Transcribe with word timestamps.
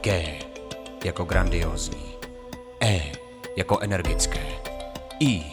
G 0.00 0.38
jako 1.04 1.24
grandiozní, 1.24 2.14
E 2.82 3.12
jako 3.56 3.78
energické, 3.78 4.46
I 5.20 5.44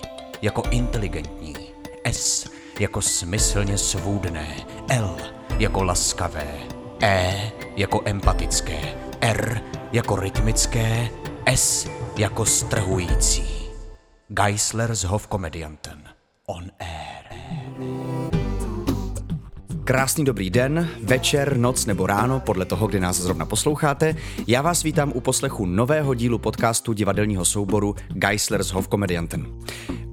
jako 0.42 0.64
inteligentní, 0.70 1.56
S 2.04 2.50
jako 2.80 3.02
smyslně 3.02 3.78
svůdné, 3.78 4.56
L 4.90 5.18
jako 5.58 5.84
laskavé, 5.84 6.60
E 7.02 7.52
jako 7.76 8.02
empatické, 8.06 8.94
R 9.22 9.62
jako 9.92 10.16
rytmické, 10.16 11.10
S 11.46 11.90
jako 12.18 12.46
strhující. 12.46 13.70
Geisler 14.28 14.96
s 14.96 15.04
Hofkomedianten. 15.04 16.04
On 16.46 16.72
air. 16.80 17.05
Krásný 19.86 20.26
dobrý 20.26 20.50
den, 20.50 20.90
večer, 21.04 21.58
noc 21.58 21.86
nebo 21.86 22.08
ráno, 22.08 22.40
podle 22.40 22.66
toho, 22.66 22.88
kdy 22.88 23.00
nás 23.00 23.18
zrovna 23.18 23.46
posloucháte. 23.46 24.16
Já 24.48 24.62
vás 24.62 24.84
vítám 24.84 25.12
u 25.16 25.22
poslechu 25.22 25.66
nového 25.66 26.14
dílu 26.14 26.40
podcastu 26.40 26.94
divadelního 26.94 27.46
souboru 27.46 27.96
Geisler 28.10 28.64
s 28.64 28.72
Hofkomedianten. 28.72 29.46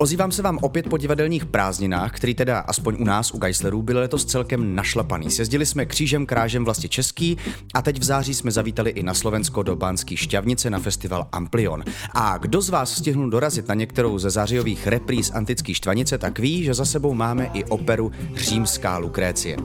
Ozývám 0.03 0.33
se 0.33 0.43
vám 0.43 0.59
opět 0.63 0.89
po 0.89 0.99
divadelních 0.99 1.47
prázdninách, 1.47 2.13
který 2.13 2.35
teda 2.35 2.59
aspoň 2.59 2.97
u 3.01 3.05
nás, 3.05 3.35
u 3.35 3.39
Geislerů, 3.39 3.83
byl 3.83 3.99
letos 3.99 4.25
celkem 4.25 4.75
našlapaný. 4.75 5.31
Sjezdili 5.31 5.67
jsme 5.67 5.87
křížem 5.87 6.27
krážem 6.27 6.65
vlastně 6.65 6.89
český 6.89 7.37
a 7.75 7.83
teď 7.83 7.99
v 7.99 8.03
září 8.03 8.35
jsme 8.35 8.51
zavítali 8.51 8.91
i 8.91 9.03
na 9.03 9.15
Slovensko 9.15 9.63
do 9.63 9.77
Bánský 9.77 10.17
šťavnice 10.17 10.71
na 10.71 10.79
festival 10.79 11.29
Amplion. 11.33 11.85
A 12.15 12.39
kdo 12.39 12.61
z 12.61 12.69
vás 12.69 12.95
stihnul 12.95 13.31
dorazit 13.31 13.69
na 13.69 13.75
některou 13.75 14.19
ze 14.19 14.31
zářijových 14.31 14.87
repríz 14.87 15.31
antický 15.35 15.75
štvanice, 15.75 16.19
tak 16.19 16.39
ví, 16.39 16.65
že 16.65 16.75
za 16.75 16.85
sebou 16.85 17.15
máme 17.15 17.51
i 17.55 17.65
operu 17.65 18.13
Římská 18.37 18.99
Lukrécie. 18.99 19.57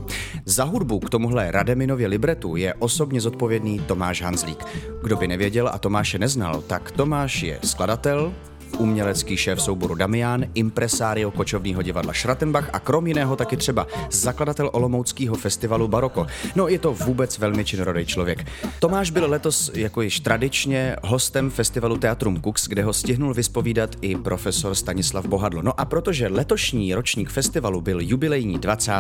Za 0.46 0.64
hudbu 0.64 1.00
k 1.00 1.10
tomuhle 1.10 1.52
Rademinově 1.52 2.08
libretu 2.08 2.56
je 2.56 2.74
osobně 2.74 3.22
zodpovědný 3.22 3.80
Tomáš 3.80 4.22
Hanzlík. 4.22 4.66
Kdo 5.04 5.16
by 5.16 5.28
nevěděl 5.28 5.70
a 5.74 5.78
Tomáše 5.78 6.20
neznal, 6.20 6.62
tak 6.68 6.92
Tomáš 6.92 7.44
je 7.44 7.60
skladatel, 7.64 8.34
umělecký 8.78 9.38
šéf 9.38 9.62
souboru 9.62 9.96
Damián, 9.96 10.46
impresário 10.54 11.32
kočovního 11.32 11.82
divadla 11.82 12.14
Schrattenbach 12.14 12.70
a 12.74 12.80
krom 12.80 13.08
jiného 13.08 13.36
taky 13.36 13.58
třeba 13.58 13.88
zakladatel 14.12 14.70
Olomouckého 14.74 15.36
festivalu 15.36 15.88
Baroko. 15.88 16.28
No 16.56 16.68
je 16.68 16.80
to 16.80 16.94
vůbec 16.94 17.38
velmi 17.38 17.66
činorodý 17.66 18.06
člověk. 18.06 18.46
Tomáš 18.80 19.12
byl 19.12 19.30
letos 19.30 19.72
jako 19.74 20.02
již 20.02 20.20
tradičně 20.20 20.96
hostem 21.04 21.50
festivalu 21.50 21.98
Teatrum 21.98 22.42
Kux, 22.42 22.68
kde 22.68 22.84
ho 22.84 22.94
stihnul 22.94 23.34
vyspovídat 23.34 23.96
i 24.02 24.16
profesor 24.16 24.76
Stanislav 24.76 25.26
Bohadlo. 25.26 25.62
No 25.62 25.80
a 25.80 25.86
protože 25.86 26.28
letošní 26.28 26.94
ročník 26.94 27.30
festivalu 27.30 27.82
byl 27.82 28.02
jubilejní 28.02 28.60
20. 28.60 28.92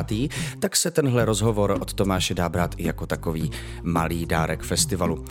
tak 0.60 0.76
se 0.76 0.92
tenhle 0.92 1.26
rozhovor 1.26 1.78
od 1.82 1.94
Tomáše 1.94 2.34
dá 2.34 2.50
brát 2.50 2.76
i 2.78 2.88
jako 2.88 3.06
takový 3.06 3.52
malý 3.84 4.26
dárek 4.26 4.64
festivalu. 4.64 5.26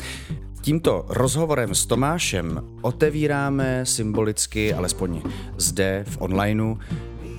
Tímto 0.67 1.07
rozhovorem 1.09 1.75
s 1.75 1.87
Tomášem 1.87 2.61
otevíráme 2.83 3.87
symbolicky, 3.87 4.75
alespoň 4.75 5.23
zde 5.57 6.05
v 6.09 6.21
onlineu, 6.21 6.75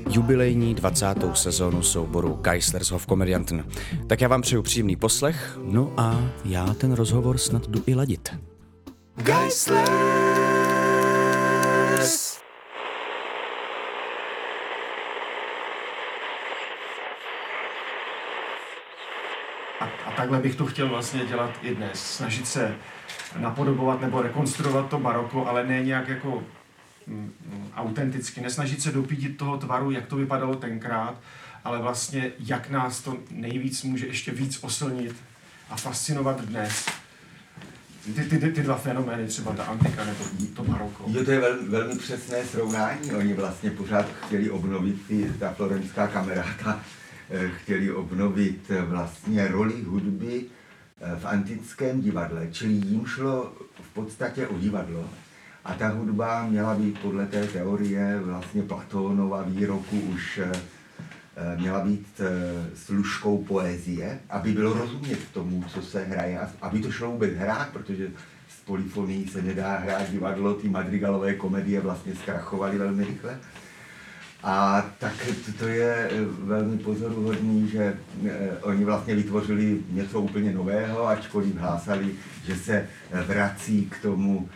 jubilejní 0.10 0.76
20. 0.76 1.06
sezónu 1.34 1.84
souboru 1.84 2.40
Geislers 2.42 2.92
of 2.92 3.08
Comedianten. 3.08 3.66
Tak 4.08 4.22
já 4.22 4.28
vám 4.28 4.42
přeju 4.42 4.62
příjemný 4.62 4.96
poslech, 4.96 5.60
no 5.64 5.94
a 5.98 6.32
já 6.46 6.74
ten 6.74 6.94
rozhovor 6.94 7.38
snad 7.38 7.68
jdu 7.68 7.84
i 7.86 7.96
ladit. 7.96 8.30
Geislers! 9.16 10.27
Takhle 20.18 20.40
bych 20.40 20.56
to 20.56 20.66
chtěl 20.66 20.90
vlastně 20.90 21.26
dělat 21.26 21.52
i 21.62 21.76
dnes. 21.76 22.16
Snažit 22.16 22.48
se 22.48 22.76
napodobovat 23.40 24.02
nebo 24.02 24.22
rekonstruovat 24.22 24.90
to 24.90 25.00
baroko, 25.00 25.48
ale 25.48 25.68
ne 25.68 25.84
nějak 25.84 26.08
jako 26.08 26.44
mm, 27.08 27.34
mm, 27.46 27.72
autenticky. 27.76 28.42
Nesnažit 28.42 28.82
se 28.82 28.92
dopídit 28.92 29.38
toho 29.38 29.58
tvaru, 29.58 29.92
jak 29.92 30.06
to 30.06 30.16
vypadalo 30.16 30.56
tenkrát, 30.56 31.22
ale 31.64 31.82
vlastně 31.82 32.32
jak 32.40 32.70
nás 32.70 33.02
to 33.02 33.18
nejvíc 33.32 33.84
může 33.84 34.08
ještě 34.08 34.32
víc 34.32 34.60
oslnit 34.64 35.16
a 35.70 35.76
fascinovat 35.76 36.42
dnes. 36.42 36.86
Ty, 38.16 38.24
ty, 38.24 38.38
ty, 38.38 38.52
ty 38.52 38.64
dva 38.64 38.76
fenomény, 38.76 39.28
třeba 39.28 39.54
ta 39.54 39.64
antika 39.64 40.06
nebo 40.06 40.26
to 40.56 40.64
baroko. 40.64 41.06
Jo, 41.08 41.26
to 41.26 41.32
je 41.32 41.40
velmi, 41.40 41.70
velmi 41.70 42.00
přesné 42.00 42.46
srovnání. 42.46 43.12
Oni 43.12 43.34
vlastně 43.34 43.72
pořád 43.72 44.06
chtěli 44.26 44.50
obnovit 44.50 45.08
ty, 45.08 45.34
ta 45.40 45.54
florenská 45.54 46.08
kameráta, 46.08 46.80
eh, 46.80 47.07
chtěli 47.48 47.92
obnovit 47.92 48.62
eh, 48.70 48.82
vlastně 48.82 49.48
roli 49.48 49.84
hudby 49.84 50.46
v 51.20 51.26
antickém 51.26 52.02
divadle, 52.02 52.48
čili 52.52 52.74
jim 52.74 53.06
šlo 53.06 53.54
v 53.82 53.94
podstatě 53.94 54.48
o 54.48 54.58
divadlo. 54.58 55.10
A 55.68 55.74
ta 55.74 55.90
hudba 55.90 56.48
měla 56.48 56.76
být 56.76 57.00
podle 57.00 57.26
té 57.26 57.48
teorie 57.48 58.20
vlastně 58.20 58.64
Platónova 58.64 59.42
výroku 59.42 60.00
už 60.00 60.40
eh, 60.44 61.58
měla 61.60 61.80
být 61.80 62.08
eh, 62.20 62.26
služkou 62.76 63.44
poezie, 63.44 64.20
aby 64.30 64.52
bylo 64.52 64.74
rozumět 64.74 65.20
tomu, 65.34 65.64
co 65.68 65.82
se 65.82 66.04
hraje, 66.04 66.40
aby 66.62 66.80
to 66.80 66.92
šlo 66.92 67.12
vůbec 67.12 67.34
hrát, 67.34 67.70
protože 67.70 68.12
s 68.50 68.66
polyfonií 68.66 69.28
se 69.28 69.42
nedá 69.42 69.78
hrát 69.78 70.12
divadlo, 70.12 70.54
ty 70.54 70.70
madrigalové 70.70 71.34
komedie 71.34 71.82
vlastně 71.82 72.16
zkrachovaly 72.16 72.78
velmi 72.78 73.04
rychle. 73.04 73.40
A 74.48 74.86
tak 74.98 75.14
to 75.60 75.68
je 75.68 76.10
eh, 76.12 76.26
velmi 76.40 76.78
pozoruhodný, 76.78 77.70
že 77.70 77.98
eh, 78.28 78.50
oni 78.62 78.86
vlastně 78.86 79.16
vytvořili 79.16 79.80
něco 79.90 80.22
úplně 80.22 80.54
nového, 80.54 81.08
ačkoliv 81.08 81.56
hlásali, 81.56 82.12
že 82.46 82.56
se 82.56 82.88
vrací 83.28 83.86
k 83.86 84.02
tomu 84.02 84.50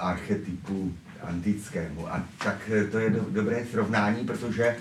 archetypu 0.00 0.92
antickému. 1.22 2.08
A 2.14 2.22
tak 2.44 2.56
eh, 2.70 2.84
to 2.84 2.98
je 2.98 3.10
do, 3.10 3.26
dobré 3.30 3.64
srovnání, 3.70 4.24
protože 4.24 4.76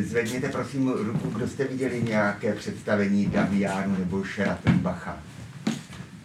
zvedněte 0.00 0.48
prosím 0.48 0.88
ruku, 0.88 1.30
kdo 1.30 1.48
jste 1.48 1.64
viděli 1.64 2.02
nějaké 2.02 2.52
představení 2.52 3.26
Damianu 3.26 3.96
nebo 3.98 4.24
Schrattenbacha. 4.24 5.16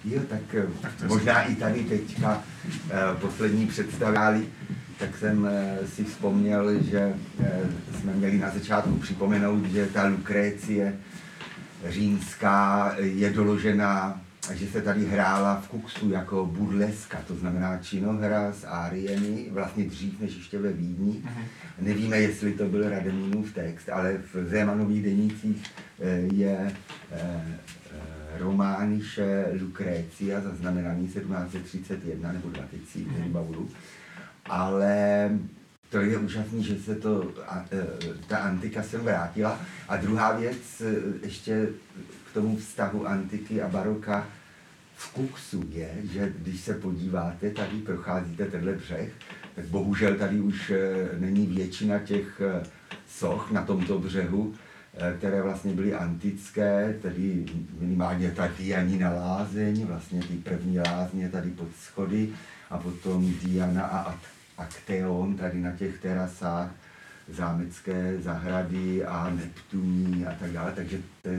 Jo, 0.05 0.21
tak, 0.29 0.65
tak 0.81 0.91
možná 1.07 1.41
i 1.41 1.55
tady 1.55 1.83
teďka 1.83 2.43
poslední 3.21 3.67
představili 3.67 4.47
tak 5.03 5.17
jsem 5.17 5.45
eh, 5.51 5.87
si 5.87 6.03
vzpomněl, 6.03 6.83
že 6.83 7.13
eh, 7.43 7.59
jsme 7.99 8.13
měli 8.13 8.37
na 8.37 8.49
začátku 8.49 8.97
připomenout, 8.97 9.65
že 9.65 9.85
ta 9.85 10.07
Lukrécie 10.07 10.95
římská 11.87 12.95
je 12.97 13.29
doložena, 13.29 14.21
že 14.53 14.67
se 14.67 14.81
tady 14.81 15.05
hrála 15.05 15.61
v 15.61 15.67
Kuksu 15.67 16.09
jako 16.09 16.45
burleska, 16.45 17.17
to 17.27 17.35
znamená 17.35 17.77
činohra 17.77 18.53
s 18.53 18.65
áriemi, 18.67 19.47
vlastně 19.51 19.85
dřív 19.85 20.19
než 20.19 20.35
ještě 20.35 20.59
ve 20.59 20.73
Vídni. 20.73 21.11
Uh-huh. 21.11 21.43
Nevíme, 21.81 22.17
jestli 22.17 22.53
to 22.53 22.65
byl 22.65 22.89
Rademínův 22.89 23.53
text, 23.53 23.89
ale 23.89 24.17
v 24.33 24.49
Zémanových 24.49 25.03
denících 25.03 25.63
eh, 26.01 26.19
je 26.33 26.75
romániše 28.37 29.45
Lukrécia, 29.61 30.41
zaznamenaný 30.41 31.07
1731 31.07 32.31
nebo 32.31 32.49
20, 32.49 32.77
uh-huh 32.95 33.67
ale 34.45 35.29
to 35.89 36.01
je 36.01 36.17
úžasné, 36.17 36.61
že 36.61 36.75
se 36.79 36.95
to, 36.95 37.31
e, 37.71 37.85
ta 38.27 38.37
antika 38.37 38.83
sem 38.83 39.01
vrátila. 39.01 39.59
A 39.87 39.97
druhá 39.97 40.31
věc, 40.31 40.81
e, 40.81 40.95
ještě 41.25 41.67
k 42.31 42.33
tomu 42.33 42.57
vztahu 42.57 43.07
antiky 43.07 43.61
a 43.61 43.67
baroka 43.67 44.27
v 44.95 45.13
Kuksu 45.13 45.63
je, 45.69 45.89
že 46.03 46.33
když 46.37 46.61
se 46.61 46.73
podíváte, 46.73 47.49
tady 47.49 47.77
procházíte 47.77 48.45
tenhle 48.45 48.73
břeh, 48.73 49.11
tak 49.55 49.65
bohužel 49.65 50.15
tady 50.15 50.39
už 50.39 50.69
e, 50.69 51.09
není 51.19 51.45
většina 51.47 51.99
těch 51.99 52.41
soch 53.07 53.51
na 53.51 53.61
tomto 53.61 53.99
břehu, 53.99 54.53
které 55.17 55.41
vlastně 55.41 55.73
byly 55.73 55.93
antické, 55.93 56.97
tedy 57.01 57.45
minimálně 57.79 58.31
tady 58.31 58.75
ani 58.75 58.97
na 58.97 59.09
lázeň, 59.09 59.85
vlastně 59.85 60.21
ty 60.21 60.33
první 60.33 60.79
lázně 60.79 61.29
tady 61.29 61.49
pod 61.49 61.67
schody, 61.75 62.29
a 62.73 62.77
potom 62.77 63.33
Diana 63.43 63.85
a 63.85 64.19
Akteon 64.57 65.35
tady 65.35 65.61
na 65.61 65.71
těch 65.71 65.99
terasách, 65.99 66.71
zámecké 67.29 68.17
zahrady 68.19 69.05
a 69.05 69.29
Neptuní 69.29 70.25
a 70.25 70.35
tak 70.39 70.51
dále, 70.51 70.71
takže 70.71 70.97
to, 71.21 71.29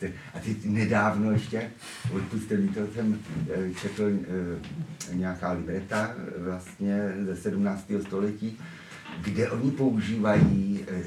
to, 0.00 0.06
a 0.34 0.38
teď 0.38 0.64
nedávno 0.64 1.32
ještě, 1.32 1.70
odpuste 2.12 2.56
mi 2.56 2.68
to, 2.68 2.80
jsem 2.94 3.18
eh, 3.50 3.74
četl 3.74 4.10
eh, 5.10 5.14
nějaká 5.14 5.52
libreta 5.52 6.14
vlastně 6.38 7.12
ze 7.24 7.36
17. 7.36 7.92
století, 8.06 8.58
kde 9.20 9.50
oni 9.50 9.70
používají, 9.70 10.84
eh, 10.88 11.02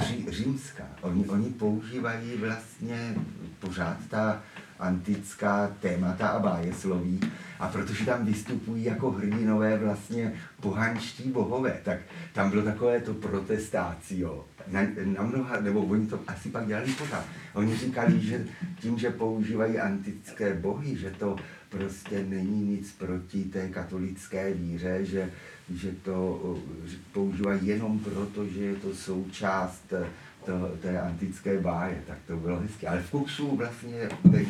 Ří, 0.00 0.26
římská, 0.28 0.84
oni, 1.00 1.26
oni 1.26 1.50
používají 1.50 2.36
vlastně 2.36 3.14
pořád 3.58 3.96
ta 4.08 4.42
antická 4.78 5.76
témata 5.80 6.28
a 6.28 6.38
bájesloví. 6.38 7.20
A 7.60 7.68
protože 7.68 8.06
tam 8.06 8.26
vystupují 8.26 8.84
jako 8.84 9.10
hrdinové 9.10 9.78
vlastně 9.78 10.32
pohanští 10.60 11.30
bohové, 11.30 11.80
tak 11.84 11.98
tam 12.32 12.50
bylo 12.50 12.62
takové 12.62 13.00
to 13.00 13.14
protestácio. 13.14 14.44
Na, 14.66 14.80
na 15.16 15.22
mnoha, 15.22 15.60
nebo 15.60 15.80
oni 15.80 16.06
to 16.06 16.20
asi 16.26 16.48
pak 16.48 16.66
dělali 16.66 16.92
pořád. 16.92 17.24
Oni 17.54 17.76
říkali, 17.76 18.20
že 18.20 18.44
tím, 18.80 18.98
že 18.98 19.10
používají 19.10 19.78
antické 19.78 20.54
bohy, 20.54 20.96
že 20.96 21.10
to 21.10 21.36
prostě 21.68 22.24
není 22.28 22.64
nic 22.64 22.92
proti 22.92 23.44
té 23.44 23.68
katolické 23.68 24.54
víře, 24.54 24.98
že, 25.02 25.30
že 25.74 25.92
to 26.02 26.40
používají 27.12 27.66
jenom 27.66 27.98
proto, 27.98 28.46
že 28.46 28.64
je 28.64 28.76
to 28.76 28.94
součást 28.94 29.92
to, 30.46 30.76
té 30.82 31.00
antické 31.00 31.60
báje, 31.60 32.02
tak 32.06 32.18
to 32.26 32.36
bylo 32.36 32.60
hezké. 32.60 32.88
Ale 32.88 33.02
v 33.02 33.10
Kuksu 33.10 33.56
vlastně 33.56 34.08
ten 34.32 34.46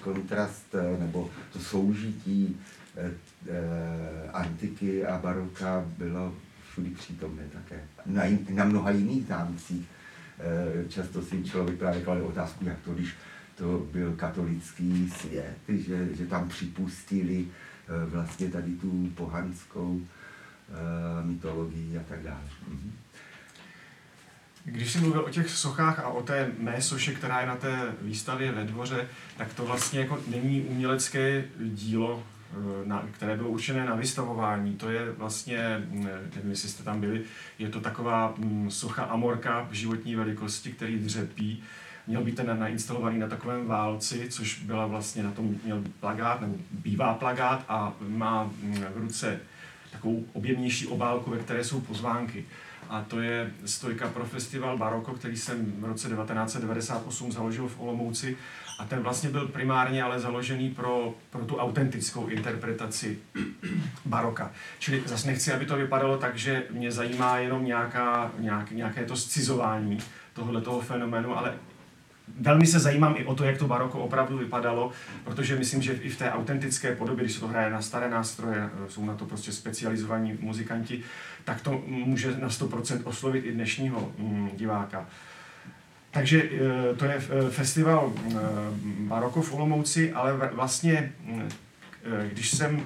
kontrast 0.00 0.74
nebo 0.98 1.30
to 1.52 1.58
soužití 1.58 2.56
eh, 2.96 3.10
eh, 3.48 4.30
antiky 4.32 5.06
a 5.06 5.18
baroka 5.18 5.84
bylo 5.98 6.34
všudy 6.70 6.90
přítomné 6.90 7.42
také. 7.52 7.80
Na, 8.06 8.22
na 8.50 8.64
mnoha 8.64 8.90
jiných 8.90 9.26
zámcích 9.26 9.86
eh, 10.38 10.88
často 10.88 11.22
si 11.22 11.44
člověk 11.44 11.78
právě 11.78 12.02
klade 12.02 12.22
otázku, 12.22 12.64
jak 12.64 12.78
to, 12.84 12.94
když 12.94 13.14
to 13.54 13.86
byl 13.92 14.12
katolický 14.16 15.10
svět, 15.10 15.56
že, 15.68 16.14
že 16.16 16.26
tam 16.26 16.48
připustili 16.48 17.46
eh, 17.46 18.10
vlastně 18.10 18.48
tady 18.48 18.72
tu 18.72 19.10
pohanskou 19.14 20.00
eh, 20.00 21.26
mytologii 21.26 21.98
a 21.98 22.02
tak 22.08 22.22
dále. 22.22 22.44
Mhm. 22.68 22.92
Když 24.70 24.92
jsi 24.92 24.98
mluvil 24.98 25.20
o 25.20 25.30
těch 25.30 25.50
sochách 25.50 25.98
a 25.98 26.08
o 26.08 26.22
té 26.22 26.52
mé 26.58 26.82
soše, 26.82 27.14
která 27.14 27.40
je 27.40 27.46
na 27.46 27.56
té 27.56 27.94
výstavě 28.02 28.52
ve 28.52 28.64
dvoře, 28.64 29.08
tak 29.36 29.54
to 29.54 29.64
vlastně 29.64 30.00
jako 30.00 30.18
není 30.28 30.60
umělecké 30.60 31.44
dílo, 31.58 32.22
eh, 32.52 32.56
na, 32.84 33.08
které 33.12 33.36
bylo 33.36 33.48
určené 33.48 33.84
na 33.84 33.94
vystavování. 33.94 34.76
To 34.76 34.90
je 34.90 35.12
vlastně, 35.12 35.86
nevím, 35.90 36.50
jestli 36.50 36.68
jste 36.68 36.82
tam 36.82 37.00
byli, 37.00 37.22
je 37.58 37.68
to 37.68 37.80
taková 37.80 38.34
mm, 38.36 38.70
socha 38.70 39.02
Amorka 39.02 39.66
v 39.70 39.72
životní 39.72 40.16
velikosti, 40.16 40.72
který 40.72 40.98
dřepí 40.98 41.62
měl 42.06 42.24
být 42.24 42.36
ten 42.36 42.58
nainstalovaný 42.58 43.18
na 43.18 43.28
takovém 43.28 43.66
válci, 43.66 44.26
což 44.30 44.62
byla 44.62 44.86
vlastně 44.86 45.22
na 45.22 45.30
tom 45.30 45.54
měl 45.64 45.84
plagát, 46.00 46.40
nebo 46.40 46.54
bývá 46.70 47.14
plagát 47.14 47.64
a 47.68 47.92
má 48.08 48.44
mm, 48.44 48.84
v 48.94 48.96
ruce 48.96 49.40
takovou 49.92 50.24
objemnější 50.32 50.86
obálku, 50.86 51.30
ve 51.30 51.38
které 51.38 51.64
jsou 51.64 51.80
pozvánky. 51.80 52.44
A 52.88 53.02
to 53.08 53.20
je 53.20 53.50
stojka 53.64 54.08
pro 54.08 54.24
festival 54.24 54.78
Baroko, 54.78 55.12
který 55.12 55.36
jsem 55.36 55.72
v 55.78 55.84
roce 55.84 56.08
1998 56.08 57.32
založil 57.32 57.68
v 57.68 57.80
Olomouci. 57.80 58.36
A 58.78 58.84
ten 58.84 59.00
vlastně 59.00 59.30
byl 59.30 59.48
primárně 59.48 60.02
ale 60.02 60.20
založený 60.20 60.70
pro, 60.70 61.14
pro 61.30 61.44
tu 61.44 61.56
autentickou 61.56 62.26
interpretaci 62.26 63.18
baroka. 64.04 64.50
Čili 64.78 65.02
zase 65.06 65.26
nechci, 65.26 65.52
aby 65.52 65.66
to 65.66 65.76
vypadalo 65.76 66.18
tak, 66.18 66.38
že 66.38 66.64
mě 66.70 66.92
zajímá 66.92 67.38
jenom 67.38 67.64
nějaká, 67.64 68.32
nějak, 68.38 68.70
nějaké 68.70 69.04
to 69.04 69.16
scizování 69.16 69.98
tohoto 70.32 70.60
toho 70.60 70.80
fenoménu, 70.80 71.38
ale 71.38 71.54
velmi 72.40 72.66
se 72.66 72.78
zajímám 72.78 73.14
i 73.18 73.24
o 73.24 73.34
to, 73.34 73.44
jak 73.44 73.58
to 73.58 73.66
baroko 73.66 73.98
opravdu 73.98 74.38
vypadalo, 74.38 74.92
protože 75.24 75.56
myslím, 75.56 75.82
že 75.82 75.92
i 75.92 76.08
v 76.08 76.18
té 76.18 76.30
autentické 76.30 76.96
podobě, 76.96 77.24
když 77.24 77.34
se 77.34 77.40
to 77.40 77.48
hraje 77.48 77.70
na 77.70 77.82
staré 77.82 78.10
nástroje, 78.10 78.70
jsou 78.88 79.04
na 79.04 79.14
to 79.14 79.24
prostě 79.24 79.52
specializovaní 79.52 80.38
muzikanti, 80.40 81.02
tak 81.44 81.60
to 81.60 81.82
může 81.86 82.36
na 82.36 82.48
100% 82.48 83.00
oslovit 83.04 83.44
i 83.44 83.52
dnešního 83.52 84.12
mm, 84.18 84.50
diváka. 84.56 85.06
Takže 86.10 86.42
e, 86.42 86.94
to 86.94 87.04
je 87.04 87.14
e, 87.14 87.50
festival 87.50 88.12
Baroko 88.98 89.42
v 89.42 89.54
Olomouci, 89.54 90.12
ale 90.12 90.32
vlastně, 90.52 91.12
když 92.32 92.50
jsem 92.50 92.82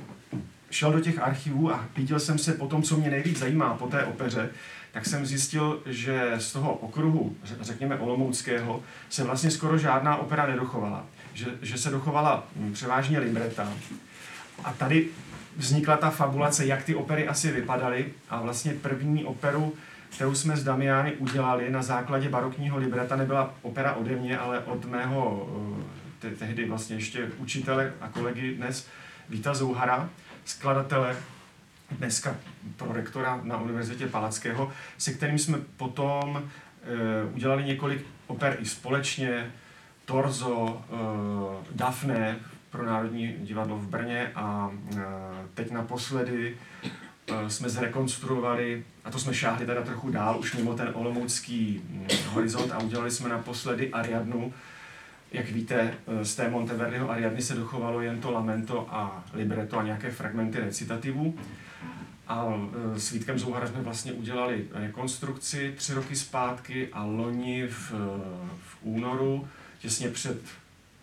šel 0.70 0.92
do 0.92 1.00
těch 1.00 1.18
archivů 1.18 1.72
a 1.72 1.88
pítil 1.94 2.20
jsem 2.20 2.38
se 2.38 2.52
po 2.52 2.66
tom, 2.66 2.82
co 2.82 2.96
mě 2.96 3.10
nejvíc 3.10 3.38
zajímá 3.38 3.74
po 3.74 3.86
té 3.86 4.04
opeře, 4.04 4.50
tak 4.92 5.06
jsem 5.06 5.26
zjistil, 5.26 5.82
že 5.86 6.32
z 6.38 6.52
toho 6.52 6.74
okruhu, 6.74 7.36
řekněme 7.60 7.98
olomouckého, 7.98 8.82
se 9.08 9.24
vlastně 9.24 9.50
skoro 9.50 9.78
žádná 9.78 10.16
opera 10.16 10.46
nedochovala. 10.46 11.04
Že, 11.32 11.46
že 11.62 11.78
se 11.78 11.90
dochovala 11.90 12.46
hm, 12.56 12.72
převážně 12.72 13.18
libreta. 13.18 13.68
A 14.64 14.72
tady 14.72 15.08
vznikla 15.56 15.96
ta 15.96 16.10
fabulace, 16.10 16.66
jak 16.66 16.84
ty 16.84 16.94
opery 16.94 17.28
asi 17.28 17.52
vypadaly. 17.52 18.12
A 18.30 18.40
vlastně 18.40 18.72
první 18.72 19.24
operu, 19.24 19.74
kterou 20.10 20.34
jsme 20.34 20.56
s 20.56 20.64
Damiány 20.64 21.12
udělali 21.12 21.70
na 21.70 21.82
základě 21.82 22.28
barokního 22.28 22.78
libreta, 22.78 23.16
nebyla 23.16 23.54
opera 23.62 23.94
ode 23.94 24.16
mě, 24.16 24.38
ale 24.38 24.58
od 24.58 24.84
mého 24.84 25.48
te- 26.18 26.30
tehdy 26.30 26.64
vlastně 26.68 26.96
ještě 26.96 27.30
učitele 27.38 27.92
a 28.00 28.08
kolegy 28.08 28.54
dnes 28.54 28.86
Víta 29.28 29.54
Zouhara, 29.54 30.10
skladatele 30.44 31.16
dneska 31.98 32.36
prorektora 32.76 33.40
na 33.42 33.60
Univerzitě 33.60 34.06
Palackého, 34.06 34.72
se 34.98 35.12
kterým 35.12 35.38
jsme 35.38 35.58
potom 35.76 36.36
e, 36.38 37.24
udělali 37.34 37.64
několik 37.64 38.06
oper 38.26 38.56
i 38.60 38.66
společně, 38.66 39.52
Torzo, 40.04 40.82
e, 40.82 40.96
Daphne 41.76 42.36
pro 42.70 42.86
Národní 42.86 43.34
divadlo 43.38 43.76
v 43.76 43.88
Brně 43.88 44.30
a 44.34 44.70
e, 44.96 45.00
teď 45.54 45.70
naposledy 45.70 46.56
jsme 47.48 47.68
zrekonstruovali, 47.68 48.84
a 49.04 49.10
to 49.10 49.18
jsme 49.18 49.34
šáhli 49.34 49.66
teda 49.66 49.82
trochu 49.82 50.10
dál, 50.10 50.38
už 50.38 50.56
mimo 50.56 50.74
ten 50.74 50.90
olomoucký 50.94 51.82
horizont 52.28 52.72
a 52.72 52.78
udělali 52.78 53.10
jsme 53.10 53.28
naposledy 53.28 53.90
Ariadnu, 53.92 54.54
jak 55.32 55.50
víte, 55.50 55.94
z 56.22 56.34
té 56.34 56.50
Monteverdiho 56.50 57.10
Ariadny 57.10 57.42
se 57.42 57.54
dochovalo 57.54 58.00
jen 58.00 58.20
to 58.20 58.30
lamento 58.30 58.86
a 58.90 59.24
libretto 59.32 59.78
a 59.78 59.82
nějaké 59.82 60.10
fragmenty 60.10 60.58
recitativů. 60.58 61.38
A 62.32 62.54
e, 62.94 63.00
s 63.00 63.10
Vítkem 63.10 63.38
Zouhara 63.38 63.66
jsme 63.66 63.82
vlastně 63.82 64.12
udělali 64.12 64.64
rekonstrukci 64.72 65.74
tři 65.76 65.94
roky 65.94 66.16
zpátky 66.16 66.88
a 66.92 67.04
loni 67.04 67.66
v, 67.66 67.92
v 68.62 68.76
únoru, 68.82 69.48
těsně 69.78 70.08
před 70.08 70.38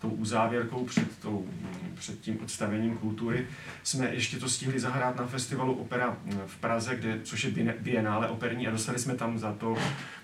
tou 0.01 0.09
uzávěrkou, 0.09 0.85
před, 0.85 1.19
tou, 1.21 1.47
před 1.95 2.19
tím 2.19 2.39
odstavením 2.43 2.97
kultury, 2.97 3.47
jsme 3.83 4.13
ještě 4.13 4.37
to 4.37 4.49
stihli 4.49 4.79
zahrát 4.79 5.15
na 5.15 5.27
festivalu 5.27 5.73
Opera 5.73 6.17
v 6.45 6.57
Praze, 6.57 6.95
kde, 6.95 7.19
což 7.23 7.43
je 7.43 7.75
bienále 7.79 8.27
operní 8.27 8.67
a 8.67 8.71
dostali 8.71 8.99
jsme 8.99 9.15
tam 9.15 9.39
za 9.39 9.53
to, 9.53 9.77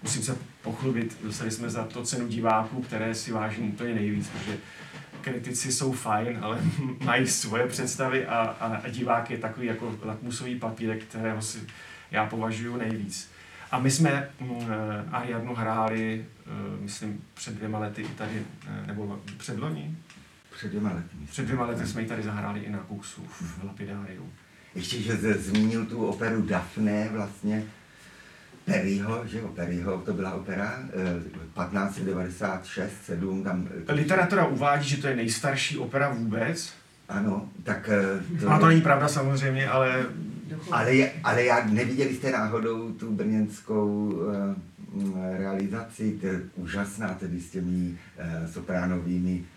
musím 0.03 0.23
se 0.23 0.37
pochlubit, 0.61 1.17
dostali 1.23 1.51
jsme 1.51 1.69
za 1.69 1.83
to 1.83 2.03
cenu 2.03 2.27
diváků, 2.27 2.81
které 2.81 3.15
si 3.15 3.31
vážím 3.31 3.69
úplně 3.69 3.93
nejvíc, 3.93 4.29
protože 4.29 4.57
kritici 5.21 5.71
jsou 5.71 5.91
fajn, 5.91 6.39
ale 6.41 6.61
mají 7.03 7.27
svoje 7.27 7.67
představy 7.67 8.25
a, 8.25 8.37
a, 8.37 8.75
a 8.75 8.89
divák 8.89 9.31
je 9.31 9.37
takový 9.37 9.67
jako 9.67 9.99
lakmusový 10.03 10.59
papírek, 10.59 11.03
kterého 11.03 11.41
si 11.41 11.59
já 12.11 12.25
považuji 12.25 12.77
nejvíc. 12.77 13.31
A 13.71 13.79
my 13.79 13.91
jsme 13.91 14.29
mm, 14.39 14.59
Ariadnu 15.11 15.55
hráli, 15.55 16.25
uh, 16.47 16.81
myslím, 16.81 17.23
před 17.33 17.53
dvěma 17.53 17.79
lety 17.79 18.01
i 18.01 18.07
tady, 18.07 18.45
uh, 18.81 18.87
nebo 18.87 19.19
před 19.37 19.59
loni? 19.59 19.97
Před 20.55 20.67
dvěma 20.67 20.93
lety. 20.93 21.17
Před 21.29 21.45
dvěma 21.45 21.65
lety 21.65 21.87
jsme 21.87 22.01
ji 22.01 22.07
tady 22.07 22.23
zahráli 22.23 22.59
i 22.59 22.69
na 22.69 22.79
Kuksu 22.79 23.21
v 23.27 23.63
Lapidáriu. 23.63 24.29
Ještě, 24.75 25.01
že 25.01 25.17
zmínil 25.33 25.85
tu 25.85 26.05
operu 26.05 26.41
Daphne 26.41 27.09
vlastně, 27.09 27.63
Perryho, 28.65 29.23
že 29.27 29.39
jo, 29.39 29.47
Perryho, 29.47 30.01
to 30.05 30.13
byla 30.13 30.33
opera, 30.33 30.79
1596, 31.69 32.91
eh, 32.91 33.05
7, 33.05 33.43
tam... 33.43 33.67
Eh, 33.87 33.93
Literatura 33.93 34.47
uvádí, 34.47 34.89
že 34.89 34.97
to 34.97 35.07
je 35.07 35.15
nejstarší 35.15 35.77
opera 35.77 36.09
vůbec. 36.09 36.73
Ano, 37.09 37.49
tak... 37.63 37.89
Eh, 37.89 38.39
to... 38.39 38.49
A 38.51 38.59
to 38.59 38.67
není 38.67 38.81
pravda 38.81 39.07
samozřejmě, 39.07 39.69
ale... 39.69 40.05
Ale, 40.71 41.09
ale 41.23 41.43
jak 41.43 41.71
neviděli 41.71 42.15
jste 42.15 42.31
náhodou 42.31 42.91
tu 42.91 43.11
brněnskou 43.11 44.13
uh, 44.93 45.37
realizaci, 45.37 46.17
to 46.21 46.27
je 46.27 46.41
úžasná, 46.55 47.13
tedy 47.13 47.39
s 47.39 47.49
těmi 47.49 47.89
uh, 47.89 48.51
sopránovými 48.51 49.43
Eh, 49.43 49.54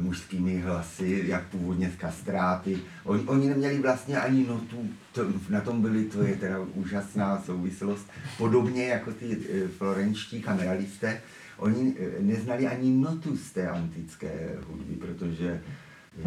mužskými 0.00 0.58
hlasy, 0.58 1.24
jak 1.26 1.46
původně 1.46 1.90
z 1.90 1.96
kastráty. 1.96 2.78
Oni, 3.04 3.22
oni 3.24 3.48
neměli 3.48 3.78
vlastně 3.78 4.20
ani 4.20 4.46
notu, 4.46 4.88
to, 5.12 5.26
na 5.50 5.60
tom 5.60 5.82
byly, 5.82 6.04
to 6.04 6.22
je 6.22 6.36
teda 6.36 6.58
úžasná 6.74 7.42
souvislost. 7.42 8.10
Podobně 8.38 8.86
jako 8.86 9.12
ty 9.12 9.38
eh, 9.38 9.68
florenčtí 9.68 10.42
kameralisté, 10.42 11.20
oni 11.56 11.94
eh, 11.98 12.22
neznali 12.22 12.66
ani 12.66 12.90
notu 12.90 13.36
z 13.36 13.50
té 13.50 13.68
antické 13.68 14.56
hudby, 14.68 14.94
protože 14.94 15.62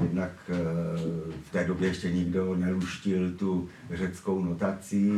jednak 0.01 0.31
v 1.47 1.51
té 1.51 1.63
době 1.63 1.87
ještě 1.87 2.11
nikdo 2.11 2.55
neluštil 2.55 3.31
tu 3.31 3.69
řeckou 3.91 4.43
notaci 4.43 5.11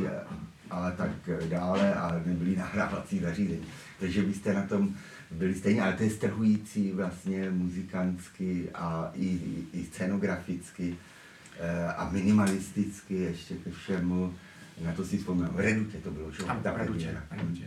a 0.71 0.91
tak 0.91 1.29
dále 1.49 1.93
a 1.93 2.21
nebyly 2.25 2.55
nahrávací 2.55 3.19
zařízení. 3.19 3.65
Takže 3.99 4.23
byste 4.23 4.53
na 4.53 4.61
tom 4.61 4.95
byli 5.31 5.55
stejně, 5.55 5.81
ale 5.81 5.93
to 5.93 6.03
je 6.03 6.09
strhující 6.09 6.91
vlastně 6.91 7.49
muzikantsky 7.49 8.69
a 8.73 9.11
i, 9.15 9.39
i 9.73 9.85
scenograficky 9.85 10.97
eh, 11.59 11.93
a 11.93 12.09
minimalisticky 12.09 13.15
ještě 13.15 13.55
ke 13.55 13.71
všemu. 13.71 14.33
Na 14.85 14.93
to 14.93 15.05
si 15.05 15.17
vzpomínám. 15.17 15.55
Redutě 15.55 15.97
to 15.97 16.11
bylo, 16.11 16.31
čo? 16.31 16.43
Tam, 16.43 16.61
v 16.61 16.77
Redutě, 16.77 17.17
Redutě. 17.31 17.63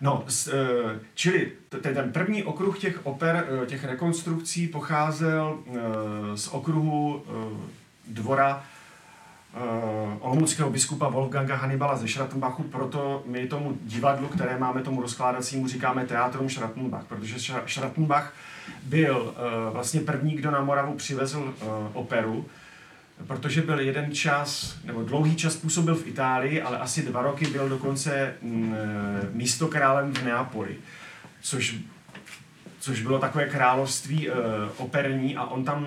No, 0.00 0.24
s, 0.28 0.48
eh, 0.48 1.00
čili 1.14 1.52
ten 1.82 2.12
první 2.12 2.44
okruh 2.44 2.78
těch 2.78 3.06
oper, 3.06 3.48
eh, 3.62 3.66
těch 3.66 3.84
rekonstrukcí 3.84 4.66
pocházel 4.66 5.58
z 6.34 6.48
okruhu 6.48 7.24
dvora 8.08 8.64
olomouckého 10.20 10.70
biskupa 10.70 11.08
Wolfganga 11.08 11.56
Hannibala 11.56 11.96
ze 11.96 12.08
Schrattenbachu, 12.08 12.62
proto 12.62 13.22
my 13.26 13.46
tomu 13.46 13.78
divadlu, 13.82 14.28
které 14.28 14.58
máme 14.58 14.82
tomu 14.82 15.02
rozkládacímu, 15.02 15.68
říkáme 15.68 16.06
Teatrum 16.06 16.50
Schrattenbach, 16.50 17.04
protože 17.04 17.52
Schrattenbach 17.66 18.34
byl 18.82 19.34
vlastně 19.72 20.00
první, 20.00 20.32
kdo 20.32 20.50
na 20.50 20.60
Moravu 20.60 20.94
přivezl 20.94 21.54
operu, 21.92 22.46
protože 23.26 23.62
byl 23.62 23.80
jeden 23.80 24.14
čas, 24.14 24.76
nebo 24.84 25.02
dlouhý 25.02 25.36
čas 25.36 25.56
působil 25.56 25.94
v 25.94 26.06
Itálii, 26.06 26.62
ale 26.62 26.78
asi 26.78 27.02
dva 27.02 27.22
roky 27.22 27.46
byl 27.46 27.68
dokonce 27.68 28.34
mm, 28.42 28.74
místokrálem 29.32 30.14
v 30.14 30.24
Neapoli, 30.24 30.76
což 31.40 31.76
což 32.78 33.02
bylo 33.02 33.18
takové 33.18 33.48
království 33.48 34.28
e, 34.28 34.32
operní 34.76 35.36
a 35.36 35.44
on 35.44 35.64
tam 35.64 35.86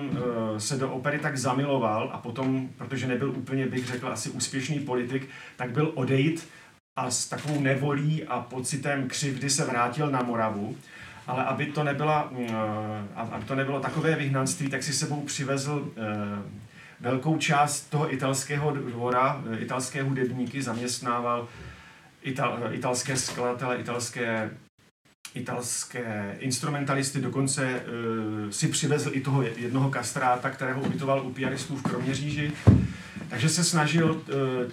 e, 0.56 0.60
se 0.60 0.76
do 0.76 0.90
opery 0.90 1.18
tak 1.18 1.38
zamiloval 1.38 2.10
a 2.12 2.18
potom, 2.18 2.68
protože 2.78 3.06
nebyl 3.06 3.30
úplně, 3.30 3.66
bych 3.66 3.86
řekl, 3.86 4.08
asi 4.08 4.30
úspěšný 4.30 4.80
politik, 4.80 5.28
tak 5.56 5.70
byl 5.70 5.92
odejít 5.94 6.48
a 6.96 7.10
s 7.10 7.28
takovou 7.28 7.60
nevolí 7.60 8.24
a 8.24 8.40
pocitem 8.40 9.08
křivdy 9.08 9.50
se 9.50 9.64
vrátil 9.64 10.10
na 10.10 10.22
Moravu. 10.22 10.76
Ale 11.26 11.44
aby 11.44 11.66
to, 11.66 11.84
nebyla, 11.84 12.32
e, 12.38 12.54
aby 13.16 13.44
to 13.44 13.54
nebylo 13.54 13.80
takové 13.80 14.14
vyhnanství, 14.14 14.68
tak 14.68 14.82
si 14.82 14.92
sebou 14.92 15.20
přivezl 15.20 15.92
e, 15.96 16.02
velkou 17.00 17.38
část 17.38 17.90
toho 17.90 18.14
italského 18.14 18.70
dvora, 18.70 19.42
italské 19.58 20.02
hudebníky 20.02 20.62
zaměstnával 20.62 21.48
ital, 22.22 22.58
italské 22.70 23.16
skladatele, 23.16 23.76
italské 23.76 24.50
italské 25.34 26.36
instrumentalisty, 26.38 27.20
dokonce 27.20 27.82
uh, 28.44 28.50
si 28.50 28.68
přivezl 28.68 29.10
i 29.12 29.20
toho 29.20 29.42
jednoho 29.42 29.90
kastráta, 29.90 30.50
kterého 30.50 30.80
ubytoval 30.80 31.26
u 31.26 31.32
pianistů 31.32 31.76
v 31.76 31.82
Kroměříži. 31.82 32.52
Takže 33.28 33.48
se 33.48 33.64
snažil 33.64 34.10
uh, 34.10 34.20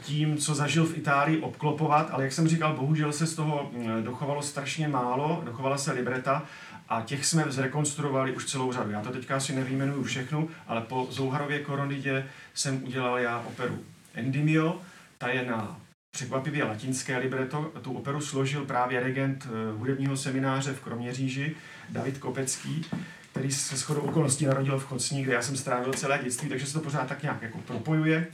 tím, 0.01 0.37
co 0.37 0.55
zažil 0.55 0.85
v 0.85 0.97
Itálii, 0.97 1.37
obklopovat, 1.37 2.09
ale 2.11 2.23
jak 2.23 2.33
jsem 2.33 2.47
říkal, 2.47 2.73
bohužel 2.73 3.11
se 3.11 3.27
z 3.27 3.35
toho 3.35 3.71
uh, 3.73 3.91
dochovalo 4.01 4.41
strašně 4.41 4.87
málo, 4.87 5.41
dochovala 5.45 5.77
se 5.77 5.91
libreta 5.91 6.45
a 6.89 7.01
těch 7.01 7.25
jsme 7.25 7.45
zrekonstruovali 7.47 8.35
už 8.35 8.45
celou 8.45 8.73
řadu. 8.73 8.91
Já 8.91 9.01
to 9.01 9.09
teďka 9.09 9.35
asi 9.35 9.55
nevyjmenuju 9.55 10.03
všechnu, 10.03 10.49
ale 10.67 10.81
po 10.81 11.07
Zouharově 11.11 11.59
koronidě 11.59 12.25
jsem 12.53 12.83
udělal 12.83 13.19
já 13.19 13.39
operu 13.47 13.79
Endymio, 14.13 14.81
ta 15.17 15.27
je 15.27 15.45
na 15.45 15.77
překvapivě 16.11 16.63
latinské 16.63 17.17
libreto. 17.17 17.71
Tu 17.81 17.93
operu 17.93 18.21
složil 18.21 18.65
právě 18.65 18.99
regent 18.99 19.47
eh, 19.47 19.77
hudebního 19.77 20.17
semináře 20.17 20.73
v 20.73 20.81
Kroměříži, 20.81 21.55
David 21.89 22.17
Kopecký, 22.17 22.85
který 23.31 23.51
se 23.51 23.77
shodou 23.77 24.01
okolností 24.01 24.45
narodil 24.45 24.79
v 24.79 24.85
Chocní, 24.85 25.23
kde 25.23 25.33
já 25.33 25.41
jsem 25.41 25.57
strávil 25.57 25.93
celé 25.93 26.19
dětství, 26.23 26.49
takže 26.49 26.65
se 26.65 26.73
to 26.73 26.79
pořád 26.79 27.07
tak 27.07 27.23
nějak 27.23 27.41
jako 27.41 27.57
propojuje. 27.57 28.27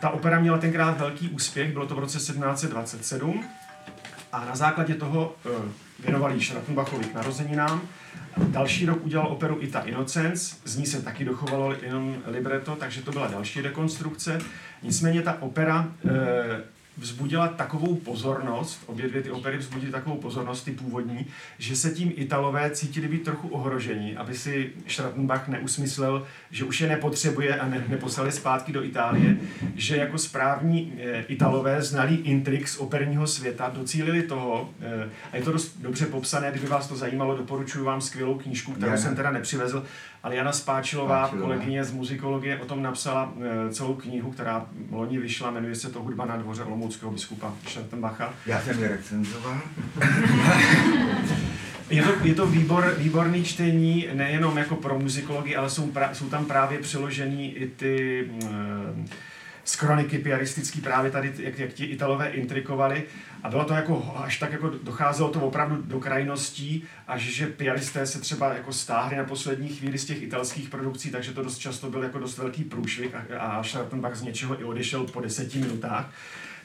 Ta 0.00 0.10
opera 0.10 0.40
měla 0.40 0.58
tenkrát 0.58 0.98
velký 0.98 1.28
úspěch, 1.28 1.72
bylo 1.72 1.86
to 1.86 1.94
v 1.94 1.98
roce 1.98 2.18
1727 2.18 3.44
a 4.32 4.44
na 4.44 4.56
základě 4.56 4.94
toho 4.94 5.36
uh, 5.44 5.52
věnovali 6.04 6.40
Schrattenbachovi 6.40 7.04
k 7.04 7.14
narozeninám. 7.14 7.88
Další 8.36 8.86
rok 8.86 9.04
udělal 9.04 9.26
operu 9.26 9.58
Ita 9.60 9.80
Innocence, 9.80 10.56
z 10.64 10.76
ní 10.76 10.86
se 10.86 11.02
taky 11.02 11.24
dochovalo 11.24 11.74
jenom 11.82 12.16
libretto, 12.26 12.76
takže 12.76 13.02
to 13.02 13.12
byla 13.12 13.26
další 13.26 13.60
rekonstrukce. 13.60 14.40
Nicméně 14.82 15.22
ta 15.22 15.42
opera 15.42 15.88
uh, 16.04 16.10
vzbudila 16.96 17.48
takovou 17.48 17.94
pozornost, 17.94 18.82
obě 18.86 19.08
dvě 19.08 19.22
ty 19.22 19.30
opery 19.30 19.58
vzbudily 19.58 19.92
takovou 19.92 20.16
pozornost, 20.16 20.62
ty 20.62 20.70
původní, 20.70 21.26
že 21.58 21.76
se 21.76 21.90
tím 21.90 22.12
Italové 22.16 22.70
cítili 22.70 23.08
být 23.08 23.24
trochu 23.24 23.48
ohroženi, 23.48 24.16
aby 24.16 24.34
si 24.34 24.72
Schrattenbach 24.88 25.48
neusmyslel, 25.48 26.26
že 26.50 26.64
už 26.64 26.80
je 26.80 26.88
nepotřebuje 26.88 27.58
a 27.58 27.68
ne, 27.68 27.84
neposlali 27.88 28.32
zpátky 28.32 28.72
do 28.72 28.84
Itálie, 28.84 29.36
že 29.74 29.96
jako 29.96 30.18
správní 30.18 30.92
e, 30.98 31.22
Italové 31.22 31.82
znali 31.82 32.14
intrik 32.14 32.68
z 32.68 32.78
operního 32.78 33.26
světa, 33.26 33.72
docílili 33.74 34.22
toho, 34.22 34.70
e, 34.80 35.10
a 35.32 35.36
je 35.36 35.42
to 35.42 35.52
dost 35.52 35.76
dobře 35.80 36.06
popsané, 36.06 36.50
kdyby 36.50 36.66
vás 36.66 36.88
to 36.88 36.96
zajímalo, 36.96 37.36
doporučuji 37.36 37.84
vám 37.84 38.00
skvělou 38.00 38.38
knížku, 38.38 38.72
kterou 38.72 38.90
já, 38.90 38.96
jsem 38.96 39.16
teda 39.16 39.30
nepřivezl, 39.30 39.84
ale 40.24 40.36
Jana 40.36 40.52
Spáčilová, 40.52 41.26
Spáčilová, 41.26 41.46
kolegyně 41.46 41.84
z 41.84 41.92
muzikologie, 41.92 42.58
o 42.58 42.64
tom 42.64 42.82
napsala 42.82 43.32
e, 43.68 43.72
celou 43.72 43.94
knihu, 43.94 44.30
která 44.30 44.66
loni 44.90 45.18
vyšla, 45.18 45.50
jmenuje 45.50 45.74
se 45.74 45.90
to 45.90 46.02
Hudba 46.02 46.24
na 46.24 46.36
dvoře 46.36 46.64
olomouckého 46.64 47.12
biskupa 47.12 47.54
Schattenbacha. 47.68 48.34
Já 48.46 48.60
jsem 48.60 48.78
ji 48.78 48.88
recenzoval. 48.88 49.58
Je 51.90 52.02
to, 52.02 52.10
je 52.22 52.34
to 52.34 52.46
výbor, 52.46 52.94
výborný 52.98 53.44
čtení, 53.44 54.08
nejenom 54.12 54.58
jako 54.58 54.76
pro 54.76 54.98
muzikologii, 54.98 55.56
ale 55.56 55.70
jsou, 55.70 55.86
pra, 55.86 56.14
jsou 56.14 56.28
tam 56.28 56.46
právě 56.46 56.78
přiložený 56.78 57.52
i 57.52 57.66
ty 57.66 58.24
e, 58.44 58.48
z 59.64 59.76
kroniky 59.76 60.18
piaristický 60.18 60.80
právě 60.80 61.10
tady, 61.10 61.32
jak, 61.38 61.58
jak 61.58 61.72
ti 61.72 61.84
Italové 61.84 62.28
intrikovali. 62.28 63.04
A 63.42 63.48
bylo 63.48 63.64
to 63.64 63.74
jako, 63.74 64.14
až 64.24 64.38
tak 64.38 64.52
jako 64.52 64.70
docházelo 64.82 65.28
to 65.28 65.40
opravdu 65.40 65.82
do 65.82 66.00
krajností, 66.00 66.84
až 67.08 67.22
že 67.22 67.46
piaristé 67.46 68.06
se 68.06 68.20
třeba 68.20 68.54
jako 68.54 68.72
stáhli 68.72 69.16
na 69.16 69.24
poslední 69.24 69.68
chvíli 69.68 69.98
z 69.98 70.04
těch 70.04 70.22
italských 70.22 70.68
produkcí, 70.68 71.10
takže 71.10 71.32
to 71.32 71.42
dost 71.42 71.58
často 71.58 71.90
byl 71.90 72.02
jako 72.02 72.18
dost 72.18 72.38
velký 72.38 72.64
průšvih 72.64 73.14
a, 73.14 73.38
a 73.38 73.62
Scharpenbach 73.62 74.16
z 74.16 74.22
něčeho 74.22 74.60
i 74.60 74.64
odešel 74.64 75.04
po 75.04 75.20
deseti 75.20 75.58
minutách. 75.58 76.10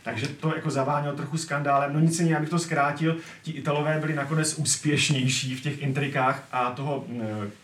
Takže 0.03 0.27
to 0.27 0.55
jako 0.55 0.69
zavánělo 0.69 1.15
trochu 1.15 1.37
skandálem. 1.37 1.93
No 1.93 1.99
nicméně, 1.99 2.37
abych 2.37 2.49
to 2.49 2.59
zkrátil, 2.59 3.17
ti 3.41 3.51
Italové 3.51 3.99
byli 3.99 4.15
nakonec 4.15 4.53
úspěšnější 4.53 5.55
v 5.55 5.61
těch 5.61 5.81
intrikách 5.81 6.43
a 6.51 6.71
toho 6.71 7.05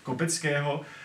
Kopeckého, 0.03 0.81
e, 0.81 1.04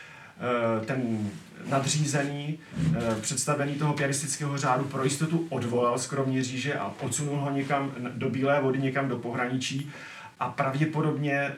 ten 0.87 1.31
nadřízený, 1.71 2.59
e, 2.97 3.21
představený 3.21 3.75
toho 3.75 3.93
piaristického 3.93 4.59
řádu 4.59 4.85
pro 4.85 5.05
jistotu 5.05 5.47
odvolal 5.51 5.99
z 5.99 6.07
Kroměříže 6.07 6.75
a 6.75 6.93
odsunul 7.01 7.37
ho 7.37 7.51
někam 7.51 7.93
do 8.15 8.31
Bílé 8.31 8.61
vody, 8.61 8.79
někam 8.79 9.09
do 9.09 9.19
pohraničí. 9.19 9.91
A 10.41 10.49
pravděpodobně 10.49 11.53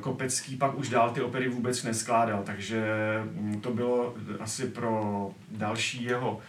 Kopecký 0.00 0.56
pak 0.56 0.78
už 0.78 0.88
dál 0.88 1.10
ty 1.10 1.20
opery 1.20 1.48
vůbec 1.48 1.82
neskládal, 1.82 2.42
takže 2.46 2.84
to 3.60 3.70
bylo 3.70 4.14
asi 4.40 4.66
pro 4.66 5.30
další 5.50 6.04
jeho 6.04 6.40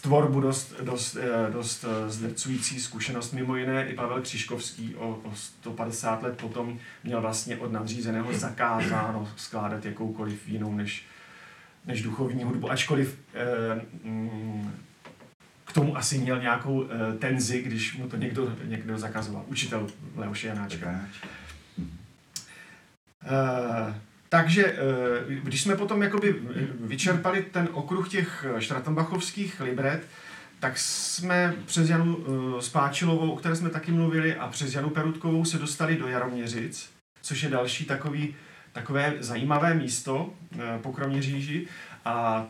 tvorbu 0.00 0.40
dost, 0.40 0.74
dost, 0.82 1.16
eh, 1.16 1.50
dost 1.52 1.84
eh, 1.84 2.10
zdrcující 2.10 2.80
zkušenost. 2.80 3.32
Mimo 3.32 3.56
jiné 3.56 3.88
i 3.88 3.94
Pavel 3.94 4.22
Křiškovský 4.22 4.94
o, 4.94 5.08
o 5.08 5.34
150 5.34 6.22
let 6.22 6.36
potom 6.36 6.78
měl 7.04 7.20
vlastně 7.20 7.56
od 7.56 7.72
nadřízeného 7.72 8.32
zakázáno 8.32 9.28
skládat 9.36 9.84
jakoukoliv 9.84 10.48
jinou 10.48 10.74
než, 10.74 11.06
než 11.86 12.02
duchovní 12.02 12.44
hudbu, 12.44 12.70
ačkoliv 12.70 13.18
eh, 13.34 13.80
mm, 14.04 14.72
k 15.64 15.74
tomu 15.74 15.96
asi 15.96 16.18
měl 16.18 16.40
nějakou 16.40 16.84
eh, 16.84 17.18
tenzi, 17.18 17.62
když 17.62 17.96
mu 17.96 18.08
to 18.08 18.16
někdo, 18.16 18.56
někdo 18.64 18.98
zakazoval. 18.98 19.44
Učitel 19.46 19.86
Leoše 20.16 20.48
Janáčka. 20.48 21.00
Eh, 23.24 23.94
takže 24.32 24.66
eh, 24.66 24.76
když 25.42 25.62
jsme 25.62 25.76
potom 25.76 26.02
jakoby 26.02 26.36
vyčerpali 26.80 27.42
ten 27.42 27.68
okruh 27.72 28.08
těch 28.08 28.46
Štratenbachovských 28.58 29.60
libret, 29.60 30.06
tak 30.60 30.78
jsme 30.78 31.54
přes 31.66 31.88
Janu 31.88 32.18
eh, 32.18 32.62
Spáčilovou, 32.62 33.30
o 33.30 33.36
které 33.36 33.56
jsme 33.56 33.70
taky 33.70 33.92
mluvili, 33.92 34.36
a 34.36 34.48
přes 34.48 34.74
Janu 34.74 34.90
Perutkovou 34.90 35.44
se 35.44 35.58
dostali 35.58 35.96
do 35.96 36.08
Jaroměřic, 36.08 36.90
což 37.22 37.42
je 37.42 37.50
další 37.50 37.84
takový, 37.84 38.34
takové 38.72 39.14
zajímavé 39.20 39.74
místo 39.74 40.30
eh, 40.58 40.78
po 40.82 40.92
Kroměříži. 40.92 41.66
A 42.04 42.46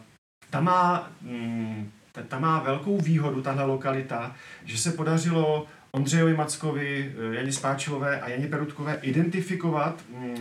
ta 0.50 0.60
má, 0.60 1.10
mm, 1.22 1.90
ta 2.28 2.38
má 2.38 2.58
velkou 2.58 3.00
výhodu, 3.00 3.42
tahle 3.42 3.64
lokalita, 3.64 4.36
že 4.64 4.78
se 4.78 4.92
podařilo 4.92 5.66
Ondřejovi 5.94 6.34
Mackovi, 6.34 7.14
eh, 7.32 7.34
Janě 7.34 7.52
Spáčilové 7.52 8.20
a 8.20 8.28
Janě 8.28 8.46
Perutkové 8.46 8.98
identifikovat 9.02 10.00
mm, 10.08 10.34
eh, 10.36 10.40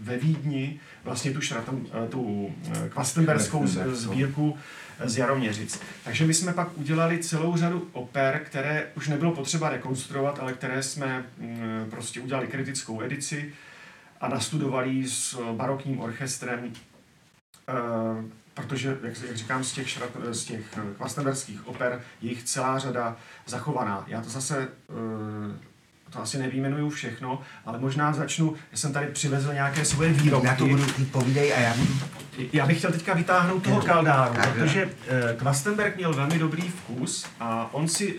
ve 0.00 0.16
Vídni 0.16 0.80
vlastně 1.04 1.30
tu, 1.30 1.40
šratom, 1.40 1.86
eh, 2.04 2.08
tu 2.08 2.54
kvastenberskou 2.88 3.66
sbírku 3.92 4.56
z 5.04 5.16
Jaroměřic. 5.16 5.80
Takže 6.04 6.26
my 6.26 6.34
jsme 6.34 6.52
pak 6.52 6.78
udělali 6.78 7.18
celou 7.18 7.56
řadu 7.56 7.88
oper, 7.92 8.40
které 8.44 8.86
už 8.96 9.08
nebylo 9.08 9.32
potřeba 9.32 9.70
rekonstruovat, 9.70 10.38
ale 10.40 10.52
které 10.52 10.82
jsme 10.82 11.24
mm, 11.38 11.86
prostě 11.90 12.20
udělali 12.20 12.46
kritickou 12.46 13.02
edici 13.02 13.52
a 14.20 14.28
nastudovali 14.28 15.08
s 15.08 15.38
barokním 15.52 16.00
orchestrem 16.00 16.72
protože, 18.54 18.96
jak, 19.02 19.22
jak 19.28 19.36
říkám, 19.36 19.64
z 19.64 19.72
těch, 19.72 19.90
šrat, 19.90 20.10
z 20.30 20.44
těch 20.44 20.60
kvastenberských 20.96 21.68
oper 21.68 22.00
je 22.22 22.30
jich 22.30 22.42
celá 22.42 22.78
řada 22.78 23.16
zachovaná. 23.46 24.04
Já 24.06 24.20
to 24.20 24.28
zase, 24.28 24.68
eh, 24.90 25.56
to 26.10 26.22
asi 26.22 26.38
nevýmenuju 26.38 26.90
všechno, 26.90 27.42
ale 27.66 27.78
možná 27.78 28.12
začnu, 28.12 28.54
já 28.72 28.78
jsem 28.78 28.92
tady 28.92 29.06
přivezl 29.06 29.52
nějaké 29.52 29.84
svoje 29.84 30.12
výrobky. 30.12 30.46
Já 30.46 30.56
to 30.56 30.66
budu, 30.66 30.86
ty 30.86 31.04
povídej 31.04 31.54
a 31.54 31.60
já 31.60 31.74
budu... 31.74 31.92
Já 32.52 32.66
bych 32.66 32.78
chtěl 32.78 32.92
teďka 32.92 33.14
vytáhnout 33.14 33.62
toho 33.62 33.82
kaldáru, 33.82 34.34
protože 34.54 34.90
Kvastenberg 35.36 35.96
měl 35.96 36.14
velmi 36.14 36.38
dobrý 36.38 36.62
vkus 36.62 37.26
a 37.40 37.74
on 37.74 37.88
si 37.88 38.18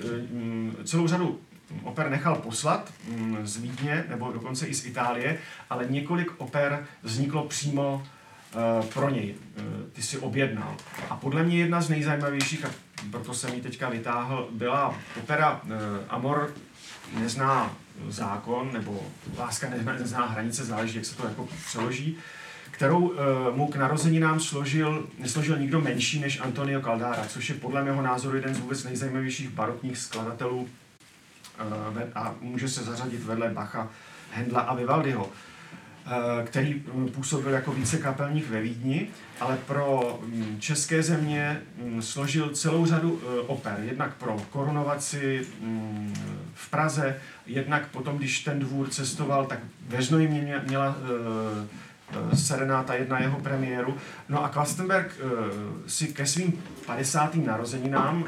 eh, 0.79 0.83
celou 0.83 1.07
řadu 1.07 1.39
oper 1.83 2.09
nechal 2.09 2.35
poslat 2.35 2.93
mm, 3.09 3.37
z 3.43 3.57
Vídně, 3.57 4.03
nebo 4.09 4.31
dokonce 4.31 4.67
i 4.67 4.73
z 4.73 4.85
Itálie, 4.85 5.37
ale 5.69 5.85
několik 5.89 6.31
oper 6.37 6.85
vzniklo 7.03 7.43
přímo 7.43 8.03
pro 8.93 9.09
něj. 9.09 9.35
Uh, 9.57 9.63
ty 9.93 10.01
si 10.01 10.17
objednal. 10.17 10.75
A 11.09 11.15
podle 11.15 11.43
mě 11.43 11.57
jedna 11.57 11.81
z 11.81 11.89
nejzajímavějších, 11.89 12.65
a 12.65 12.69
proto 13.11 13.33
jsem 13.33 13.53
ji 13.53 13.61
teďka 13.61 13.89
vytáhl, 13.89 14.47
byla 14.51 14.95
opera 15.17 15.61
uh, 15.63 15.71
Amor 16.09 16.53
nezná 17.19 17.75
zákon, 18.09 18.73
nebo 18.73 19.03
láska 19.37 19.69
nezná, 19.99 20.25
hranice, 20.25 20.65
záleží, 20.65 20.95
jak 20.95 21.05
se 21.05 21.15
to 21.15 21.27
jako 21.27 21.47
přeloží, 21.67 22.17
kterou 22.71 23.13
mu 23.55 23.67
k 23.67 23.75
narozeninám 23.75 24.39
složil, 24.39 25.07
nesložil 25.19 25.57
nikdo 25.57 25.81
menší 25.81 26.19
než 26.19 26.39
Antonio 26.39 26.81
Caldara, 26.81 27.25
což 27.27 27.49
je 27.49 27.55
podle 27.55 27.83
mého 27.83 28.01
názoru 28.01 28.35
jeden 28.35 28.55
z 28.55 28.59
vůbec 28.59 28.83
nejzajímavějších 28.83 29.49
barokních 29.49 29.97
skladatelů 29.97 30.69
a 32.15 32.35
může 32.41 32.69
se 32.69 32.83
zařadit 32.83 33.23
vedle 33.23 33.49
Bacha, 33.49 33.89
Hendla 34.31 34.61
a 34.61 34.75
Vivaldiho. 34.75 35.29
Eh, 36.07 36.45
který 36.45 36.83
mm, 36.93 37.09
působil 37.09 37.51
jako 37.51 37.71
více 37.71 37.97
kapelník 37.97 38.49
ve 38.49 38.61
Vídni, 38.61 39.07
ale 39.39 39.57
pro 39.67 40.19
mm, 40.25 40.57
české 40.59 41.03
země 41.03 41.61
mm, 41.83 42.01
složil 42.01 42.49
celou 42.49 42.85
řadu 42.85 43.21
eh, 43.23 43.39
oper. 43.39 43.77
Jednak 43.83 44.15
pro 44.15 44.37
korunovaci 44.49 45.47
v 46.53 46.69
Praze, 46.69 47.17
jednak 47.45 47.87
potom, 47.87 48.17
když 48.17 48.39
ten 48.39 48.59
dvůr 48.59 48.89
cestoval, 48.89 49.45
tak 49.45 49.59
ve 49.87 50.01
měla 50.67 50.95
eh, 50.97 51.67
Serenáta 52.33 52.93
jedna 52.93 53.19
jeho 53.19 53.39
premiéru. 53.39 53.97
No 54.29 54.43
a 54.43 54.49
Klastenberg 54.49 55.17
si 55.87 56.07
ke 56.07 56.25
svým 56.25 56.63
50. 56.85 57.35
narozeninám 57.35 58.25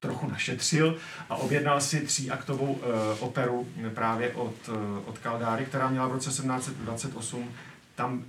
trochu 0.00 0.28
našetřil 0.28 0.96
a 1.30 1.36
objednal 1.36 1.80
si 1.80 2.00
tříaktovou 2.00 2.72
uh, 2.72 2.80
operu 3.20 3.68
právě 3.94 4.32
od, 4.32 4.68
uh, 4.68 4.76
od 5.06 5.18
Kaldáry, 5.18 5.64
která 5.64 5.88
měla 5.88 6.08
v 6.08 6.12
roce 6.12 6.30
1728 6.30 7.50
tam 7.94 8.12
uh, 8.12 8.24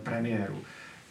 premiéru. 0.00 0.62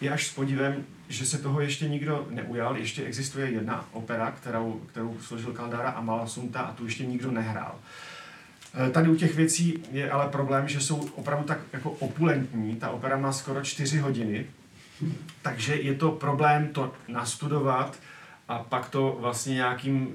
Je 0.01 0.11
až 0.11 0.27
s 0.27 0.33
podívem, 0.33 0.83
že 1.09 1.25
se 1.25 1.37
toho 1.37 1.61
ještě 1.61 1.89
nikdo 1.89 2.27
neujal, 2.29 2.77
ještě 2.77 3.03
existuje 3.03 3.51
jedna 3.51 3.85
opera, 3.91 4.31
kterou, 4.31 4.81
kterou 4.87 5.17
složil 5.21 5.53
Kaldára 5.53 5.89
a 5.89 6.01
Malasunta 6.01 6.59
a 6.59 6.73
tu 6.73 6.85
ještě 6.85 7.05
nikdo 7.05 7.31
nehrál. 7.31 7.75
Tady 8.91 9.09
u 9.09 9.15
těch 9.15 9.35
věcí 9.35 9.83
je 9.91 10.11
ale 10.11 10.29
problém, 10.29 10.67
že 10.67 10.81
jsou 10.81 11.09
opravdu 11.15 11.45
tak 11.45 11.59
jako 11.73 11.91
opulentní. 11.91 12.75
Ta 12.75 12.89
opera 12.89 13.17
má 13.17 13.33
skoro 13.33 13.61
čtyři 13.61 13.97
hodiny, 13.97 14.45
takže 15.41 15.75
je 15.75 15.93
to 15.93 16.11
problém 16.11 16.67
to 16.67 16.93
nastudovat, 17.07 17.97
a 18.47 18.59
pak 18.59 18.89
to 18.89 19.17
vlastně 19.19 19.53
nějakým 19.53 20.07
uh, 20.07 20.13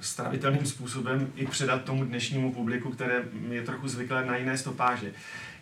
stravitelným 0.00 0.66
způsobem 0.66 1.32
i 1.36 1.46
předat 1.46 1.84
tomu 1.84 2.04
dnešnímu 2.04 2.52
publiku, 2.52 2.90
které 2.90 3.22
je 3.50 3.62
trochu 3.62 3.88
zvyklé 3.88 4.26
na 4.26 4.36
jiné 4.36 4.58
stopáže. 4.58 5.12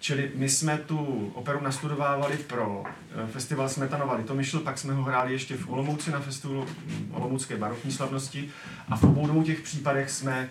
Čili 0.00 0.30
my 0.34 0.48
jsme 0.48 0.78
tu 0.78 1.30
operu 1.34 1.60
nastudovávali 1.62 2.36
pro 2.36 2.80
uh, 2.80 3.30
festival 3.30 3.68
Smetanova 3.68 4.14
Litomyšl, 4.14 4.60
pak 4.60 4.78
jsme 4.78 4.94
ho 4.94 5.02
hráli 5.02 5.32
ještě 5.32 5.56
v 5.56 5.70
Olomouci 5.70 6.10
na 6.10 6.20
festivalu 6.20 6.66
mm, 6.86 7.10
Olomoucké 7.14 7.56
barokní 7.56 7.92
slavnosti 7.92 8.50
a 8.88 8.96
v 8.96 9.04
obou 9.04 9.26
dvou 9.26 9.42
těch 9.42 9.60
případech 9.60 10.10
jsme 10.10 10.48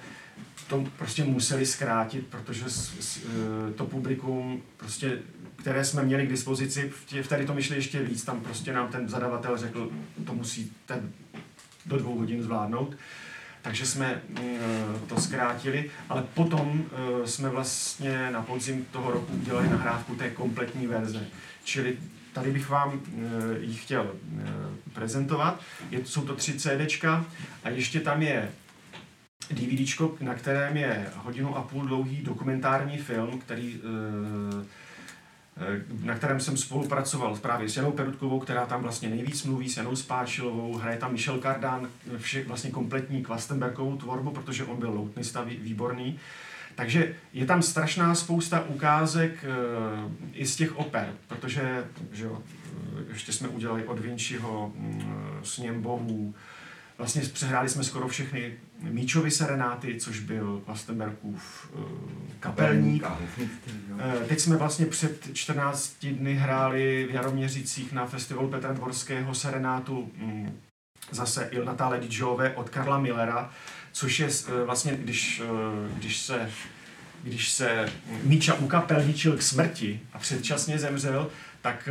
to 0.69 0.85
prostě 0.97 1.23
museli 1.23 1.65
zkrátit, 1.65 2.27
protože 2.27 2.69
s, 2.69 2.93
s, 2.99 3.17
uh, 3.17 3.73
to 3.75 3.85
publikum 3.85 4.61
prostě 4.77 5.19
které 5.59 5.85
jsme 5.85 6.03
měli 6.03 6.27
k 6.27 6.29
dispozici, 6.29 6.91
v 7.21 7.27
tady 7.27 7.45
to 7.45 7.53
myšli 7.53 7.75
ještě 7.75 8.03
víc, 8.03 8.23
tam 8.23 8.41
prostě 8.41 8.73
nám 8.73 8.87
ten 8.87 9.09
zadavatel 9.09 9.57
řekl, 9.57 9.91
to 10.25 10.33
musíte 10.33 11.03
do 11.85 11.97
dvou 11.97 12.17
hodin 12.17 12.43
zvládnout. 12.43 12.97
Takže 13.61 13.85
jsme 13.85 14.21
mm, 14.29 14.37
to 15.07 15.21
zkrátili, 15.21 15.91
ale 16.09 16.23
potom 16.33 16.83
eh, 16.83 17.27
jsme 17.27 17.49
vlastně 17.49 18.31
na 18.31 18.41
podzim 18.41 18.85
toho 18.91 19.11
roku 19.11 19.33
udělali 19.33 19.69
nahrávku 19.69 20.15
té 20.15 20.29
kompletní 20.29 20.87
verze. 20.87 21.27
Čili 21.63 21.97
tady 22.33 22.51
bych 22.51 22.69
vám 22.69 23.01
ji 23.59 23.75
chtěl 23.75 24.15
prezentovat. 24.93 25.61
Jsou 26.03 26.21
to 26.21 26.35
tři 26.35 26.59
CDčka 26.59 27.25
a 27.63 27.69
ještě 27.69 27.99
tam 27.99 28.21
je 28.21 28.51
DVDčko, 29.51 30.15
na 30.21 30.33
kterém 30.33 30.77
je 30.77 31.07
hodinu 31.15 31.57
a 31.57 31.61
půl 31.61 31.85
dlouhý 31.85 32.21
dokumentární 32.21 32.97
film, 32.97 33.39
který 33.39 33.81
Eh, 35.61 35.81
na 36.05 36.15
kterém 36.15 36.39
jsem 36.39 36.57
spolupracoval 36.57 37.37
právě 37.37 37.69
s 37.69 37.77
Janou 37.77 37.91
Perutkovou, 37.91 38.39
která 38.39 38.65
tam 38.65 38.81
vlastně 38.81 39.09
nejvíc 39.09 39.43
mluví, 39.43 39.69
s 39.69 39.77
Janou 39.77 39.95
Spáčilovou, 39.95 40.77
hraje 40.77 40.97
tam 40.97 41.11
Michel 41.11 41.37
Kardan, 41.37 41.89
vše, 42.17 42.43
vlastně 42.43 42.71
kompletní 42.71 43.23
Klastenbergovou 43.23 43.97
tvorbu, 43.97 44.31
protože 44.31 44.63
on 44.63 44.79
byl 44.79 44.89
loutnista 44.89 45.41
výborný. 45.43 46.19
Takže 46.75 47.15
je 47.33 47.45
tam 47.45 47.61
strašná 47.61 48.15
spousta 48.15 48.65
ukázek 48.67 49.43
e, 49.43 49.47
i 50.33 50.45
z 50.45 50.55
těch 50.55 50.77
oper, 50.77 51.13
protože 51.27 51.85
že 52.11 52.23
jo, 52.23 52.43
eh, 52.99 53.13
ještě 53.13 53.33
jsme 53.33 53.47
udělali 53.47 53.85
od 53.85 53.99
Vinciho 53.99 54.71
mm, 54.75 55.39
sněm 55.43 55.81
bohů, 55.81 56.33
Vlastně 56.99 57.21
přehráli 57.21 57.69
jsme 57.69 57.83
skoro 57.83 58.07
všechny 58.07 58.53
Míčovi 58.81 59.31
serenáty, 59.31 59.95
což 59.99 60.19
byl 60.19 60.61
Klastenbergův 60.65 61.71
uh, 61.73 61.83
kapelník. 62.39 63.05
Uh, 63.05 63.99
teď 64.27 64.39
jsme 64.39 64.57
vlastně 64.57 64.85
před 64.85 65.27
14 65.33 66.05
dny 66.05 66.33
hráli 66.33 67.07
v 67.11 67.13
Jaroměřicích 67.13 67.93
na 67.93 68.05
festivalu 68.05 68.49
Petra 68.49 68.73
Dvorského 68.73 69.35
serenátu 69.35 70.11
um, 70.21 70.59
zase 71.11 71.49
Il 71.51 71.65
Natale 71.65 71.99
di 71.99 72.07
Giove 72.07 72.55
od 72.55 72.69
Karla 72.69 72.99
Millera, 72.99 73.49
což 73.91 74.19
je 74.19 74.27
uh, 74.27 74.65
vlastně, 74.65 74.95
když, 74.95 75.41
uh, 75.41 75.97
když 75.97 76.17
se 76.17 76.51
když 77.23 77.49
se 77.49 77.89
Míča 78.23 78.53
ukapelničil 78.53 79.37
k 79.37 79.41
smrti 79.41 79.99
a 80.13 80.19
předčasně 80.19 80.79
zemřel, 80.79 81.29
tak 81.61 81.89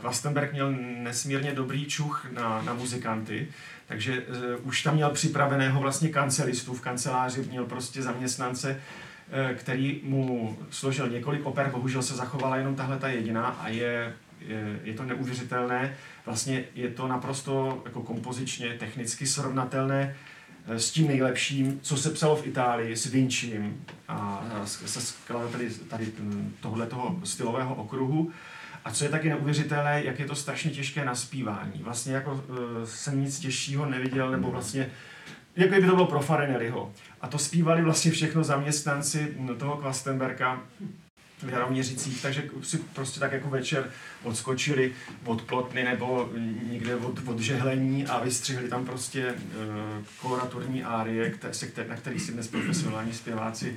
Klastenberg 0.00 0.52
měl 0.52 0.72
nesmírně 0.78 1.52
dobrý 1.52 1.86
čuch 1.86 2.26
na, 2.32 2.62
na 2.62 2.74
muzikanty, 2.74 3.48
takže 3.90 4.20
uh, 4.20 4.66
už 4.66 4.82
tam 4.82 4.94
měl 4.94 5.10
připraveného 5.10 5.80
vlastně 5.80 6.08
kancelistu 6.08 6.74
v 6.74 6.80
kanceláři, 6.80 7.42
měl 7.42 7.64
prostě 7.64 8.02
zaměstnance, 8.02 8.70
uh, 8.70 9.56
který 9.56 10.00
mu 10.04 10.58
složil 10.70 11.08
několik 11.08 11.46
oper, 11.46 11.70
bohužel 11.70 12.02
se 12.02 12.14
zachovala 12.14 12.56
jenom 12.56 12.74
tahle 12.74 12.98
ta 12.98 13.08
jediná 13.08 13.46
a 13.46 13.68
je, 13.68 14.14
je, 14.40 14.80
je 14.84 14.94
to 14.94 15.02
neuvěřitelné. 15.02 15.96
Vlastně 16.26 16.64
je 16.74 16.88
to 16.88 17.08
naprosto 17.08 17.82
jako 17.84 18.02
kompozičně, 18.02 18.74
technicky 18.78 19.26
srovnatelné 19.26 20.16
uh, 20.68 20.74
s 20.74 20.90
tím 20.90 21.08
nejlepším, 21.08 21.80
co 21.82 21.96
se 21.96 22.10
psalo 22.10 22.36
v 22.36 22.46
Itálii, 22.46 22.96
s 22.96 23.06
Vincim 23.06 23.84
a 24.08 24.44
se 24.64 25.00
skladateli 25.00 25.70
tady 25.70 26.12
tohoto 26.60 27.20
stylového 27.24 27.74
okruhu. 27.74 28.32
A 28.84 28.90
co 28.90 29.04
je 29.04 29.10
taky 29.10 29.28
neuvěřitelné, 29.28 30.04
jak 30.04 30.18
je 30.18 30.26
to 30.26 30.34
strašně 30.34 30.70
těžké 30.70 31.04
na 31.04 31.14
zpívání. 31.14 31.82
Vlastně 31.82 32.14
jako 32.14 32.32
uh, 32.32 32.56
jsem 32.84 33.22
nic 33.22 33.38
těžšího 33.38 33.86
neviděl, 33.86 34.30
nebo 34.30 34.50
vlastně 34.50 34.90
jako 35.56 35.74
by 35.74 35.86
to 35.86 35.94
bylo 35.94 36.06
pro 36.06 36.20
Farinelliho. 36.20 36.92
A 37.20 37.28
to 37.28 37.38
zpívali 37.38 37.82
vlastně 37.82 38.10
všechno 38.10 38.44
zaměstnanci 38.44 39.36
toho 39.58 39.76
Klastenberka 39.76 40.60
v 41.42 41.48
Jaroměřicích, 41.48 42.22
takže 42.22 42.42
si 42.62 42.78
prostě 42.78 43.20
tak 43.20 43.32
jako 43.32 43.50
večer 43.50 43.90
odskočili 44.22 44.92
od 45.24 45.42
plotny 45.42 45.84
nebo 45.84 46.30
někde 46.70 46.96
od, 46.96 47.28
od 47.28 47.38
žehlení 47.38 48.06
a 48.06 48.18
vystřihli 48.18 48.68
tam 48.68 48.86
prostě 48.86 49.32
uh, 49.32 50.04
koloraturní 50.20 50.84
árie, 50.84 51.30
které, 51.30 51.54
se, 51.54 51.72
na 51.88 51.96
který 51.96 52.20
si 52.20 52.32
dnes 52.32 52.48
profesionální 52.48 53.12
zpěváci 53.12 53.76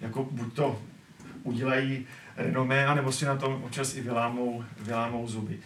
jako 0.00 0.28
buď 0.30 0.54
to 0.54 0.82
udělají 1.42 2.06
renomé, 2.36 2.86
anebo 2.86 3.12
si 3.12 3.24
na 3.24 3.36
tom 3.36 3.62
občas 3.62 3.96
i 3.96 4.00
vylámou, 4.00 4.64
vylámou 4.80 5.28
zuby. 5.28 5.58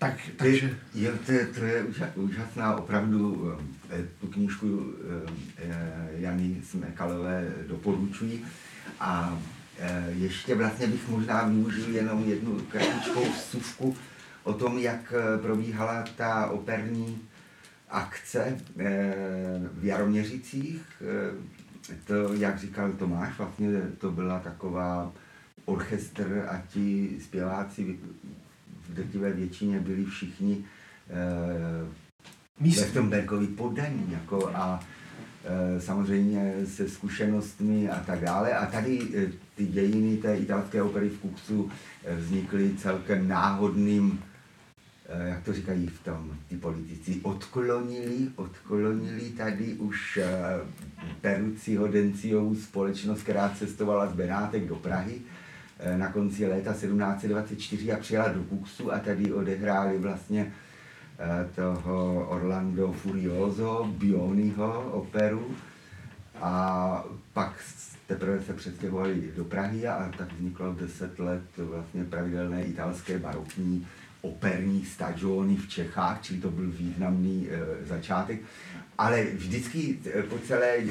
Tak, 0.00 0.14
takže... 0.36 0.76
Je, 0.94 1.12
to, 1.12 1.32
to 1.54 1.64
je 1.64 1.84
úžasná, 2.14 2.76
opravdu 2.76 3.52
eh, 3.90 4.04
tu 4.20 4.26
knížku 4.26 4.94
eh, 5.58 6.10
Jany 6.16 6.56
Smekalové 6.64 7.48
doporučuji. 7.68 8.44
A 9.00 9.38
eh, 9.78 10.06
ještě 10.18 10.54
vlastně 10.54 10.86
bych 10.86 11.08
možná 11.08 11.44
využil 11.44 11.94
jenom 11.94 12.28
jednu 12.28 12.60
kratičkou 12.60 13.24
vstupku 13.32 13.96
o 14.44 14.52
tom, 14.52 14.78
jak 14.78 15.12
probíhala 15.42 16.04
ta 16.16 16.46
operní 16.46 17.18
akce 17.90 18.58
v 19.72 19.84
Jaroměřicích. 19.84 21.02
To, 22.06 22.34
jak 22.34 22.58
říkal 22.58 22.92
Tomáš, 22.92 23.38
vlastně 23.38 23.68
to 23.98 24.10
byla 24.10 24.38
taková 24.38 25.12
orchestr 25.64 26.46
a 26.48 26.62
ti 26.68 27.16
zpěváci 27.20 27.98
v 28.88 28.94
drtivé 28.94 29.32
většině 29.32 29.80
byli 29.80 30.04
všichni 30.04 30.64
eh, 31.10 32.84
v 32.84 32.94
tom 32.94 33.10
Bergovi 33.10 33.46
podaní 33.46 34.06
jako 34.12 34.50
a 34.54 34.80
eh, 35.44 35.80
samozřejmě 35.80 36.54
se 36.66 36.88
zkušenostmi 36.88 37.90
a 37.90 38.00
tak 38.00 38.20
dále. 38.20 38.54
A 38.54 38.66
tady 38.66 39.00
eh, 39.16 39.32
ty 39.56 39.66
dějiny 39.66 40.16
té 40.16 40.36
italské 40.36 40.82
opery 40.82 41.08
v 41.08 41.18
Kuxu 41.18 41.70
eh, 42.04 42.16
vznikly 42.16 42.74
celkem 42.76 43.28
náhodným 43.28 44.22
eh, 45.08 45.28
jak 45.28 45.42
to 45.42 45.52
říkají 45.52 45.86
v 45.86 46.04
tom 46.04 46.30
ty 46.48 46.56
politici, 46.56 47.20
odklonili, 47.22 48.28
odklonili 48.36 49.30
tady 49.30 49.74
už 49.74 50.18
eh, 50.22 50.26
Perucciho 51.20 51.88
Denciovou 51.88 52.54
společnost, 52.54 53.22
která 53.22 53.48
cestovala 53.48 54.06
z 54.06 54.12
Benátek 54.12 54.68
do 54.68 54.76
Prahy 54.76 55.20
na 55.96 56.12
konci 56.12 56.46
léta 56.46 56.72
1724 56.72 57.92
a 57.92 57.96
přijela 57.96 58.28
do 58.28 58.42
Kuxu 58.42 58.92
a 58.92 58.98
tady 58.98 59.32
odehráli 59.32 59.98
vlastně 59.98 60.52
toho 61.54 62.26
Orlando 62.28 62.92
Furioso, 62.92 63.92
Bioniho 63.98 64.90
operu 64.92 65.54
a 66.40 67.04
pak 67.32 67.60
teprve 68.06 68.42
se 68.42 68.54
přestěhovali 68.54 69.30
do 69.36 69.44
Prahy 69.44 69.86
a 69.86 70.12
tak 70.18 70.32
vzniklo 70.32 70.74
deset 70.74 71.18
let 71.18 71.42
vlastně 71.56 72.04
pravidelné 72.04 72.64
italské 72.64 73.18
barokní 73.18 73.86
operní 74.22 74.84
stagiony 74.84 75.56
v 75.56 75.68
Čechách, 75.68 76.22
čili 76.22 76.40
to 76.40 76.50
byl 76.50 76.70
významný 76.70 77.48
e, 77.50 77.86
začátek. 77.86 78.40
Ale 79.00 79.24
vždycky 79.24 79.98
e, 80.04 80.22
po, 80.22 80.38
celé, 80.38 80.84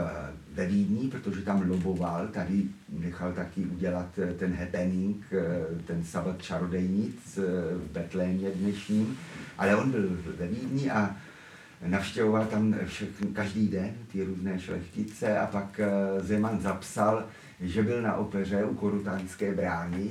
ve 0.54 0.66
Vídni, 0.66 1.08
protože 1.08 1.42
tam 1.42 1.70
loboval, 1.70 2.28
tady 2.28 2.64
nechal 2.90 3.34
taky 3.34 3.62
udělat 3.62 4.20
eh, 4.20 4.34
ten 4.34 4.54
happening, 4.54 5.26
eh, 5.32 5.82
ten 5.88 6.04
sabat 6.04 6.42
čarodejnic 6.42 7.38
v 7.78 7.92
Betlémě 7.92 8.52
dnešním, 8.52 9.18
ale 9.58 9.76
on 9.76 9.92
byl 9.92 10.18
ve 10.38 10.48
Vídni 10.48 10.92
a 10.92 11.16
navštěvoval 11.86 12.46
tam 12.46 12.76
všechny, 12.86 13.28
každý 13.28 13.68
den 13.68 13.94
ty 14.12 14.24
různé 14.24 14.60
šlechtice 14.60 15.40
a 15.40 15.46
pak 15.46 15.80
Zeman 16.20 16.62
zapsal, 16.62 17.24
že 17.60 17.84
byl 17.84 18.02
na 18.02 18.16
opeře 18.16 18.64
u 18.64 18.76
Korutánské 18.76 19.54
brány 19.54 20.10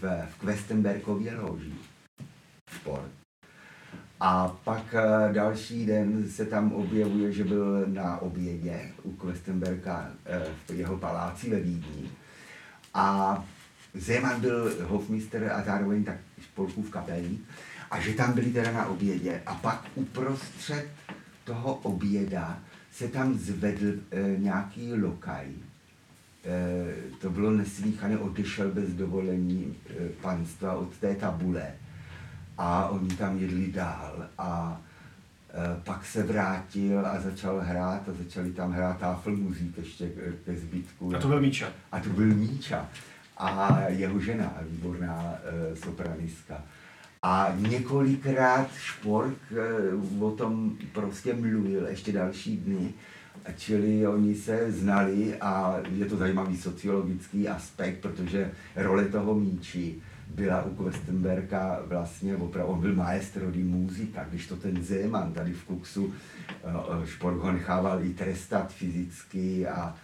v, 0.00 0.26
v 0.30 0.38
Questenbergově 0.40 1.40
loži. 1.40 1.72
Sport. 2.80 3.19
A 4.20 4.48
pak 4.64 4.94
eh, 4.94 5.32
další 5.32 5.86
den 5.86 6.28
se 6.30 6.46
tam 6.46 6.72
objevuje, 6.72 7.32
že 7.32 7.44
byl 7.44 7.86
na 7.86 8.18
obědě 8.18 8.80
u 9.02 9.12
Questenberga 9.12 10.10
eh, 10.26 10.46
v 10.68 10.70
jeho 10.70 10.96
paláci 10.96 11.50
ve 11.50 11.60
Vídni. 11.60 12.10
A 12.94 13.44
Zeman 13.94 14.40
byl 14.40 14.72
hofmister 14.82 15.52
a 15.52 15.62
zároveň 15.62 16.04
tak 16.04 16.16
spolkův 16.42 16.90
kapelník. 16.90 17.44
A 17.90 18.00
že 18.00 18.12
tam 18.12 18.32
byli 18.32 18.50
teda 18.50 18.72
na 18.72 18.86
obědě. 18.86 19.42
A 19.46 19.54
pak 19.54 19.86
uprostřed 19.94 20.88
toho 21.44 21.74
oběda 21.74 22.58
se 22.92 23.08
tam 23.08 23.38
zvedl 23.38 23.86
e, 23.86 24.38
nějaký 24.38 24.94
lokaj. 24.94 25.46
To 27.20 27.30
bylo 27.30 27.50
neslíchané, 27.50 28.18
odešel 28.18 28.70
bez 28.70 28.94
dovolení 28.94 29.76
panstva 30.20 30.72
od 30.72 30.96
té 30.96 31.14
tabule 31.14 31.72
a 32.60 32.88
oni 32.88 33.08
tam 33.08 33.38
jedli 33.38 33.72
dál 33.72 34.26
a 34.38 34.80
e, 35.50 35.80
pak 35.84 36.04
se 36.04 36.22
vrátil 36.22 37.06
a 37.06 37.20
začal 37.20 37.60
hrát 37.60 38.08
a 38.08 38.12
začali 38.24 38.52
tam 38.52 38.72
hrát 38.72 38.98
táfl 38.98 39.36
muzík 39.36 39.78
ještě 39.78 40.08
ke, 40.08 40.32
ke 40.44 40.56
zbytku. 40.56 41.16
A 41.16 41.18
to 41.18 41.28
byl 41.28 41.40
Míča. 41.40 41.68
A 41.92 42.00
to 42.00 42.08
byl 42.08 42.26
Míča. 42.26 42.88
A 43.36 43.80
jeho 43.88 44.20
žena, 44.20 44.54
výborná 44.62 45.34
e, 45.44 45.76
sopranistka. 45.76 46.62
A 47.22 47.54
několikrát 47.56 48.74
Špork 48.74 49.38
e, 49.52 50.24
o 50.24 50.30
tom 50.30 50.76
prostě 50.92 51.34
mluvil 51.34 51.86
ještě 51.86 52.12
další 52.12 52.56
dny. 52.56 52.92
Čili 53.56 54.06
oni 54.06 54.34
se 54.34 54.72
znali 54.72 55.36
a 55.40 55.76
je 55.94 56.06
to 56.06 56.16
zajímavý 56.16 56.56
sociologický 56.56 57.48
aspekt, 57.48 58.00
protože 58.00 58.50
role 58.76 59.04
toho 59.04 59.34
míči 59.34 60.02
byla 60.40 60.64
u 60.64 60.74
Questenberga 60.74 61.80
vlastně 61.86 62.36
opravdu, 62.36 62.72
on 62.72 62.80
byl 62.80 62.94
maestro 62.94 63.50
di 63.50 63.62
muzika, 63.62 64.26
když 64.30 64.46
to 64.46 64.56
ten 64.56 64.82
Zeman 64.82 65.32
tady 65.32 65.52
v 65.52 65.64
Kuxu, 65.64 66.12
eh, 66.48 67.06
Špork 67.06 67.36
ho 67.36 67.52
nechával 67.52 68.04
i 68.04 68.08
trestat 68.08 68.72
fyzicky 68.72 69.66
a 69.66 69.94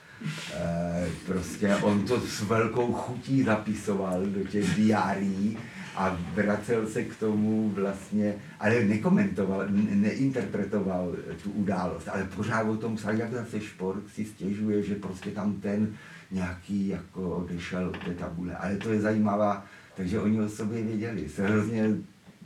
e, 0.55 1.09
prostě 1.27 1.77
on 1.77 2.03
to 2.03 2.21
s 2.21 2.43
velkou 2.43 2.93
chutí 2.93 3.43
zapisoval 3.43 4.27
do 4.27 4.45
těch 4.45 4.75
diárií 4.75 5.59
a 5.97 6.17
vracel 6.35 6.87
se 6.87 7.03
k 7.03 7.17
tomu 7.17 7.71
vlastně, 7.71 8.35
ale 8.61 8.85
nekomentoval, 8.85 9.67
neinterpretoval 9.95 11.17
tu 11.43 11.51
událost, 11.51 12.09
ale 12.09 12.25
pořád 12.25 12.63
o 12.63 12.77
tom 12.77 12.97
psal, 12.97 13.15
jak 13.15 13.33
zase 13.33 13.61
Špork 13.61 14.11
si 14.15 14.25
stěžuje, 14.25 14.83
že 14.83 14.95
prostě 14.95 15.31
tam 15.31 15.53
ten 15.53 15.95
nějaký 16.31 16.89
jako 16.89 17.31
odešel 17.31 17.89
od 17.89 18.05
té 18.05 18.15
tabule. 18.15 18.57
Ale 18.57 18.77
to 18.77 18.93
je 18.93 19.01
zajímavá 19.01 19.65
takže 19.97 20.21
oni 20.21 20.41
o 20.41 20.49
sobě 20.49 20.83
věděli. 20.83 21.29
Je 21.39 21.45
hrozně 21.45 21.91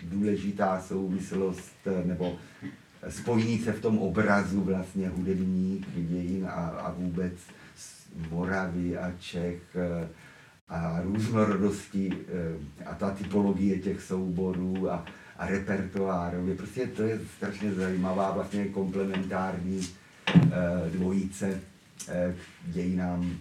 důležitá 0.05 0.81
souvislost 0.81 1.73
nebo 2.05 2.37
spojení 3.09 3.59
se 3.59 3.73
v 3.73 3.81
tom 3.81 3.99
obrazu 3.99 4.61
vlastně 4.61 5.09
hudebních 5.09 5.87
dějin 5.97 6.47
a, 6.47 6.51
a 6.51 6.93
vůbec 6.93 7.33
Moravy 8.31 8.99
a 8.99 9.13
Čech 9.21 9.77
a 10.69 11.01
různorodosti 11.03 12.13
a 12.87 12.95
ta 12.95 13.11
typologie 13.11 13.79
těch 13.79 14.03
souborů 14.03 14.93
a, 14.93 15.05
a 15.37 15.47
repertoárově. 15.47 16.55
Prostě 16.55 16.87
to 16.87 17.03
je 17.03 17.21
strašně 17.37 17.75
zajímavá 17.75 18.31
vlastně 18.31 18.65
komplementární 18.65 19.89
dvojice 20.93 21.61
dějinám 22.65 23.37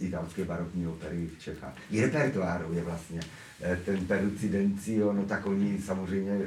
italské 0.00 0.44
barokní 0.44 0.86
opery 0.86 1.26
v 1.26 1.42
Čechách. 1.42 1.74
I 1.90 2.00
repertoárově 2.00 2.82
vlastně. 2.82 3.20
Eh, 3.62 3.76
ten 3.84 4.06
Perucidencio, 4.06 5.12
no 5.12 5.24
tak 5.24 5.46
oni 5.46 5.78
samozřejmě 5.78 6.40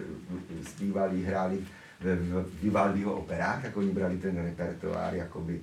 zpívali, 0.67 1.23
hráli 1.23 1.59
v 1.99 2.45
Vivaldiho 2.63 3.13
operách, 3.13 3.61
tak 3.61 3.77
oni 3.77 3.91
brali 3.91 4.17
ten 4.17 4.37
repertoár, 4.37 5.15
jakoby 5.15 5.61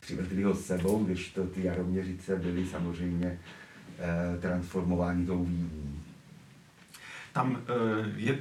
přivedli 0.00 0.42
ho 0.42 0.54
s 0.54 0.66
sebou, 0.66 1.04
když 1.04 1.30
to 1.30 1.46
ty 1.46 1.64
Jaroměřice 1.64 2.36
byly 2.36 2.66
samozřejmě 2.66 3.38
eh, 3.98 4.40
transformovány 4.40 5.26
tou 5.26 5.44
Vídní. 5.44 6.00
Tam 7.32 7.62
eh, 7.62 8.12
je 8.16 8.38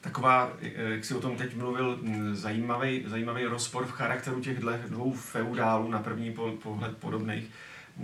taková, 0.00 0.52
jak 0.76 1.04
si 1.04 1.14
o 1.14 1.20
tom 1.20 1.36
teď 1.36 1.56
mluvil, 1.56 2.00
zajímavý, 2.32 3.04
zajímavý 3.06 3.44
rozpor 3.44 3.86
v 3.86 3.90
charakteru 3.90 4.40
těch 4.40 4.60
dvou 4.88 5.12
feudálů, 5.12 5.90
na 5.90 5.98
první 5.98 6.34
pohled 6.62 6.96
podobných 6.96 7.50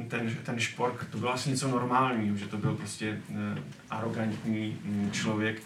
ten, 0.08 0.36
ten 0.42 0.60
špork, 0.60 1.06
to 1.10 1.18
bylo 1.18 1.32
asi 1.32 1.50
něco 1.50 1.68
normálního, 1.68 2.36
že 2.36 2.46
to 2.46 2.56
byl 2.56 2.74
prostě 2.74 3.20
uh, 3.28 3.36
arrogantní 3.90 4.78
um, 4.84 5.10
člověk. 5.12 5.62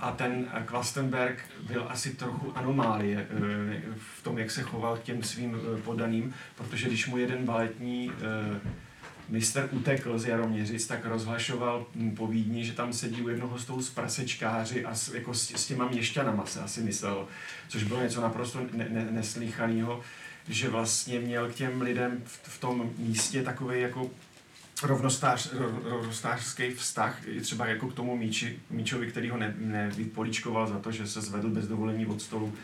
A 0.00 0.10
ten 0.12 0.46
Klastenberg 0.64 1.38
byl 1.66 1.86
asi 1.88 2.14
trochu 2.14 2.58
anomálie 2.58 3.26
uh, 3.30 3.44
v 4.18 4.22
tom, 4.22 4.38
jak 4.38 4.50
se 4.50 4.62
choval 4.62 4.96
k 4.96 5.02
těm 5.02 5.22
svým 5.22 5.56
podaným, 5.84 6.34
protože 6.54 6.88
když 6.88 7.06
mu 7.06 7.18
jeden 7.18 7.44
baletní 7.44 8.12
mistr 9.28 9.68
utekl 9.72 10.18
z 10.18 10.26
Jaroměřic, 10.26 10.86
tak 10.86 11.04
rozhlašoval 11.04 11.86
hm, 11.94 12.10
po 12.10 12.26
Vídni, 12.26 12.64
že 12.64 12.72
tam 12.72 12.92
sedí 12.92 13.22
u 13.22 13.28
jednoho 13.28 13.58
stolu 13.58 13.82
z 13.82 13.90
prasečkáři 13.90 14.84
a 14.84 14.94
s, 14.94 15.14
jako 15.14 15.34
s, 15.34 15.50
s 15.50 15.66
těma 15.66 15.88
měšťanama 15.88 16.46
se 16.46 16.60
asi 16.60 16.80
myslel, 16.80 17.26
což 17.68 17.82
bylo 17.82 18.02
něco 18.02 18.20
naprosto 18.20 18.60
ne, 18.72 18.86
ne, 18.90 19.06
neslýchaného 19.10 20.00
že 20.48 20.68
vlastně 20.68 21.20
měl 21.20 21.48
k 21.48 21.54
těm 21.54 21.82
lidem 21.82 22.22
v, 22.24 22.40
v 22.42 22.60
tom 22.60 22.90
místě 22.98 23.42
takový 23.42 23.80
jako 23.80 24.10
rovnostář, 24.82 25.52
rovnostářský 25.82 26.70
vztah, 26.70 27.20
třeba 27.42 27.66
jako 27.66 27.88
k 27.88 27.94
tomu 27.94 28.16
míči, 28.16 28.58
míčovi, 28.70 29.06
který 29.06 29.30
ho 29.30 29.36
ne, 29.36 29.54
nevypoličkoval 29.58 30.66
za 30.66 30.78
to, 30.78 30.92
že 30.92 31.06
se 31.06 31.20
zvedl 31.20 31.48
bez 31.50 31.68
dovolení 31.68 32.06
od 32.06 32.22
stolu 32.22 32.54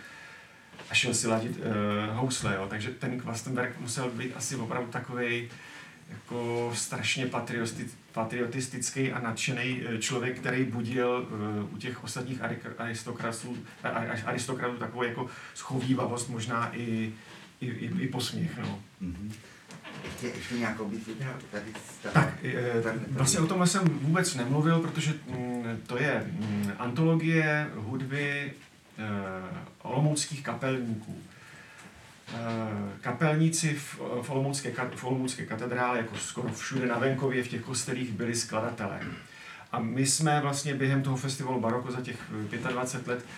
a 0.90 0.94
šel 0.94 1.14
si 1.14 1.29
ladit 1.29 1.57
uh, 1.59 2.16
housle, 2.16 2.55
jo. 2.55 2.66
takže 2.70 2.90
ten 2.90 3.20
Kwastenberg 3.20 3.81
musel 3.81 4.11
být 4.11 4.33
asi 4.37 4.57
opravdu 4.57 4.90
takový 4.90 5.49
jako 6.11 6.73
strašně 6.75 7.31
patriotistický 8.12 9.12
a 9.12 9.20
nadšený 9.20 9.83
eh, 9.87 9.99
člověk, 9.99 10.38
který 10.38 10.64
budil 10.64 11.29
u 11.73 11.77
těch 11.77 12.05
ostatních 12.05 12.40
aristokratů, 12.79 13.57
aristokratů 14.25 14.77
takovou 14.77 15.03
jako 15.03 15.27
schovývavost, 15.55 16.29
možná 16.29 16.77
i, 16.77 17.12
i, 17.64 17.87
i, 17.87 18.05
i 18.05 18.09
posměch. 18.09 18.59
No. 18.59 18.79
Mm-hmm. 19.03 19.33
Ještě, 20.05 20.27
ještě 20.27 20.55
nějakou 20.55 20.85
bys 20.85 21.07
vybral 21.07 21.35
tady? 21.50 21.64
Tak, 22.03 22.35
tady, 22.83 22.98
vlastně 23.11 23.40
o 23.40 23.46
tomhle 23.46 23.66
jsem 23.66 23.85
vůbec 23.85 24.35
nemluvil, 24.35 24.81
protože 24.81 25.14
mm, 25.27 25.81
to 25.87 25.98
je 25.98 26.27
mm, 26.40 26.72
antologie 26.79 27.70
hudby 27.74 28.53
olomouckých 29.83 30.42
kapelníků. 30.42 31.18
Eh, 32.29 32.98
kapelníci 33.00 33.74
v, 33.74 34.00
v, 34.22 34.31
Olomoucké, 34.31 34.72
v 34.94 35.05
Olomoucké 35.05 35.46
katedrále, 35.46 35.98
jako 35.98 36.16
skoro 36.16 36.48
všude 36.53 36.87
na 36.87 36.98
venkově 36.98 37.44
v 37.44 37.48
těch 37.48 37.62
kostelích 37.62 38.12
byli 38.12 38.35
skladatelé. 38.35 39.00
A 39.72 39.79
my 39.79 40.07
jsme 40.07 40.40
vlastně 40.40 40.74
během 40.74 41.03
toho 41.03 41.16
festivalu 41.16 41.61
Baroko 41.61 41.92
za 41.92 42.00
těch 42.00 42.16
25 42.72 43.07
let 43.09 43.24
eh, 43.24 43.29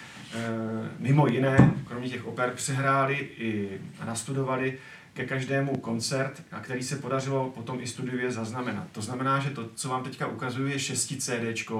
mimo 0.98 1.26
jiné, 1.26 1.74
kromě 1.88 2.08
těch 2.08 2.26
oper, 2.26 2.50
přehráli 2.50 3.16
i 3.38 3.80
nastudovali 4.04 4.78
ke 5.14 5.24
každému 5.24 5.76
koncert, 5.76 6.42
a 6.52 6.60
který 6.60 6.82
se 6.82 6.96
podařilo 6.96 7.50
potom 7.50 7.80
i 7.80 7.86
studiově 7.86 8.30
zaznamenat. 8.30 8.86
To 8.92 9.02
znamená, 9.02 9.40
že 9.40 9.50
to, 9.50 9.68
co 9.74 9.88
vám 9.88 10.04
teďka 10.04 10.26
ukazuju, 10.26 10.68
je 10.68 10.78
6 10.78 11.12
CD, 11.18 11.70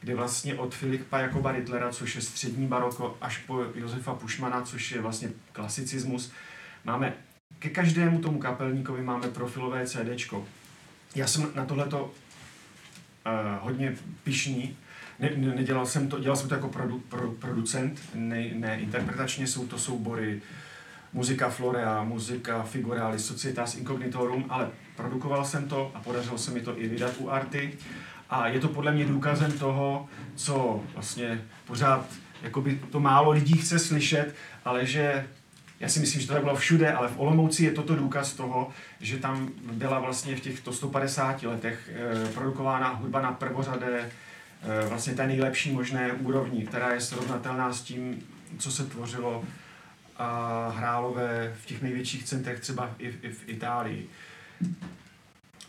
kde 0.00 0.14
vlastně 0.14 0.54
od 0.54 0.74
Filipa 0.74 1.18
Jakoba 1.18 1.52
Ritlera, 1.52 1.90
což 1.90 2.14
je 2.14 2.20
střední 2.20 2.66
baroko, 2.66 3.16
až 3.20 3.38
po 3.38 3.64
Josefa 3.74 4.14
Pušmana, 4.14 4.62
což 4.62 4.92
je 4.92 5.00
vlastně 5.00 5.30
klasicismus, 5.52 6.32
máme 6.84 7.14
ke 7.58 7.68
každému 7.68 8.18
tomu 8.18 8.38
kapelníkovi 8.38 9.02
máme 9.02 9.28
profilové 9.28 9.86
CD. 9.86 10.32
Já 11.14 11.26
jsem 11.26 11.50
na 11.54 11.64
tohleto 11.64 12.04
uh, 12.04 12.10
hodně 13.60 13.96
pišný, 14.24 14.76
ne, 15.18 15.30
ne, 15.36 15.54
nedělal 15.54 15.86
jsem 15.86 16.08
to, 16.08 16.20
dělal 16.20 16.36
jsem 16.36 16.48
to 16.48 16.54
jako 16.54 16.68
produ, 16.68 16.98
pro, 16.98 17.30
producent, 17.30 18.00
ne, 18.14 18.50
ne 18.54 18.80
interpretačně, 18.80 19.46
jsou 19.46 19.66
to 19.66 19.78
soubory 19.78 20.42
muzika 21.12 21.50
Florea, 21.50 22.04
muzika 22.04 22.62
Figuralis, 22.62 23.26
Societas 23.26 23.74
Incognitorum, 23.74 24.46
ale 24.48 24.70
produkoval 24.96 25.44
jsem 25.44 25.68
to 25.68 25.92
a 25.94 26.00
podařilo 26.00 26.38
se 26.38 26.50
mi 26.50 26.60
to 26.60 26.78
i 26.78 26.88
vydat 26.88 27.12
u 27.18 27.30
Arty. 27.30 27.72
A 28.30 28.48
je 28.48 28.60
to 28.60 28.68
podle 28.68 28.92
mě 28.92 29.04
důkazem 29.04 29.52
toho, 29.52 30.08
co 30.34 30.80
vlastně 30.94 31.44
pořád 31.66 32.06
jakoby 32.42 32.80
to 32.90 33.00
málo 33.00 33.30
lidí 33.30 33.58
chce 33.58 33.78
slyšet, 33.78 34.34
ale 34.64 34.86
že 34.86 35.26
já 35.80 35.88
si 35.88 36.00
myslím, 36.00 36.20
že 36.20 36.28
to 36.28 36.40
bylo 36.40 36.56
všude, 36.56 36.92
ale 36.92 37.08
v 37.08 37.20
Olomouci 37.20 37.64
je 37.64 37.70
toto 37.70 37.96
důkaz 37.96 38.32
toho, 38.32 38.70
že 39.00 39.18
tam 39.18 39.48
byla 39.72 39.98
vlastně 39.98 40.36
v 40.36 40.40
těchto 40.40 40.72
150 40.72 41.42
letech 41.42 41.90
eh, 41.94 42.28
produkována 42.28 42.88
hudba 42.88 43.22
na 43.22 43.32
prvořadé, 43.32 44.10
vlastně 44.88 45.14
té 45.14 45.26
nejlepší 45.26 45.70
možné 45.70 46.12
úrovni, 46.12 46.66
která 46.66 46.94
je 46.94 47.00
srovnatelná 47.00 47.72
s 47.72 47.82
tím, 47.82 48.26
co 48.58 48.70
se 48.70 48.84
tvořilo 48.84 49.44
a 50.16 50.68
hrálo 50.76 51.12
ve, 51.14 51.54
v 51.62 51.66
těch 51.66 51.82
největších 51.82 52.24
centrech, 52.24 52.60
třeba 52.60 52.94
i, 52.98 53.06
i 53.22 53.28
v 53.28 53.48
Itálii. 53.48 54.08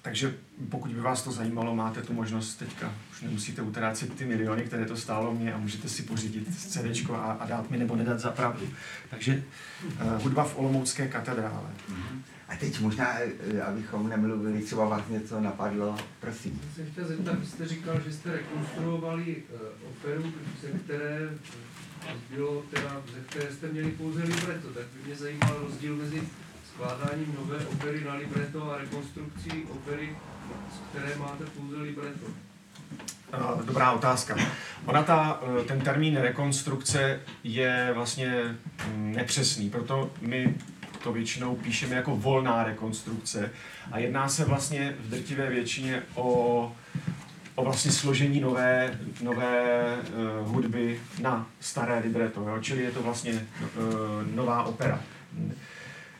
Takže 0.03 0.33
pokud 0.69 0.91
by 0.91 1.01
vás 1.01 1.23
to 1.23 1.31
zajímalo, 1.31 1.75
máte 1.75 2.01
tu 2.01 2.13
možnost 2.13 2.55
teďka. 2.55 2.93
Už 3.11 3.21
nemusíte 3.21 3.61
utrácet 3.61 4.13
ty 4.13 4.25
miliony, 4.25 4.63
které 4.63 4.85
to 4.85 4.97
stálo 4.97 5.33
mě 5.33 5.53
a 5.53 5.57
můžete 5.57 5.89
si 5.89 6.03
pořídit 6.03 6.55
CD 6.55 7.09
a, 7.09 7.15
a 7.15 7.45
dát 7.45 7.69
mi 7.69 7.77
nebo 7.77 7.95
nedat 7.95 8.19
za 8.19 8.31
pravdu. 8.31 8.69
Takže 9.09 9.43
uh, 9.85 10.21
hudba 10.23 10.43
v 10.43 10.57
Olomoucké 10.57 11.07
katedrále. 11.07 11.69
Mm-hmm. 11.89 12.21
A 12.47 12.55
teď 12.55 12.79
možná, 12.79 13.19
eh, 13.19 13.61
abychom 13.61 14.09
nemluvili, 14.09 14.61
třeba 14.61 14.85
vás 14.85 15.01
něco 15.09 15.41
napadlo, 15.41 15.97
prosím. 16.19 16.61
Já 16.63 16.75
se 16.75 16.91
chtěl 16.91 17.07
zeptat, 17.07 17.39
vy 17.39 17.45
jste 17.45 17.67
říkal, 17.67 17.99
že 18.05 18.13
jste 18.13 18.31
rekonstruovali 18.31 19.43
uh, 19.53 19.89
operu, 19.89 20.33
ze 20.61 20.67
které 20.67 21.29
bylo 22.35 22.61
teda, 22.61 23.01
ze 23.13 23.19
které 23.19 23.53
jste 23.53 23.67
měli 23.67 23.91
pouze 23.91 24.23
libreto, 24.23 24.67
tak 24.67 24.83
by 24.83 25.05
mě 25.05 25.15
zajímal 25.15 25.59
rozdíl 25.59 25.95
mezi 25.95 26.21
skládáním 26.73 27.35
nové 27.39 27.65
opery 27.65 28.03
na 28.03 28.13
libreto 28.13 28.71
a 28.71 28.77
rekonstrukcí 28.77 29.63
opery, 29.69 30.09
z 30.73 30.89
které 30.89 31.15
máte 31.15 31.43
pouze 31.45 31.77
libreto? 31.77 32.25
Dobrá 33.65 33.91
otázka. 33.91 34.35
Ona 34.85 35.03
ta, 35.03 35.41
e, 35.61 35.63
ten 35.63 35.81
termín 35.81 36.17
rekonstrukce 36.17 37.19
je 37.43 37.91
vlastně 37.93 38.55
mm, 38.87 39.13
nepřesný, 39.15 39.69
proto 39.69 40.11
my 40.21 40.55
to 41.03 41.13
většinou 41.13 41.55
píšeme 41.55 41.95
jako 41.95 42.15
volná 42.15 42.63
rekonstrukce 42.63 43.51
a 43.91 43.99
jedná 43.99 44.29
se 44.29 44.45
vlastně 44.45 44.95
v 44.99 45.09
drtivé 45.09 45.49
většině 45.49 46.03
o, 46.15 46.75
o 47.55 47.63
vlastně 47.63 47.91
složení 47.91 48.39
nové, 48.39 48.99
nové 49.21 49.83
uh, 50.41 50.47
hudby 50.47 51.01
na 51.21 51.47
staré 51.59 51.99
libreto, 51.99 52.41
jo? 52.41 52.57
čili 52.61 52.83
je 52.83 52.91
to 52.91 53.03
vlastně 53.03 53.33
uh, 53.33 54.35
nová 54.35 54.63
opera. 54.63 54.99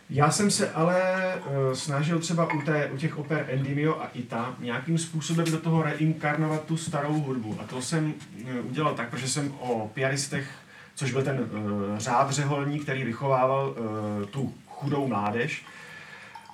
Já 0.09 0.31
jsem 0.31 0.51
se 0.51 0.71
ale 0.71 1.01
uh, 1.35 1.73
snažil 1.73 2.19
třeba 2.19 2.53
u, 2.53 2.61
té, 2.61 2.89
u 2.93 2.97
těch 2.97 3.17
oper 3.17 3.45
Endimio 3.49 4.01
a 4.01 4.09
Ita 4.13 4.55
nějakým 4.59 4.97
způsobem 4.97 5.45
do 5.45 5.59
toho 5.59 5.83
reinkarnovat 5.83 6.65
tu 6.65 6.77
starou 6.77 7.13
hudbu. 7.13 7.57
A 7.61 7.63
to 7.63 7.81
jsem 7.81 8.13
uh, 8.13 8.69
udělal 8.69 8.93
tak, 8.93 9.09
protože 9.09 9.27
jsem 9.27 9.53
o 9.59 9.91
piaristech, 9.93 10.51
což 10.95 11.11
byl 11.11 11.23
ten 11.23 11.39
uh, 11.39 11.97
řád 11.97 12.31
řeholní, 12.31 12.79
který 12.79 13.03
vychovával 13.03 13.69
uh, 13.69 14.25
tu 14.25 14.53
chudou 14.67 15.07
mládež, 15.07 15.65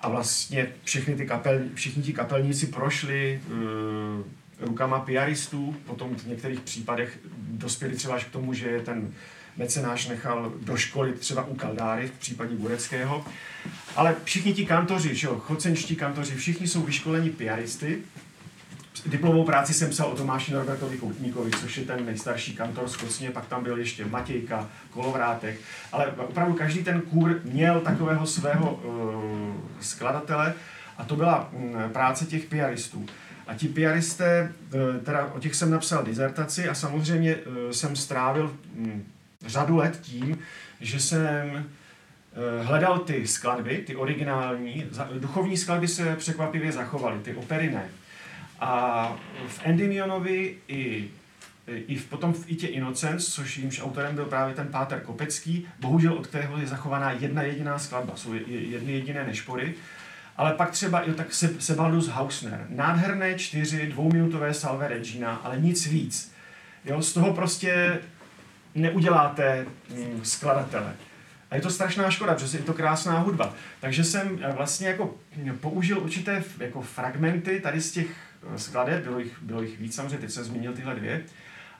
a 0.01 0.09
vlastně 0.09 0.67
všechny 0.83 1.15
ty 1.15 1.25
kapel, 1.25 1.59
všichni 1.73 2.03
ti 2.03 2.13
kapelníci 2.13 2.67
prošli 2.67 3.41
uh, 3.47 3.57
rukama 4.67 4.99
piaristů, 4.99 5.75
potom 5.85 6.15
v 6.15 6.27
některých 6.27 6.59
případech 6.59 7.19
dospěli 7.37 7.95
třeba 7.95 8.15
až 8.15 8.25
k 8.25 8.31
tomu, 8.31 8.53
že 8.53 8.67
je 8.67 8.81
ten 8.81 9.13
mecenáš 9.59 10.07
nechal 10.07 10.53
doškolit 10.61 11.19
třeba 11.19 11.43
u 11.43 11.55
Kaldáry 11.55 12.07
v 12.07 12.11
případě 12.11 12.55
Bureckého. 12.55 13.25
Ale 13.95 14.15
všichni 14.23 14.53
ti 14.53 14.65
kantoři, 14.65 15.15
že 15.15 15.27
jo, 15.27 15.35
chocenští 15.35 15.95
kantoři, 15.95 16.35
všichni 16.35 16.67
jsou 16.67 16.81
vyškoleni 16.81 17.29
piaristy. 17.29 17.97
Diplomovou 19.05 19.43
práci 19.43 19.73
jsem 19.73 19.89
psal 19.89 20.07
o 20.07 20.15
Tomáši 20.15 20.53
Norbertovi 20.53 20.97
Koutníkovi, 20.97 21.51
což 21.51 21.77
je 21.77 21.83
ten 21.83 22.05
nejstarší 22.05 22.55
kantor 22.55 22.87
z 22.87 22.97
Kocně, 22.97 23.31
pak 23.31 23.45
tam 23.45 23.63
byl 23.63 23.77
ještě 23.77 24.05
Matějka, 24.05 24.69
Kolovrátek, 24.89 25.59
ale 25.91 26.07
opravdu 26.07 26.53
každý 26.53 26.83
ten 26.83 27.01
kůr 27.01 27.39
měl 27.43 27.81
takového 27.81 28.27
svého 28.27 28.73
uh, 28.73 29.55
skladatele 29.81 30.53
a 30.97 31.03
to 31.03 31.15
byla 31.15 31.49
um, 31.51 31.75
práce 31.93 32.25
těch 32.25 32.45
piaristů. 32.45 33.05
A 33.47 33.53
ti 33.53 33.67
piaristé, 33.67 34.53
uh, 34.73 35.03
teda 35.03 35.25
o 35.25 35.39
těch 35.39 35.55
jsem 35.55 35.71
napsal 35.71 36.03
dizertaci 36.03 36.69
a 36.69 36.73
samozřejmě 36.73 37.35
uh, 37.35 37.71
jsem 37.71 37.95
strávil 37.95 38.55
um, 38.77 39.05
řadu 39.47 39.77
let 39.77 39.99
tím, 40.01 40.39
že 40.81 40.99
jsem 40.99 41.65
eh, 42.33 42.63
hledal 42.63 42.99
ty 42.99 43.27
skladby, 43.27 43.77
ty 43.77 43.95
originální, 43.95 44.85
duchovní 45.19 45.57
skladby 45.57 45.87
se 45.87 46.15
překvapivě 46.15 46.71
zachovaly, 46.71 47.19
ty 47.19 47.35
opery 47.35 47.71
ne. 47.71 47.89
A 48.59 49.15
v 49.47 49.59
Endymionovi 49.63 50.57
i 50.67 51.09
i 51.87 51.95
v, 51.95 52.05
potom 52.05 52.33
v 52.33 52.51
Itě 52.51 52.67
Innocence, 52.67 53.31
což 53.31 53.57
jímž 53.57 53.81
autorem 53.81 54.15
byl 54.15 54.25
právě 54.25 54.55
ten 54.55 54.67
Páter 54.67 54.99
Kopecký, 54.99 55.67
bohužel 55.79 56.13
od 56.13 56.27
kterého 56.27 56.57
je 56.57 56.67
zachovaná 56.67 57.11
jedna 57.11 57.41
jediná 57.41 57.79
skladba, 57.79 58.15
jsou 58.15 58.33
jedny 58.47 58.91
jediné 58.91 59.23
nešpory, 59.23 59.73
ale 60.37 60.53
pak 60.53 60.71
třeba 60.71 60.99
i 60.99 61.13
tak 61.13 61.33
Sebaldus 61.59 62.07
Hausner, 62.07 62.65
nádherné 62.69 63.35
čtyři 63.35 63.87
dvouminutové 63.87 64.53
salve 64.53 64.87
Regina, 64.87 65.35
ale 65.35 65.59
nic 65.59 65.87
víc. 65.87 66.31
Jo, 66.85 67.01
z 67.01 67.13
toho 67.13 67.33
prostě 67.33 67.99
neuděláte 68.75 69.65
mm, 69.89 70.19
skladatele. 70.23 70.93
A 71.51 71.55
je 71.55 71.61
to 71.61 71.69
strašná 71.69 72.11
škoda, 72.11 72.33
protože 72.33 72.57
je 72.57 72.63
to 72.63 72.73
krásná 72.73 73.19
hudba. 73.19 73.53
Takže 73.81 74.03
jsem 74.03 74.39
eh, 74.41 74.51
vlastně 74.53 74.87
jako 74.87 75.15
použil 75.59 75.99
určité 75.99 76.43
jako 76.59 76.81
fragmenty 76.81 77.59
tady 77.59 77.81
z 77.81 77.91
těch 77.91 78.07
eh, 78.07 78.59
skladeb, 78.59 79.03
bylo 79.03 79.19
jich, 79.19 79.41
bylo 79.41 79.61
jich 79.61 79.79
víc 79.79 79.95
samozřejmě, 79.95 80.17
teď 80.17 80.31
jsem 80.31 80.43
zmínil 80.43 80.73
tyhle 80.73 80.95
dvě. 80.95 81.21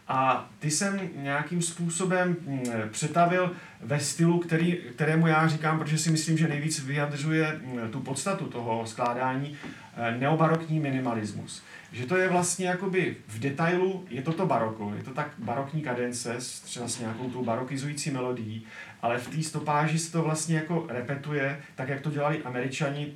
A 0.10 0.50
ty 0.60 0.72
jsem 0.72 1.10
nějakým 1.16 1.62
způsobem 1.62 2.36
mm, 2.48 2.64
přetavil 2.92 3.52
ve 3.82 4.00
stylu, 4.00 4.40
který, 4.40 4.78
kterému 4.96 5.28
já 5.28 5.48
říkám, 5.48 5.80
protože 5.80 5.98
si 5.98 6.12
myslím, 6.12 6.38
že 6.38 6.48
nejvíc 6.48 6.86
vyjadřuje 6.86 7.60
mm, 7.64 7.92
tu 7.92 8.00
podstatu 8.00 8.46
toho 8.46 8.86
skládání, 8.86 9.58
eh, 9.98 10.18
neobarokní 10.18 10.80
minimalismus. 10.80 11.64
Že 11.92 12.06
to 12.06 12.18
je 12.18 12.30
vlastně 12.30 12.68
jakoby 12.68 13.16
v 13.28 13.40
detailu, 13.40 14.06
je 14.10 14.22
to 14.22 14.34
to 14.34 14.46
baroko, 14.46 14.94
je 14.98 15.04
to 15.04 15.14
tak 15.14 15.28
barokní 15.38 15.82
kadence, 15.82 16.38
třeba 16.64 16.88
s 16.88 17.00
nějakou 17.00 17.30
tou 17.30 17.44
barokizující 17.44 18.12
melodií, 18.12 18.66
ale 19.02 19.18
v 19.18 19.28
té 19.28 19.44
stopáži 19.44 20.00
se 20.00 20.12
to 20.12 20.22
vlastně 20.22 20.56
jako 20.56 20.86
repetuje, 20.90 21.62
tak 21.76 21.90
jak 21.90 22.02
to 22.02 22.12
dělali 22.12 22.44
američani, 22.44 23.14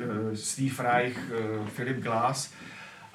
eh, 0.00 0.36
Steve 0.36 0.92
Reich, 0.92 1.18
eh, 1.18 1.70
Philip 1.76 1.96
Glass, 1.96 2.52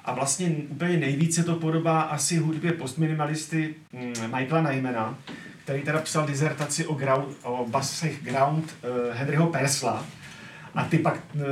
a 0.04 0.14
vlastně 0.14 0.48
úplně 0.48 0.96
nejvíce 0.96 1.44
to 1.44 1.54
podobá 1.54 2.00
asi 2.00 2.36
hudbě 2.36 2.72
postminimalisty 2.72 3.74
hm, 3.92 4.12
Michaela 4.36 4.70
Nymana, 4.70 5.18
který 5.64 5.82
teda 5.82 6.00
psal 6.00 6.26
dizertaci 6.26 6.86
o, 6.86 6.94
ground, 6.94 7.36
o 7.42 7.66
basech 7.68 8.22
ground 8.22 8.64
uh, 8.64 8.90
Henryho 9.14 9.46
Persla, 9.46 10.06
a 10.74 10.84
ty 10.84 10.98
pak 10.98 11.14
uh, 11.34 11.42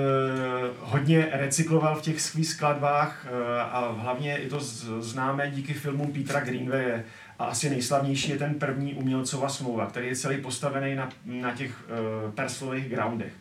hodně 0.80 1.28
recykloval 1.32 1.96
v 1.96 2.02
těch 2.02 2.20
svých 2.20 2.48
skladbách 2.48 3.26
uh, 3.26 3.60
a 3.60 3.92
hlavně 3.92 4.38
je 4.42 4.48
to 4.48 4.60
známé 5.00 5.50
díky 5.50 5.74
filmům 5.74 6.12
Petra 6.12 6.40
Greenwaye 6.40 7.04
a 7.38 7.44
asi 7.44 7.70
nejslavnější 7.70 8.30
je 8.30 8.38
ten 8.38 8.54
první 8.54 8.94
umělcova 8.94 9.48
smlouva, 9.48 9.86
který 9.86 10.06
je 10.06 10.16
celý 10.16 10.36
postavený 10.36 10.94
na, 10.94 11.08
na 11.24 11.52
těch 11.52 11.70
uh, 11.70 12.30
perslových 12.30 12.88
groundech. 12.88 13.32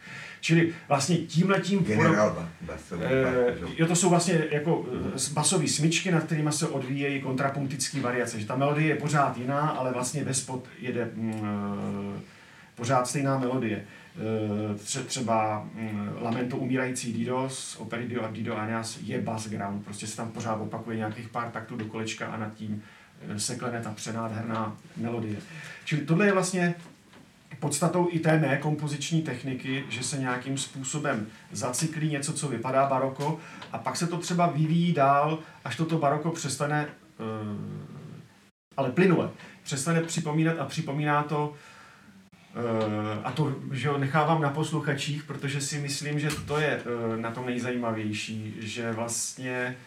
Čili 0.41 0.73
vlastně 0.87 1.17
tímhletím... 1.17 1.83
Generál 1.83 2.47
basový. 2.61 3.01
Uh, 3.01 3.69
jo, 3.77 3.87
to 3.87 3.95
jsou 3.95 4.09
vlastně 4.09 4.43
jako 4.51 4.85
basové 5.33 5.67
smyčky, 5.67 6.11
nad 6.11 6.23
kterými 6.23 6.51
se 6.51 6.67
odvíjejí 6.67 7.21
kontrapunktické 7.21 8.01
variace. 8.01 8.39
Že 8.39 8.45
ta 8.45 8.55
melodie 8.55 8.87
je 8.87 8.95
pořád 8.95 9.37
jiná, 9.37 9.59
ale 9.59 9.93
vlastně 9.93 10.23
ve 10.23 10.33
spod 10.33 10.65
jede 10.79 11.09
uh, 11.15 11.35
pořád 12.75 13.07
stejná 13.07 13.37
melodie. 13.37 13.85
Uh, 14.71 15.03
třeba 15.05 15.67
um, 15.75 16.09
Lamento 16.21 16.57
umírající 16.57 17.13
Dido 17.13 17.49
z 17.49 17.75
opery 17.75 18.07
Dio 18.07 18.23
a 18.23 18.31
Dido 18.31 18.57
Aeneas 18.57 18.99
je 19.03 19.21
bass 19.21 19.47
ground. 19.47 19.85
Prostě 19.85 20.07
se 20.07 20.17
tam 20.17 20.31
pořád 20.31 20.55
opakuje 20.55 20.97
nějakých 20.97 21.29
pár 21.29 21.51
taktů 21.51 21.77
do 21.77 21.85
kolečka 21.85 22.27
a 22.27 22.37
nad 22.37 22.53
tím 22.53 22.83
se 23.37 23.55
klene 23.55 23.81
ta 23.81 23.91
přenádherná 23.91 24.77
melodie. 24.97 25.35
Čili 25.85 26.01
tohle 26.01 26.25
je 26.25 26.33
vlastně 26.33 26.75
podstatou 27.59 28.07
i 28.11 28.19
té 28.19 28.39
mé 28.39 28.57
kompoziční 28.57 29.21
techniky, 29.21 29.83
že 29.89 30.03
se 30.03 30.17
nějakým 30.17 30.57
způsobem 30.57 31.27
zacyklí 31.51 32.09
něco, 32.09 32.33
co 32.33 32.47
vypadá 32.47 32.85
baroko 32.85 33.39
a 33.71 33.77
pak 33.77 33.97
se 33.97 34.07
to 34.07 34.17
třeba 34.17 34.47
vyvíjí 34.47 34.93
dál, 34.93 35.39
až 35.65 35.75
toto 35.75 35.97
baroko 35.97 36.31
přestane, 36.31 36.87
ale 38.77 38.91
plynule, 38.91 39.29
přestane 39.63 40.01
připomínat 40.01 40.59
a 40.59 40.65
připomíná 40.65 41.23
to 41.23 41.53
a 43.23 43.31
to, 43.31 43.55
že 43.71 43.89
ho 43.89 43.97
nechávám 43.97 44.41
na 44.41 44.49
posluchačích, 44.49 45.23
protože 45.23 45.61
si 45.61 45.79
myslím, 45.79 46.19
že 46.19 46.29
to 46.47 46.59
je 46.59 46.81
na 47.15 47.31
tom 47.31 47.45
nejzajímavější, 47.45 48.55
že 48.59 48.91
vlastně 48.91 49.77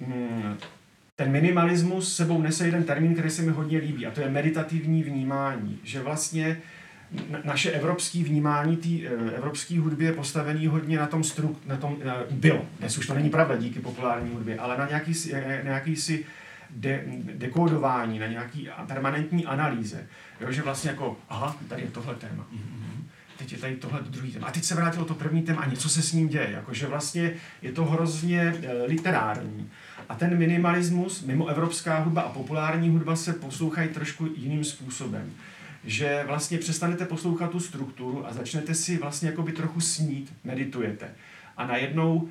hm, 0.00 0.56
ten 1.16 1.30
minimalismus 1.30 2.16
sebou 2.16 2.42
nese 2.42 2.66
jeden 2.66 2.84
termín, 2.84 3.12
který 3.12 3.30
se 3.30 3.42
mi 3.42 3.52
hodně 3.52 3.78
líbí, 3.78 4.06
a 4.06 4.10
to 4.10 4.20
je 4.20 4.30
meditativní 4.30 5.02
vnímání. 5.02 5.78
Že 5.82 6.02
vlastně 6.02 6.62
naše 7.44 7.70
evropské 7.70 8.22
vnímání 8.24 8.76
té 8.76 8.88
eh, 8.88 9.36
evropské 9.36 9.80
hudby 9.80 10.04
je 10.04 10.12
postavený 10.12 10.66
hodně 10.66 10.98
na 10.98 11.06
tom, 11.06 11.24
stru, 11.24 11.56
na 11.66 11.76
tom 11.76 11.92
uh, 11.92 12.00
bylo. 12.30 12.66
Dnes 12.78 12.98
už 12.98 13.06
to 13.06 13.14
není 13.14 13.30
pravda 13.30 13.56
díky 13.56 13.80
populární 13.80 14.30
hudbě, 14.34 14.58
ale 14.58 14.78
na 14.78 14.88
nějaký, 14.88 15.12
eh, 15.32 15.60
nějaký 15.64 15.96
si 15.96 16.24
de, 16.70 17.04
dekodování, 17.34 18.18
na 18.18 18.26
nějaký 18.26 18.68
permanentní 18.86 19.46
analýze. 19.46 20.06
Jo, 20.40 20.52
že 20.52 20.62
vlastně 20.62 20.90
jako, 20.90 21.16
aha, 21.28 21.56
tady 21.68 21.82
je 21.82 21.88
tohle 21.88 22.14
téma. 22.14 22.46
Mm-hmm. 22.52 23.04
Teď 23.38 23.52
je 23.52 23.58
tady 23.58 23.76
tohle 23.76 24.00
druhý 24.02 24.32
téma. 24.32 24.46
A 24.46 24.50
teď 24.50 24.64
se 24.64 24.74
vrátilo 24.74 25.04
to 25.04 25.14
první 25.14 25.42
téma 25.42 25.62
a 25.62 25.68
něco 25.68 25.88
se 25.88 26.02
s 26.02 26.12
ním 26.12 26.28
děje. 26.28 26.50
Jakože 26.50 26.86
vlastně 26.86 27.32
je 27.62 27.72
to 27.72 27.84
hrozně 27.84 28.54
literární. 28.86 29.70
A 30.08 30.14
ten 30.14 30.38
minimalismus, 30.38 31.22
mimo 31.22 31.46
evropská 31.46 31.98
hudba 31.98 32.22
a 32.22 32.28
populární 32.28 32.88
hudba 32.88 33.16
se 33.16 33.32
poslouchají 33.32 33.88
trošku 33.88 34.28
jiným 34.36 34.64
způsobem. 34.64 35.32
Že 35.84 36.24
vlastně 36.26 36.58
přestanete 36.58 37.04
poslouchat 37.04 37.50
tu 37.50 37.60
strukturu 37.60 38.26
a 38.26 38.32
začnete 38.32 38.74
si 38.74 38.98
vlastně 38.98 39.28
jakoby 39.28 39.52
trochu 39.52 39.80
snít, 39.80 40.32
meditujete. 40.44 41.10
A 41.56 41.66
najednou 41.66 42.28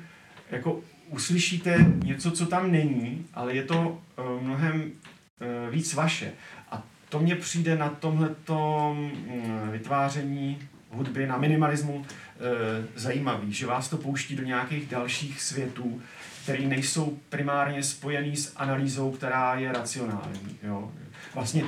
jako 0.50 0.80
uslyšíte 1.08 1.86
něco, 2.04 2.30
co 2.30 2.46
tam 2.46 2.72
není, 2.72 3.26
ale 3.34 3.54
je 3.54 3.62
to 3.62 4.02
uh, 4.18 4.42
mnohem 4.42 4.82
uh, 4.82 5.74
víc 5.74 5.94
vaše. 5.94 6.32
A 6.70 6.82
to 7.08 7.18
mně 7.18 7.36
přijde 7.36 7.76
na 7.76 7.88
tomhletom 7.88 9.10
uh, 9.26 9.68
vytváření 9.72 10.58
hudby, 10.90 11.26
na 11.26 11.36
minimalismu 11.36 11.94
uh, 11.94 12.04
zajímavý, 12.94 13.52
že 13.52 13.66
vás 13.66 13.88
to 13.88 13.96
pouští 13.96 14.36
do 14.36 14.42
nějakých 14.44 14.88
dalších 14.88 15.42
světů, 15.42 16.02
které 16.44 16.66
nejsou 16.66 17.18
primárně 17.28 17.82
spojený 17.82 18.36
s 18.36 18.52
analýzou, 18.56 19.10
která 19.10 19.54
je 19.54 19.72
racionální. 19.72 20.58
Jo. 20.62 20.92
Vlastně 21.34 21.64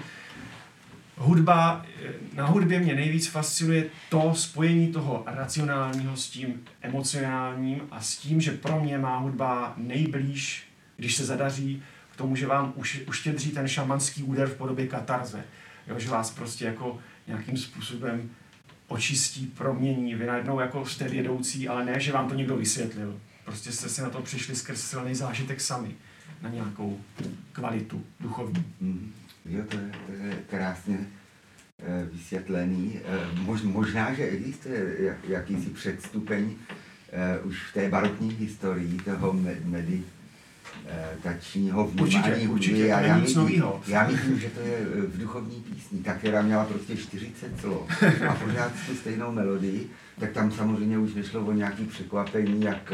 hudba, 1.17 1.87
na 2.35 2.47
hudbě 2.47 2.81
mě 2.81 2.95
nejvíc 2.95 3.27
fascinuje 3.27 3.85
to 4.11 4.35
spojení 4.35 4.93
toho 4.93 5.23
racionálního 5.27 6.17
s 6.17 6.31
tím 6.31 6.65
emocionálním 6.83 7.83
a 7.91 8.01
s 8.01 8.17
tím, 8.17 8.41
že 8.41 8.53
pro 8.53 8.81
mě 8.81 8.99
má 8.99 9.19
hudba 9.19 9.75
nejblíž, 9.77 10.69
když 10.97 11.17
se 11.17 11.25
zadaří, 11.25 11.83
k 12.13 12.17
tomu, 12.17 12.37
že 12.37 12.47
vám 12.47 12.73
už, 12.77 13.01
uštědří 13.09 13.51
ten 13.51 13.69
šamanský 13.69 14.23
úder 14.23 14.49
v 14.49 14.57
podobě 14.57 14.87
katarze. 14.87 15.45
Jo, 15.87 15.99
že 15.99 16.11
vás 16.11 16.31
prostě 16.31 16.65
jako 16.65 16.99
nějakým 17.27 17.57
způsobem 17.57 18.31
očistí, 18.89 19.47
promění. 19.47 20.15
Vy 20.15 20.27
najednou 20.27 20.61
jako 20.61 20.87
jste 20.87 21.09
vědoucí, 21.09 21.69
ale 21.69 21.85
ne, 21.85 22.01
že 22.01 22.13
vám 22.13 22.29
to 22.29 22.35
někdo 22.35 22.57
vysvětlil. 22.57 23.21
Prostě 23.47 23.73
jste 23.73 23.89
si 23.89 24.03
na 24.03 24.11
to 24.11 24.23
přišli 24.23 24.57
skrz 24.57 24.81
silný 24.81 25.15
zážitek 25.15 25.61
sami, 25.61 25.95
na 26.43 26.51
nějakou 26.51 27.01
kvalitu 27.53 28.05
duchovní. 28.21 28.65
Mm. 28.81 29.13
Jo, 29.45 29.63
to 29.69 29.77
je, 29.77 29.93
to 30.07 30.13
je 30.13 30.39
krásně 30.51 30.99
e, 31.79 32.05
vysvětlený. 32.13 33.01
E, 33.05 33.41
mož, 33.41 33.63
možná, 33.63 34.15
že 34.15 34.23
existuje 34.25 34.97
jak, 34.99 35.29
jakýsi 35.29 35.71
předstupeň 35.71 36.55
e, 37.13 37.39
už 37.41 37.63
v 37.71 37.75
té 37.75 37.89
barokní 37.89 38.31
historii 38.31 38.99
toho 38.99 39.33
medi, 39.65 40.05
tačního 41.23 41.87
vnímání 41.87 42.49
určitě, 42.49 42.87
já, 42.87 43.01
já, 43.01 43.19
myslím, 43.19 43.63
já 43.87 44.09
myslím, 44.09 44.41
že 44.41 44.51
to 44.51 44.61
je 44.61 44.85
v 44.85 45.19
duchovní 45.19 45.61
písni, 45.61 45.99
ta, 45.99 46.15
která 46.15 46.43
měla 46.43 46.65
prostě 46.65 46.97
40 46.97 47.61
slov 47.61 48.03
a 48.29 48.35
pořád 48.35 48.73
tu 48.87 48.95
stejnou 48.95 49.33
melodii, 49.33 49.91
tak 50.21 50.33
tam 50.33 50.53
samozřejmě 50.53 50.99
už 50.99 51.15
nešlo 51.15 51.47
o 51.47 51.53
nějaké 51.53 51.85
překvapení, 51.85 52.63
jak 52.63 52.93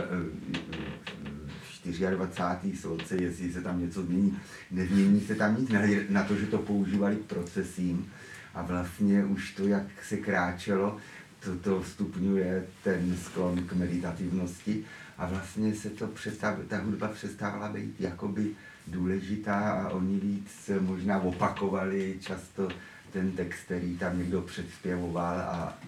v 1.83 2.11
24. 2.11 2.77
solce, 2.77 3.17
jestli 3.17 3.53
se 3.53 3.61
tam 3.61 3.81
něco 3.81 4.03
změní. 4.03 4.39
Nezmění 4.71 5.21
se 5.21 5.35
tam 5.35 5.61
nic, 5.61 5.71
na 6.09 6.25
to, 6.25 6.37
že 6.37 6.47
to 6.47 6.59
používali 6.59 7.17
k 7.17 7.25
procesím 7.25 8.13
a 8.55 8.63
vlastně 8.63 9.25
už 9.25 9.53
to, 9.53 9.67
jak 9.67 9.87
se 10.03 10.17
kráčelo, 10.17 10.97
to, 11.45 11.57
to 11.57 11.85
stupňuje 11.85 12.67
ten 12.85 13.17
sklon 13.17 13.63
k 13.63 13.73
meditativnosti 13.73 14.85
a 15.19 15.27
vlastně 15.27 15.75
se 15.75 15.91
to 15.91 16.07
přestav, 16.07 16.59
ta 16.69 16.79
hudba 16.79 17.09
přestávala 17.09 17.69
být 17.69 18.01
jakoby 18.01 18.51
důležitá 18.87 19.71
a 19.71 19.89
oni 19.89 20.21
víc 20.21 20.71
možná 20.81 21.19
opakovali 21.19 22.19
často 22.21 22.69
ten 23.13 23.33
text, 23.33 23.65
který 23.65 23.99
tam 23.99 24.19
někdo 24.19 24.41
předspěvoval 24.41 25.41
a 25.41 25.79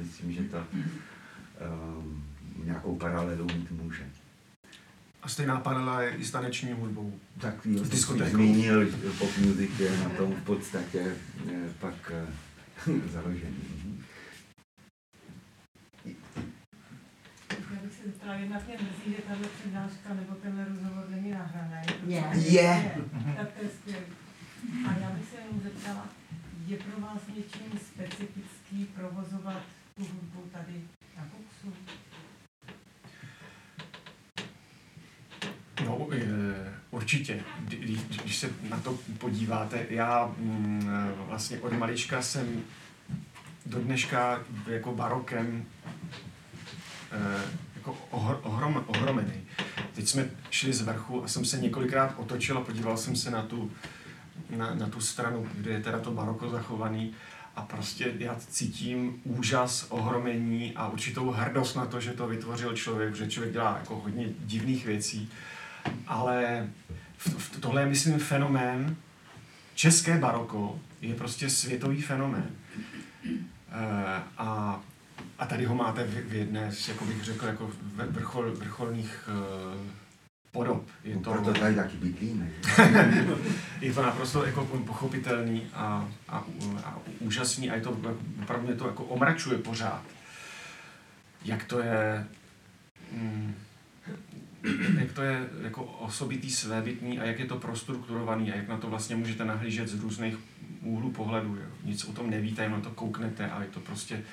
myslím, 0.00 0.32
že 0.32 0.42
to 0.42 0.66
um, 1.96 2.24
nějakou 2.64 2.96
paralelu 2.96 3.44
mít 3.44 3.70
může. 3.70 4.06
A 5.22 5.28
stejná 5.28 5.60
paralela 5.60 6.02
je 6.02 6.10
i 6.10 6.24
s 6.24 6.30
taneční 6.30 6.72
hudbou. 6.72 7.20
Tak 7.40 7.54
jo, 7.64 7.84
jsi 7.84 7.96
zmínil, 8.30 8.86
pop 9.18 9.38
music 9.38 9.78
je 9.78 9.98
na 9.98 10.08
tom 10.08 10.34
v 10.34 10.42
podstatě 10.42 10.98
je 11.44 11.72
pak 11.80 12.12
uh, 12.86 13.00
založený. 13.12 13.78
Já 17.70 17.80
bych 17.82 17.92
se 17.92 18.04
zeptala, 18.04 18.34
jednak 18.34 18.66
mě 18.66 18.76
mrzí, 18.76 19.16
že 19.16 19.22
tahle 19.28 19.48
přednáška 19.48 20.14
nebo 20.14 20.34
tenhle 20.34 20.64
rozhovor 20.64 21.04
není 21.10 21.30
nahraný. 21.30 21.86
Je. 22.06 22.24
Je. 22.34 22.96
Tak 23.36 23.52
to 23.52 23.64
je 23.64 23.70
skvělé. 23.80 24.02
A 24.88 24.98
já 24.98 25.10
bych 25.10 25.28
se 25.28 25.36
jenom 25.36 25.60
zeptala, 25.62 26.08
je 26.66 26.76
pro 26.76 27.00
vás 27.00 27.20
něčím 27.36 27.78
specifický 27.92 28.84
provozovat 28.94 29.62
hudbu 30.04 30.50
tady 30.52 30.82
na 31.16 31.24
Koksu? 31.24 31.72
No, 35.84 36.08
určitě. 36.90 37.40
Když 38.22 38.36
se 38.36 38.50
na 38.70 38.80
to 38.80 38.98
podíváte, 39.18 39.86
já 39.90 40.34
mm, 40.38 40.90
vlastně 41.26 41.60
od 41.60 41.72
malička 41.72 42.22
jsem 42.22 42.62
do 43.66 43.80
dneška 43.80 44.42
jako 44.66 44.94
barokem 44.94 45.64
eh, 47.12 47.42
jako 47.76 47.92
ohrom, 48.42 48.84
ohromený. 48.86 49.46
Teď 49.94 50.08
jsme 50.08 50.30
šli 50.50 50.72
z 50.72 50.82
vrchu 50.82 51.24
a 51.24 51.28
jsem 51.28 51.44
se 51.44 51.58
několikrát 51.58 52.14
otočil 52.16 52.58
a 52.58 52.60
podíval 52.60 52.96
jsem 52.96 53.16
se 53.16 53.30
na 53.30 53.42
tu, 53.42 53.70
na, 54.56 54.74
na 54.74 54.86
tu 54.88 55.00
stranu, 55.00 55.48
kde 55.54 55.70
je 55.70 55.82
teda 55.82 55.98
to 55.98 56.10
baroko 56.10 56.48
zachovaný 56.50 57.14
a 57.58 57.62
prostě 57.62 58.12
já 58.18 58.36
cítím 58.48 59.20
úžas, 59.24 59.86
ohromení 59.88 60.72
a 60.76 60.88
určitou 60.88 61.30
hrdost 61.30 61.76
na 61.76 61.86
to, 61.86 62.00
že 62.00 62.12
to 62.12 62.26
vytvořil 62.26 62.76
člověk, 62.76 63.14
že 63.14 63.30
člověk 63.30 63.52
dělá 63.52 63.78
jako 63.78 63.96
hodně 63.96 64.28
divných 64.38 64.86
věcí, 64.86 65.30
ale 66.06 66.68
v, 67.16 67.26
v, 67.38 67.60
tohle 67.60 67.82
je, 67.82 67.86
myslím, 67.86 68.18
fenomén, 68.18 68.96
české 69.74 70.18
baroko 70.18 70.80
je 71.00 71.14
prostě 71.14 71.50
světový 71.50 72.02
fenomén. 72.02 72.50
E, 73.26 73.42
a, 74.38 74.80
a 75.38 75.46
tady 75.46 75.64
ho 75.64 75.74
máte 75.74 76.04
v, 76.04 76.30
v 76.30 76.34
jedné, 76.34 76.70
jako 76.88 77.04
bych 77.04 77.24
řekl, 77.24 77.46
jako 77.46 77.70
vrchol, 77.94 78.52
vrcholných 78.52 79.28
e, 79.28 79.98
podob. 80.52 80.86
Je 81.04 81.14
no, 81.14 81.20
to, 81.20 81.32
proto 81.32 81.54
tady 81.54 81.74
taky 81.74 81.96
bydlíme. 81.96 82.50
je 83.80 83.92
to 83.92 84.02
naprosto 84.02 84.46
jako 84.46 84.64
pochopitelný 84.64 85.66
a, 85.74 86.08
a, 86.28 86.44
a 86.84 86.98
úžasný 87.20 87.70
a 87.70 87.74
je 87.74 87.80
to, 87.80 87.98
opravdu 88.42 88.66
mě 88.66 88.76
to 88.76 88.86
jako 88.86 89.04
omračuje 89.04 89.58
pořád. 89.58 90.02
jak 91.44 91.64
to 91.64 91.80
je, 91.80 92.26
mm, 93.12 93.54
jak 94.98 95.12
to 95.12 95.22
je 95.22 95.48
jako 95.62 95.84
osobitý 95.84 96.50
svébytný 96.50 97.18
a 97.18 97.24
jak 97.24 97.38
je 97.38 97.46
to 97.46 97.56
prostrukturovaný 97.56 98.52
a 98.52 98.56
jak 98.56 98.68
na 98.68 98.76
to 98.76 98.86
vlastně 98.86 99.16
můžete 99.16 99.44
nahlížet 99.44 99.88
z 99.88 100.00
různých 100.00 100.36
úhlů 100.82 101.10
pohledu. 101.10 101.56
Jo. 101.56 101.68
Nic 101.84 102.04
o 102.04 102.12
tom 102.12 102.30
nevíte, 102.30 102.62
jenom 102.62 102.78
na 102.78 102.84
to 102.84 102.90
kouknete 102.90 103.50
a 103.50 103.62
je 103.62 103.68
to 103.68 103.80
prostě 103.80 104.24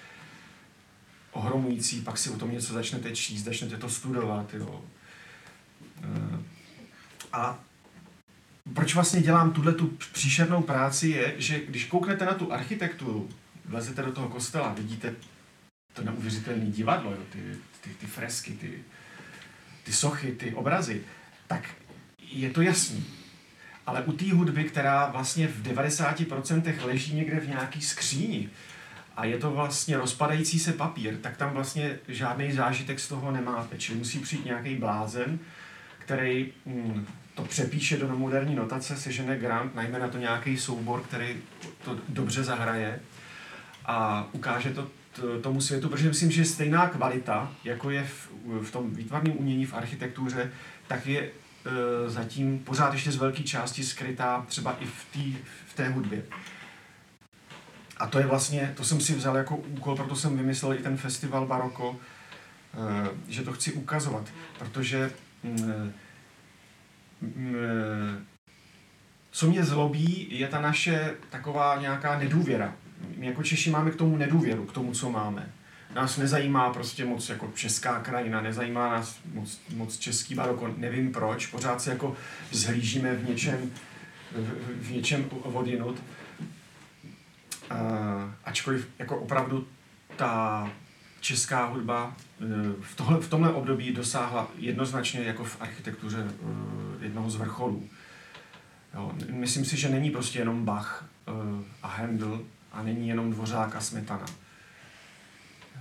ohromující, 1.31 2.01
pak 2.01 2.17
si 2.17 2.29
o 2.29 2.37
tom 2.37 2.51
něco 2.51 2.73
začnete 2.73 3.11
číst, 3.11 3.43
začnete 3.43 3.77
to 3.77 3.89
studovat. 3.89 4.53
Jo. 4.53 4.81
A 7.33 7.59
proč 8.73 8.95
vlastně 8.95 9.21
dělám 9.21 9.51
tuhle 9.51 9.73
tu 9.73 9.87
příšernou 10.13 10.61
práci 10.61 11.07
je, 11.07 11.35
že 11.37 11.59
když 11.65 11.85
kouknete 11.85 12.25
na 12.25 12.33
tu 12.33 12.53
architekturu, 12.53 13.29
vlezete 13.65 14.01
do 14.01 14.11
toho 14.11 14.29
kostela, 14.29 14.73
vidíte 14.73 15.13
to 15.93 16.03
neuvěřitelné 16.03 16.65
divadlo, 16.65 17.11
jo, 17.11 17.17
ty, 17.29 17.39
ty, 17.81 17.89
ty 17.89 18.05
fresky, 18.05 18.51
ty, 18.51 18.83
ty 19.83 19.93
sochy, 19.93 20.31
ty 20.31 20.53
obrazy, 20.53 21.01
tak 21.47 21.69
je 22.31 22.49
to 22.49 22.61
jasný. 22.61 23.05
Ale 23.87 24.01
u 24.01 24.11
té 24.11 24.33
hudby, 24.33 24.63
která 24.63 25.05
vlastně 25.05 25.47
v 25.47 25.63
90% 25.63 26.85
leží 26.85 27.15
někde 27.15 27.39
v 27.39 27.49
nějaký 27.49 27.81
skříni 27.81 28.49
a 29.15 29.25
je 29.25 29.37
to 29.37 29.51
vlastně 29.51 29.97
rozpadající 29.97 30.59
se 30.59 30.73
papír, 30.73 31.17
tak 31.17 31.37
tam 31.37 31.49
vlastně 31.49 31.99
žádný 32.07 32.51
zážitek 32.51 32.99
z 32.99 33.07
toho 33.07 33.31
nemáte. 33.31 33.77
Čili 33.77 33.97
musí 33.97 34.19
přijít 34.19 34.45
nějaký 34.45 34.75
blázen, 34.75 35.39
který 36.05 36.53
mm, 36.65 37.07
to 37.35 37.43
přepíše 37.43 37.97
do 37.97 38.07
moderní 38.07 38.55
notace, 38.55 38.97
sežene 38.97 39.37
grant, 39.37 39.75
najme 39.75 39.99
na 39.99 40.07
to 40.07 40.17
nějaký 40.17 40.57
soubor, 40.57 41.01
který 41.01 41.35
to 41.85 41.97
dobře 42.09 42.43
zahraje 42.43 42.99
a 43.85 44.27
ukáže 44.31 44.73
to 44.73 44.87
tomu 45.41 45.61
světu, 45.61 45.89
protože 45.89 46.07
myslím, 46.07 46.31
že 46.31 46.45
stejná 46.45 46.89
kvalita, 46.89 47.51
jako 47.63 47.89
je 47.89 48.03
v, 48.03 48.29
v 48.61 48.71
tom 48.71 48.95
výtvarném 48.95 49.37
umění, 49.37 49.65
v 49.65 49.73
architektuře, 49.73 50.51
tak 50.87 51.07
je 51.07 51.21
e, 51.21 51.29
zatím 52.09 52.59
pořád 52.59 52.93
ještě 52.93 53.11
z 53.11 53.15
velké 53.15 53.43
části 53.43 53.83
skrytá 53.83 54.45
třeba 54.47 54.77
i 54.79 54.85
v, 54.85 55.05
tý, 55.13 55.37
v 55.67 55.73
té 55.73 55.89
hudbě. 55.89 56.23
A 57.97 58.07
to 58.07 58.19
je 58.19 58.25
vlastně, 58.27 58.73
to 58.77 58.83
jsem 58.83 59.01
si 59.01 59.15
vzal 59.15 59.37
jako 59.37 59.55
úkol, 59.55 59.95
proto 59.95 60.15
jsem 60.15 60.37
vymyslel 60.37 60.73
i 60.73 60.77
ten 60.77 60.97
festival 60.97 61.45
Baroko, 61.45 61.95
e, 62.73 63.31
že 63.31 63.43
to 63.43 63.53
chci 63.53 63.73
ukazovat, 63.73 64.23
protože 64.59 65.11
co 69.31 69.47
mě 69.47 69.63
zlobí, 69.63 70.27
je 70.29 70.47
ta 70.47 70.61
naše 70.61 71.13
taková 71.29 71.81
nějaká 71.81 72.19
nedůvěra. 72.19 72.75
My 73.17 73.25
jako 73.25 73.43
Češi 73.43 73.69
máme 73.69 73.91
k 73.91 73.95
tomu 73.95 74.17
nedůvěru, 74.17 74.65
k 74.65 74.71
tomu, 74.71 74.91
co 74.91 75.09
máme. 75.09 75.49
Nás 75.95 76.17
nezajímá 76.17 76.73
prostě 76.73 77.05
moc 77.05 77.29
jako 77.29 77.51
česká 77.55 77.99
krajina, 77.99 78.41
nezajímá 78.41 78.89
nás 78.89 79.19
moc, 79.33 79.61
moc 79.75 79.97
český 79.97 80.35
baroko, 80.35 80.73
nevím 80.77 81.11
proč, 81.11 81.47
pořád 81.47 81.81
se 81.81 81.89
jako 81.89 82.15
zhlížíme 82.51 83.15
v 83.15 83.29
něčem, 83.29 83.71
v, 84.31 84.87
v 84.87 84.91
něčem 84.91 85.29
odinut. 85.29 86.03
Uh, 87.71 87.77
ačkoliv 88.43 88.89
jako 88.99 89.17
opravdu 89.17 89.67
ta 90.15 90.71
česká 91.25 91.65
hudba 91.65 92.15
e, 92.41 92.45
v, 92.81 92.95
tohle, 92.95 93.19
v 93.19 93.29
tomhle 93.29 93.53
období 93.53 93.91
dosáhla 93.91 94.47
jednoznačně 94.57 95.21
jako 95.21 95.43
v 95.43 95.61
architektuře 95.61 96.19
e, 96.19 97.03
jednoho 97.03 97.29
z 97.29 97.35
vrcholů. 97.35 97.89
Jo, 98.93 99.13
myslím 99.29 99.65
si, 99.65 99.77
že 99.77 99.89
není 99.89 100.11
prostě 100.11 100.39
jenom 100.39 100.65
Bach 100.65 101.05
e, 101.27 101.31
a 101.83 101.87
Handel 101.87 102.41
a 102.71 102.83
není 102.83 103.07
jenom 103.07 103.31
Dvořák 103.31 103.75
a 103.75 103.81
Smetana. 103.81 104.25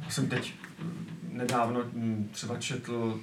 Já 0.04 0.10
jsem 0.10 0.28
teď 0.28 0.54
nedávno 1.32 1.80
třeba 2.32 2.56
četl, 2.58 3.20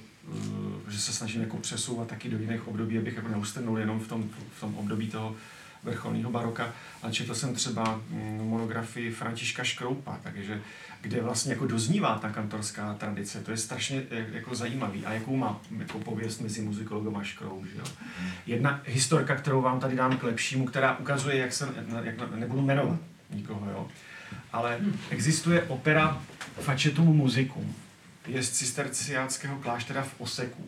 že 0.88 0.98
se 0.98 1.12
snažím 1.12 1.40
jako 1.40 1.56
přesouvat 1.56 2.08
taky 2.08 2.28
do 2.28 2.38
jiných 2.38 2.68
období, 2.68 2.98
abych 2.98 3.16
jako 3.16 3.28
neustrnul 3.28 3.78
jenom 3.78 4.00
v 4.00 4.08
tom, 4.08 4.30
v 4.56 4.60
tom 4.60 4.74
období 4.74 5.08
toho 5.08 5.36
vrcholného 5.82 6.30
baroka, 6.30 6.72
ale 7.02 7.12
četl 7.12 7.34
jsem 7.34 7.54
třeba 7.54 8.00
monografii 8.42 9.10
Františka 9.10 9.64
Škroupa, 9.64 10.18
takže 10.22 10.62
kde 11.02 11.20
vlastně 11.20 11.52
jako 11.52 11.66
doznívá 11.66 12.18
ta 12.18 12.30
kantorská 12.30 12.94
tradice. 12.94 13.40
To 13.40 13.50
je 13.50 13.56
strašně 13.56 14.02
eh, 14.10 14.26
jako 14.32 14.54
zajímavý. 14.54 15.06
A 15.06 15.12
jakou 15.12 15.36
má 15.36 15.60
jako 15.78 15.98
pověst 15.98 16.40
mezi 16.40 16.62
muzikologem 16.62 17.16
a 17.16 17.22
škrou. 17.22 17.64
Že 17.72 17.78
jo? 17.78 17.84
Jedna 18.46 18.80
historka, 18.86 19.36
kterou 19.36 19.62
vám 19.62 19.80
tady 19.80 19.96
dám 19.96 20.16
k 20.16 20.22
lepšímu, 20.22 20.66
která 20.66 20.98
ukazuje, 20.98 21.36
jak 21.36 21.52
se, 21.52 21.68
jak, 22.02 22.34
nebudu 22.34 22.62
jmenovat 22.62 22.98
nikoho, 23.30 23.70
jo? 23.70 23.88
ale 24.52 24.78
existuje 25.10 25.62
opera 25.62 26.22
Facetum 26.60 27.16
Musicum. 27.16 27.74
Je 28.26 28.42
z 28.42 28.50
cisterciáckého 28.50 29.56
kláštera 29.56 30.02
v 30.02 30.14
Oseku. 30.18 30.66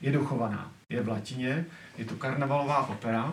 Je 0.00 0.12
dochovaná. 0.12 0.72
Je 0.88 1.02
v 1.02 1.08
latině, 1.08 1.64
je 1.98 2.04
to 2.04 2.14
karnavalová 2.14 2.86
opera. 2.86 3.32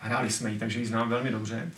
Hráli 0.00 0.30
jsme 0.30 0.50
ji, 0.52 0.58
takže 0.58 0.78
ji 0.78 0.86
znám 0.86 1.08
velmi 1.08 1.30
dobře. 1.30 1.70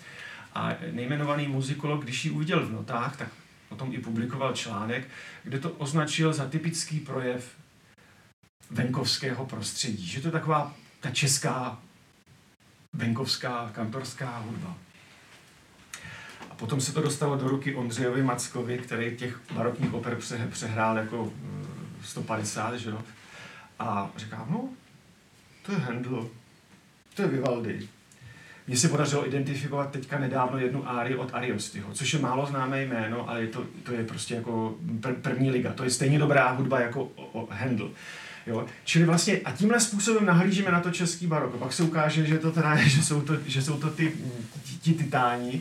A 0.54 0.70
nejmenovaný 0.92 1.48
muzikolog, 1.48 2.04
když 2.04 2.24
ji 2.24 2.30
uviděl 2.30 2.66
v 2.66 2.72
notách, 2.72 3.16
tak 3.16 3.28
o 3.68 3.76
tom 3.76 3.92
i 3.92 3.98
publikoval 3.98 4.52
článek, 4.52 5.08
kde 5.44 5.58
to 5.58 5.70
označil 5.70 6.32
za 6.32 6.48
typický 6.48 7.00
projev 7.00 7.50
venkovského 8.70 9.46
prostředí. 9.46 10.06
Že 10.06 10.20
to 10.20 10.28
je 10.28 10.32
taková 10.32 10.74
ta 11.00 11.10
česká 11.10 11.78
venkovská 12.92 13.70
kantorská 13.74 14.38
hudba. 14.38 14.74
A 16.50 16.54
potom 16.54 16.80
se 16.80 16.92
to 16.92 17.02
dostalo 17.02 17.36
do 17.36 17.48
ruky 17.48 17.74
Ondřejovi 17.74 18.22
Mackovi, 18.22 18.78
který 18.78 19.16
těch 19.16 19.40
barokních 19.54 19.94
oper 19.94 20.18
přehrál 20.50 20.96
jako 20.96 21.32
150, 22.04 22.74
eh, 22.74 22.78
že 22.78 22.90
jo? 22.90 23.02
A 23.78 24.10
říká, 24.16 24.46
no, 24.50 24.68
to 25.62 25.72
je 25.72 25.78
Handel, 25.78 26.28
to 27.14 27.22
je 27.22 27.28
Vivaldi, 27.28 27.88
mně 28.66 28.76
se 28.76 28.88
podařilo 28.88 29.28
identifikovat 29.28 29.90
teďka 29.90 30.18
nedávno 30.18 30.58
jednu 30.58 30.88
árii 30.88 31.16
od 31.16 31.34
Ariostyho, 31.34 31.92
což 31.92 32.12
je 32.12 32.18
málo 32.18 32.46
známé 32.46 32.82
jméno, 32.82 33.28
ale 33.28 33.40
je 33.40 33.46
to, 33.46 33.66
to 33.82 33.92
je 33.92 34.04
prostě 34.04 34.34
jako 34.34 34.74
pr- 35.00 35.14
první 35.14 35.50
liga. 35.50 35.72
To 35.72 35.84
je 35.84 35.90
stejně 35.90 36.18
dobrá 36.18 36.50
hudba 36.50 36.80
jako 36.80 37.04
o, 37.04 37.24
o 37.24 37.48
Handel. 37.50 37.90
Jo? 38.46 38.66
Čili 38.84 39.04
vlastně 39.04 39.38
a 39.44 39.52
tímhle 39.52 39.80
způsobem 39.80 40.26
nahlížíme 40.26 40.70
na 40.70 40.80
to 40.80 40.90
český 40.90 41.26
baroko. 41.26 41.58
Pak 41.58 41.72
se 41.72 41.82
ukáže, 41.82 42.26
že 42.26 42.38
to 42.38 42.52
teda, 42.52 42.76
že 42.86 43.02
jsou 43.02 43.20
to, 43.20 43.36
že 43.46 43.62
jsou 43.62 43.78
to 43.78 43.90
ty, 43.90 44.12
ti, 44.64 44.76
ti 44.76 44.94
titáni. 44.94 45.60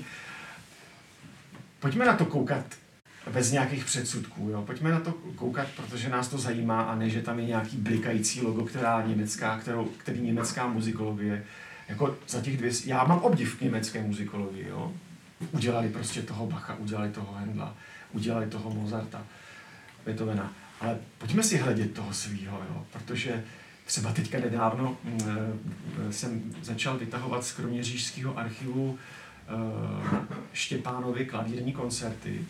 Pojďme 1.79 2.05
na 2.05 2.13
to 2.13 2.25
koukat 2.25 2.65
bez 3.33 3.51
nějakých 3.51 3.85
předsudků. 3.85 4.49
Jo? 4.49 4.61
Pojďme 4.61 4.91
na 4.91 4.99
to 4.99 5.11
koukat, 5.11 5.67
protože 5.75 6.09
nás 6.09 6.27
to 6.27 6.37
zajímá 6.37 6.81
a 6.81 6.95
ne, 6.95 7.09
že 7.09 7.21
tam 7.21 7.39
je 7.39 7.45
nějaký 7.45 7.77
blikající 7.77 8.41
logo, 8.41 8.65
která 8.65 9.03
německá, 9.07 9.59
kterou, 9.59 9.85
který 9.85 10.21
německá 10.21 10.67
muzikologie 10.67 11.43
jako 11.91 12.15
za 12.27 12.41
těch 12.41 12.57
dvě, 12.57 12.71
já 12.85 13.03
mám 13.03 13.19
obdiv 13.19 13.57
k 13.57 13.61
německé 13.61 14.03
muzikologii, 14.03 14.67
jo. 14.67 14.93
Udělali 15.51 15.89
prostě 15.89 16.21
toho 16.21 16.47
Bacha, 16.47 16.75
udělali 16.75 17.09
toho 17.09 17.33
Hendla, 17.33 17.75
udělali 18.11 18.47
toho 18.47 18.69
Mozarta, 18.69 19.23
Beethovena. 20.05 20.53
Ale 20.79 20.97
pojďme 21.17 21.43
si 21.43 21.57
hledět 21.57 21.93
toho 21.93 22.13
svýho, 22.13 22.57
jo, 22.69 22.85
protože 22.93 23.43
třeba 23.85 24.13
teďka 24.13 24.39
nedávno 24.39 24.97
eh, 25.05 26.13
jsem 26.13 26.41
začal 26.61 26.97
vytahovat 26.97 27.45
z 27.45 27.53
kroměřížského 27.53 28.37
archivu 28.37 28.91
uh, 28.91 28.97
Štěpánovi 30.53 31.25
klavírní 31.25 31.73
koncerty. 31.73 32.45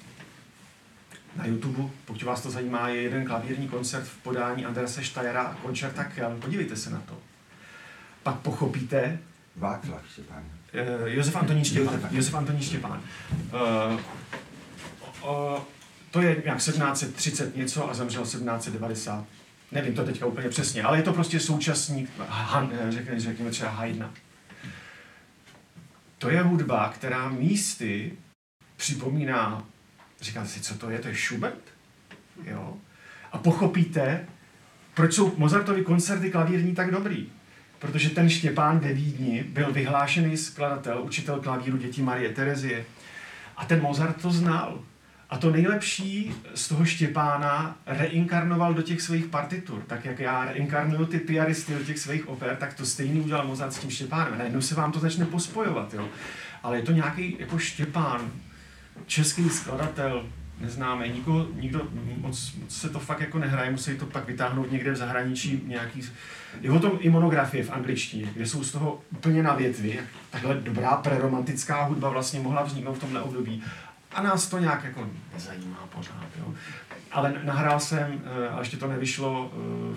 Na 1.35 1.45
YouTube, 1.45 1.83
pokud 2.05 2.23
vás 2.23 2.41
to 2.41 2.51
zajímá, 2.51 2.89
je 2.89 3.01
jeden 3.01 3.25
klavírní 3.25 3.67
koncert 3.67 4.03
v 4.03 4.17
podání 4.17 4.65
Andrese 4.65 5.03
Štajera 5.03 5.41
a 5.41 5.55
Koncerta 5.55 6.03
Kelm. 6.03 6.39
Podívejte 6.39 6.75
se 6.75 6.89
na 6.89 6.99
to. 7.05 7.17
Pak 8.23 8.35
pochopíte, 8.35 9.19
Václav 9.55 10.01
Štěpán. 10.11 10.43
Uh, 11.01 11.07
Josef 11.07 11.35
Antonín 11.35 11.63
Štěpán. 11.63 11.99
Josef 12.11 12.33
Antonín 12.33 12.61
Štěpán. 12.61 13.01
Uh, 13.31 13.99
uh, 15.29 15.59
to 16.11 16.21
je 16.21 16.41
nějak 16.45 16.57
1730 16.57 17.55
něco 17.55 17.89
a 17.89 17.93
zemřel 17.93 18.23
1790. 18.23 19.25
Nevím 19.71 19.95
to 19.95 20.05
teďka 20.05 20.25
úplně 20.25 20.49
přesně, 20.49 20.83
ale 20.83 20.97
je 20.97 21.03
to 21.03 21.13
prostě 21.13 21.39
současník, 21.39 22.09
Han, 22.27 22.71
řekněme, 22.89 23.19
řekněme 23.19 23.51
třeba 23.51 23.71
Haydna. 23.71 24.13
To 26.17 26.29
je 26.29 26.41
hudba, 26.41 26.89
která 26.95 27.29
místy 27.29 28.13
připomíná, 28.75 29.65
říkáte 30.21 30.47
si, 30.47 30.61
co 30.61 30.77
to 30.77 30.89
je, 30.89 30.99
to 30.99 31.07
je 31.07 31.15
Schubert? 31.15 31.61
Jo? 32.43 32.77
A 33.31 33.37
pochopíte, 33.37 34.25
proč 34.93 35.13
jsou 35.13 35.33
Mozartovy 35.37 35.83
koncerty 35.83 36.31
klavírní 36.31 36.75
tak 36.75 36.91
dobrý 36.91 37.29
protože 37.81 38.09
ten 38.09 38.29
Štěpán 38.29 38.79
ve 38.79 38.93
Vídni 38.93 39.43
byl 39.43 39.73
vyhlášený 39.73 40.37
skladatel, 40.37 41.01
učitel 41.03 41.39
klavíru 41.39 41.77
dětí 41.77 42.01
Marie 42.01 42.29
Terezie. 42.29 42.85
A 43.57 43.65
ten 43.65 43.81
Mozart 43.81 44.21
to 44.21 44.31
znal. 44.31 44.79
A 45.29 45.37
to 45.37 45.51
nejlepší 45.51 46.33
z 46.55 46.67
toho 46.67 46.85
Štěpána 46.85 47.77
reinkarnoval 47.85 48.73
do 48.73 48.81
těch 48.81 49.01
svých 49.01 49.25
partitur. 49.25 49.83
Tak 49.87 50.05
jak 50.05 50.19
já 50.19 50.45
reinkarnuju 50.45 51.05
ty 51.05 51.19
piaristy 51.19 51.73
do 51.73 51.83
těch 51.83 51.99
svých 51.99 52.27
oper, 52.27 52.55
tak 52.55 52.73
to 52.73 52.85
stejný 52.85 53.21
udělal 53.21 53.47
Mozart 53.47 53.73
s 53.73 53.79
tím 53.79 53.89
Štěpánem. 53.89 54.37
Najednou 54.37 54.61
se 54.61 54.75
vám 54.75 54.91
to 54.91 54.99
začne 54.99 55.25
pospojovat. 55.25 55.93
Jo. 55.93 56.07
Ale 56.63 56.77
je 56.77 56.83
to 56.83 56.91
nějaký 56.91 57.35
jako 57.39 57.57
Štěpán, 57.57 58.31
český 59.05 59.49
skladatel, 59.49 60.25
neznáme, 60.61 61.07
nikoho, 61.07 61.47
nikdo, 61.53 61.87
moc, 62.17 62.53
moc 62.55 62.77
se 62.77 62.89
to 62.89 62.99
fakt 62.99 63.19
jako 63.19 63.39
nehraje, 63.39 63.71
musí 63.71 63.97
to 63.97 64.05
pak 64.05 64.27
vytáhnout 64.27 64.71
někde 64.71 64.91
v 64.91 64.95
zahraničí 64.95 65.63
nějaký, 65.65 66.01
je 66.61 66.71
o 66.71 66.79
tom 66.79 66.91
i 66.99 67.09
monografie 67.09 67.63
v 67.63 67.71
angličtině, 67.71 68.25
kde 68.33 68.47
jsou 68.47 68.63
z 68.63 68.71
toho 68.71 69.01
úplně 69.11 69.43
na 69.43 69.53
větvi, 69.53 69.99
takhle 70.29 70.55
dobrá 70.55 70.89
preromantická 70.95 71.83
hudba 71.83 72.09
vlastně 72.09 72.39
mohla 72.39 72.63
vzniknout 72.63 72.93
v 72.93 72.99
tomhle 72.99 73.21
období. 73.21 73.63
A 74.11 74.21
nás 74.21 74.47
to 74.47 74.59
nějak 74.59 74.83
jako 74.83 75.07
nezajímá 75.33 75.87
pořád, 75.95 76.27
jo. 76.39 76.53
Ale 77.11 77.33
nahrál 77.43 77.79
jsem, 77.79 78.21
eh, 78.25 78.49
a 78.49 78.59
ještě 78.59 78.77
to 78.77 78.87
nevyšlo, 78.87 79.51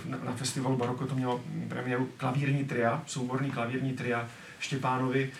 eh, 0.07 0.09
na, 0.09 0.19
na 0.25 0.33
festivalu 0.33 0.77
Baroko 0.77 1.07
to 1.07 1.15
mělo 1.15 1.41
premiéru 1.69 2.09
klavírní 2.17 2.65
tria, 2.65 3.03
souborný 3.07 3.51
klavírní 3.51 3.93
tria 3.93 4.29
Štěpánovi, 4.59 5.31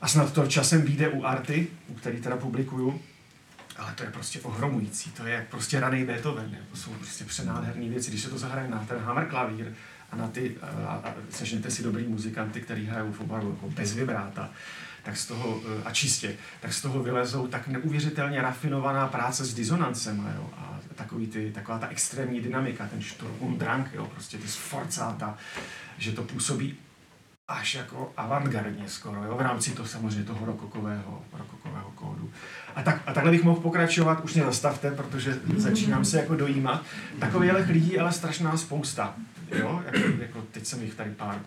a 0.00 0.08
snad 0.08 0.32
to 0.32 0.46
časem 0.46 0.82
vyjde 0.82 1.08
u 1.08 1.24
Arty, 1.24 1.66
u 1.88 1.94
který 1.94 2.20
teda 2.20 2.36
publikuju, 2.36 3.00
ale 3.78 3.92
to 3.94 4.02
je 4.02 4.10
prostě 4.10 4.40
ohromující, 4.40 5.10
to 5.10 5.26
je 5.26 5.46
prostě 5.50 5.80
raný 5.80 6.04
Beethoven, 6.04 6.58
to 6.70 6.76
jsou 6.76 6.90
prostě 6.90 7.24
přenádherné 7.24 7.88
věci, 7.88 8.10
když 8.10 8.22
se 8.22 8.30
to 8.30 8.38
zahraje 8.38 8.68
na 8.68 8.84
ten 8.88 8.98
hammer 8.98 9.26
klavír 9.26 9.72
a 10.10 10.16
na 10.16 10.28
ty, 10.28 10.56
a, 10.62 10.92
a 11.04 11.14
sežnete 11.30 11.70
si 11.70 11.82
dobrý 11.82 12.04
muzikanty, 12.04 12.60
který 12.60 12.86
hrajou 12.86 13.12
v 13.12 13.20
obaru 13.20 13.50
jako 13.50 13.70
bez 13.70 13.94
vibráta, 13.94 14.50
tak 15.02 15.16
z 15.16 15.26
toho, 15.26 15.60
a 15.84 15.92
čistě, 15.92 16.36
tak 16.60 16.72
z 16.72 16.82
toho 16.82 17.02
vylezou 17.02 17.46
tak 17.46 17.68
neuvěřitelně 17.68 18.42
rafinovaná 18.42 19.06
práce 19.06 19.44
s 19.44 19.54
dizonancem, 19.54 20.32
jo, 20.36 20.50
a 20.56 20.80
takový 20.94 21.26
ty, 21.26 21.52
taková 21.52 21.78
ta 21.78 21.88
extrémní 21.88 22.40
dynamika, 22.40 22.86
ten 22.86 23.02
Sturm 23.02 23.36
und 23.40 23.58
Drang, 23.58 23.94
jo, 23.94 24.06
prostě 24.06 24.38
ty 24.38 24.48
sforcáta, 24.48 25.38
že 25.98 26.12
to 26.12 26.22
působí 26.22 26.76
až 27.48 27.74
jako 27.74 28.12
avantgardně 28.16 28.88
skoro, 28.88 29.24
jo, 29.24 29.36
v 29.36 29.40
rámci 29.40 29.70
toho 29.70 29.88
samozřejmě 29.88 30.24
toho 30.24 30.46
rokokového, 30.46 31.24
rokokového 31.32 31.90
kódu. 31.90 32.32
A, 32.74 32.82
tak, 32.82 33.02
a 33.06 33.12
takhle 33.12 33.32
bych 33.32 33.42
mohl 33.44 33.60
pokračovat, 33.60 34.24
už 34.24 34.34
mě 34.34 34.44
zastavte, 34.44 34.90
protože 34.90 35.40
začínám 35.56 36.04
se 36.04 36.18
jako 36.18 36.36
dojímat. 36.36 36.84
Takových 37.20 37.68
lidí 37.68 37.98
ale 37.98 38.12
strašná 38.12 38.56
spousta, 38.56 39.16
jo, 39.58 39.82
jako, 39.84 40.22
jako 40.22 40.42
teď 40.42 40.66
jsem 40.66 40.82
jich 40.82 40.94
tady 40.94 41.10
pár 41.10 41.42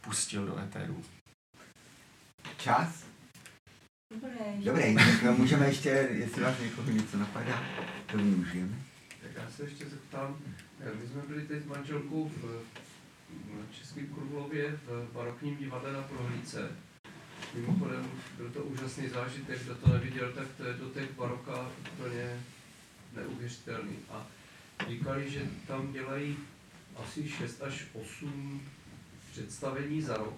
pustil 0.00 0.46
do 0.46 0.58
éteru. 0.58 1.02
Čas? 2.56 3.04
Dobré. 4.14 4.64
Dobrý, 4.64 4.94
tak 4.94 5.38
můžeme 5.38 5.66
ještě, 5.66 5.88
jestli 6.12 6.42
vás 6.42 6.58
někoho 6.60 6.90
něco 6.90 7.18
napadá, 7.18 7.62
to 8.06 8.18
využijeme. 8.18 8.76
Tak 9.22 9.30
já 9.36 9.50
se 9.56 9.62
ještě 9.62 9.84
zeptám, 9.84 10.36
my 11.00 11.08
jsme 11.08 11.22
byli 11.28 11.42
teď 11.42 11.62
s 11.62 11.66
manželkou 11.66 12.28
v 12.28 12.62
Českém 13.72 14.06
Krumlově 14.06 14.78
v 14.86 15.12
barokním 15.12 15.56
divadle 15.56 15.92
na 15.92 16.02
prohlídce. 16.02 16.70
Mimochodem 17.54 18.10
byl 18.36 18.50
to 18.50 18.62
úžasný 18.62 19.08
zážitek, 19.08 19.62
kdo 19.62 19.74
to 19.74 19.92
neviděl, 19.92 20.32
tak 20.32 20.46
to 20.56 20.64
je 20.64 20.74
do 20.74 20.88
těch 20.90 21.12
baroka 21.12 21.70
úplně 21.92 22.42
neuvěřitelný. 23.16 23.96
A 24.10 24.26
říkali, 24.88 25.30
že 25.30 25.46
tam 25.66 25.92
dělají 25.92 26.36
asi 26.96 27.28
6 27.28 27.62
až 27.62 27.86
8 27.92 28.60
představení 29.30 30.02
za 30.02 30.16
rok. 30.16 30.36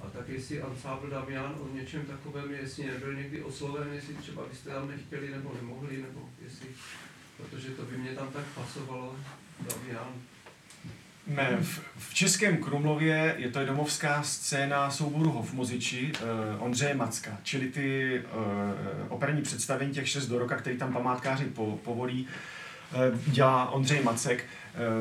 A 0.00 0.10
tak 0.10 0.28
jestli 0.28 0.62
Ansábl 0.62 1.10
Damian 1.10 1.54
o 1.60 1.74
něčem 1.74 2.06
takovém, 2.06 2.52
jestli 2.52 2.86
nebyl 2.86 3.14
někdy 3.14 3.42
osloven, 3.42 3.92
jestli 3.92 4.14
třeba 4.14 4.46
byste 4.46 4.70
tam 4.70 4.88
nechtěli 4.88 5.30
nebo 5.30 5.54
nemohli, 5.54 6.02
nebo 6.02 6.30
jestli, 6.44 6.66
protože 7.36 7.70
to 7.70 7.82
by 7.82 7.96
mě 7.96 8.14
tam 8.14 8.32
tak 8.32 8.44
pasovalo, 8.44 9.16
Damian. 9.60 10.12
Ne, 11.26 11.56
v, 11.60 11.80
v 11.96 12.14
Českém 12.14 12.56
Krumlově 12.56 13.34
je 13.38 13.48
to 13.48 13.66
domovská 13.66 14.22
scéna 14.22 14.90
souboru 14.90 15.30
Hofmuziči 15.30 16.12
uh, 16.12 16.62
Ondřeje 16.62 16.94
Macka, 16.94 17.38
čili 17.42 17.68
ty 17.68 18.20
uh, 18.20 18.42
operní 19.08 19.42
představení 19.42 19.92
těch 19.92 20.08
šest 20.08 20.26
do 20.26 20.38
roka, 20.38 20.56
který 20.56 20.76
tam 20.76 20.92
památkáři 20.92 21.44
po, 21.44 21.78
povolí, 21.84 22.28
uh, 22.94 23.18
dělá 23.32 23.70
Ondřej 23.70 24.02
Macek. 24.02 24.44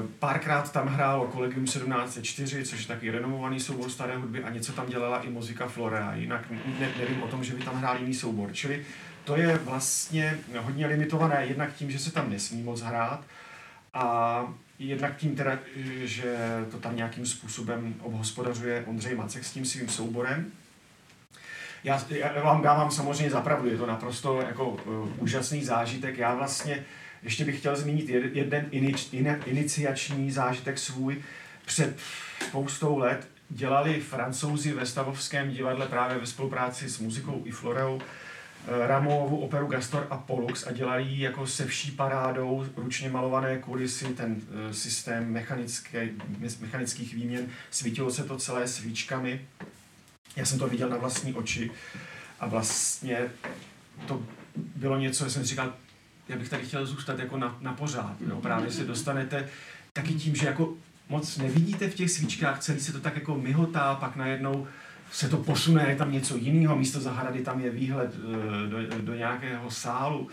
Uh, 0.03 0.09
párkrát 0.19 0.72
tam 0.72 0.88
hrál 0.88 1.28
Kolegium 1.28 1.65
1704, 1.65 2.65
což 2.65 2.82
je 2.82 2.88
taky 2.88 3.11
renomovaný 3.11 3.59
soubor 3.59 3.89
staré 3.89 4.17
hudby 4.17 4.43
a 4.43 4.49
něco 4.49 4.74
tam 4.74 4.89
dělala 4.89 5.22
i 5.22 5.30
muzika 5.30 5.67
Florea, 5.67 6.15
jinak 6.15 6.51
ne, 6.80 6.89
nevím 6.99 7.24
o 7.24 7.28
tom, 7.28 7.43
že 7.43 7.53
by 7.53 7.63
tam 7.63 7.76
hrál 7.76 7.97
jiný 7.99 8.13
soubor. 8.13 8.49
Čili 8.53 8.86
to 9.24 9.36
je 9.36 9.57
vlastně 9.57 10.38
hodně 10.57 10.88
limitované, 10.88 11.45
jednak 11.45 11.74
tím, 11.74 11.91
že 11.91 11.99
se 11.99 12.11
tam 12.11 12.30
nesmí 12.30 12.63
moc 12.63 12.82
hrát 12.82 13.22
a 13.93 14.45
Jednak 14.82 15.17
tím 15.17 15.36
teda, 15.36 15.59
že 16.03 16.38
to 16.71 16.77
tam 16.77 16.95
nějakým 16.95 17.25
způsobem 17.25 17.95
obhospodařuje 18.01 18.84
Ondřej 18.88 19.15
Macek 19.15 19.43
s 19.43 19.51
tím 19.51 19.65
svým 19.65 19.89
souborem. 19.89 20.51
Já, 21.84 22.05
já 22.09 22.43
vám 22.43 22.61
dávám 22.61 22.91
samozřejmě 22.91 23.32
zapravdu, 23.32 23.69
je 23.69 23.77
to 23.77 23.86
naprosto 23.86 24.41
jako 24.41 24.69
uh, 24.69 25.09
úžasný 25.17 25.63
zážitek. 25.63 26.17
Já 26.17 26.36
vlastně 26.36 26.86
ještě 27.23 27.45
bych 27.45 27.59
chtěl 27.59 27.75
zmínit 27.75 28.09
jeden 28.34 28.67
inič, 28.71 29.13
in, 29.13 29.39
iniciační 29.45 30.32
zážitek 30.32 30.77
svůj. 30.77 31.23
Před 31.65 31.99
spoustou 32.47 32.97
let 32.97 33.27
dělali 33.49 33.99
francouzi 33.99 34.73
ve 34.73 34.86
Stavovském 34.86 35.51
divadle 35.51 35.88
právě 35.88 36.17
ve 36.17 36.25
spolupráci 36.25 36.89
s 36.89 36.99
muzikou 36.99 37.41
i 37.45 37.51
Floreou 37.51 38.01
Eh, 38.68 38.88
Ramovu 38.88 39.38
operu 39.38 39.68
Gastor 39.68 40.07
a 40.09 40.18
Pollux 40.18 40.68
a 40.68 40.72
dělali 40.72 41.03
ji 41.03 41.22
jako 41.22 41.47
se 41.47 41.66
vší 41.66 41.91
parádou, 41.91 42.66
ručně 42.76 43.09
malované 43.09 43.57
kulisy, 43.57 44.05
ten 44.05 44.32
uh, 44.32 44.72
systém 44.72 45.32
mechanické, 45.32 46.09
mechanických 46.59 47.14
výměn, 47.14 47.47
svítilo 47.72 48.12
se 48.12 48.24
to 48.24 48.38
celé 48.38 48.68
svíčkami. 48.68 49.41
Já 50.36 50.45
jsem 50.45 50.59
to 50.59 50.68
viděl 50.68 50.89
na 50.89 50.97
vlastní 50.97 51.34
oči 51.34 51.72
a 52.39 52.47
vlastně 52.47 53.20
to 54.07 54.24
bylo 54.55 54.97
něco, 54.97 55.30
jsem 55.30 55.43
říkal, 55.43 55.74
já 56.30 56.38
bych 56.38 56.49
tady 56.49 56.66
chtěl 56.66 56.86
zůstat 56.86 57.20
jako 57.20 57.38
na, 57.38 57.57
na 57.62 57.74
pořád. 57.74 58.16
Jo? 58.28 58.41
Právě 58.41 58.72
se 58.72 58.84
dostanete 58.84 59.49
taky 59.93 60.14
tím, 60.14 60.36
že 60.36 60.47
jako 60.47 60.74
moc 61.09 61.38
nevidíte 61.38 61.89
v 61.89 61.95
těch 61.95 62.12
svíčkách, 62.12 62.59
celý 62.59 62.80
se 62.80 62.93
to 62.93 62.99
tak 62.99 63.16
jako 63.16 63.38
myhotá, 63.38 63.95
pak 63.95 64.16
najednou 64.16 64.68
se 65.12 65.30
to 65.30 65.38
posune, 65.38 65.89
je 65.89 65.95
tam 65.95 66.12
něco 66.12 66.38
jiného, 66.38 66.76
místo 66.76 66.99
zahrady 66.99 67.39
tam 67.39 67.59
je 67.59 67.70
výhled 67.70 68.16
eh, 68.16 68.70
do, 68.70 69.01
do 69.01 69.14
nějakého 69.14 69.72
sálu. 69.72 70.30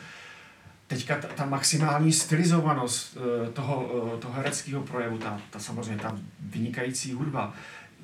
Teďka 0.87 1.17
ta, 1.17 1.29
ta 1.29 1.47
maximální 1.47 2.13
stylizovanost 2.13 3.17
eh, 3.17 3.51
toho, 3.51 3.91
eh, 4.15 4.21
toho 4.21 4.35
hereckého 4.35 4.83
projevu, 4.83 5.19
ta, 5.19 5.41
ta 5.51 5.59
samozřejmě 5.59 6.03
ta 6.03 6.19
vynikající 6.41 7.13
hudba, 7.13 7.55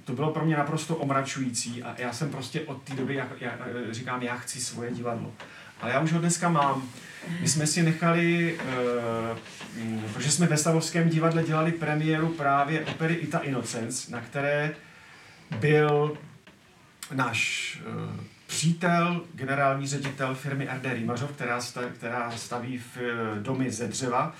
to 0.04 0.12
bylo 0.12 0.32
pro 0.32 0.44
mě 0.44 0.56
naprosto 0.56 0.96
omračující 0.96 1.82
a 1.82 1.94
já 1.98 2.12
jsem 2.12 2.30
prostě 2.30 2.60
od 2.60 2.82
té 2.82 2.94
doby 2.94 3.14
já, 3.14 3.28
já, 3.40 3.52
říkám, 3.90 4.22
já 4.22 4.36
chci 4.36 4.60
svoje 4.60 4.90
divadlo. 4.90 5.32
Ale 5.80 5.92
já 5.92 6.00
už 6.00 6.12
ho 6.12 6.18
dneska 6.18 6.48
mám. 6.48 6.88
My 7.40 7.48
jsme 7.48 7.66
si 7.66 7.82
nechali, 7.82 8.58
uh, 8.58 9.38
protože 10.12 10.30
jsme 10.30 10.46
ve 10.46 10.56
Stavovském 10.56 11.08
divadle 11.08 11.42
dělali 11.42 11.72
premiéru 11.72 12.28
právě 12.28 12.84
opery 12.84 13.14
Ita 13.14 13.38
Innocence, 13.38 14.12
na 14.12 14.20
které 14.20 14.74
byl 15.60 16.18
náš 17.14 17.78
uh, 17.86 18.20
přítel, 18.46 19.24
generální 19.34 19.86
ředitel 19.86 20.34
firmy 20.34 20.68
RD 20.76 20.92
Rýmařov, 20.92 21.32
která, 21.32 21.60
staví, 21.60 21.86
která 21.94 22.30
staví 22.30 22.78
v 22.78 22.96
uh, 22.96 23.38
domy 23.42 23.70
ze 23.70 23.88
dřeva, 23.88 24.34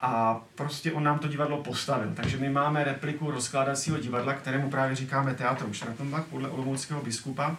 a 0.00 0.40
prostě 0.54 0.92
on 0.92 1.04
nám 1.04 1.18
to 1.18 1.28
divadlo 1.28 1.62
postavil. 1.62 2.12
Takže 2.16 2.36
my 2.36 2.50
máme 2.50 2.84
repliku 2.84 3.30
rozkládacího 3.30 3.98
divadla, 3.98 4.34
kterému 4.34 4.70
právě 4.70 4.96
říkáme 4.96 5.34
Teatr 5.34 5.72
Šratonbach 5.72 6.24
podle 6.24 6.48
olomouckého 6.48 7.02
biskupa. 7.02 7.56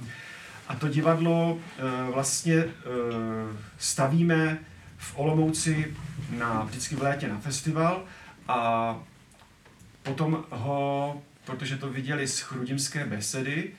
A 0.67 0.75
to 0.75 0.87
divadlo 0.87 1.53
uh, 1.53 1.59
vlastně 2.13 2.63
uh, 2.63 2.71
stavíme 3.77 4.57
v 4.97 5.17
Olomouci 5.17 5.95
na, 6.37 6.63
vždycky 6.63 6.95
v 6.95 7.01
létě 7.01 7.27
na 7.27 7.39
festival 7.39 8.03
a 8.47 8.99
potom 10.03 10.43
ho, 10.49 11.21
protože 11.45 11.77
to 11.77 11.89
viděli 11.89 12.27
z 12.27 12.39
Chrudimské 12.39 13.05
besedy, 13.05 13.71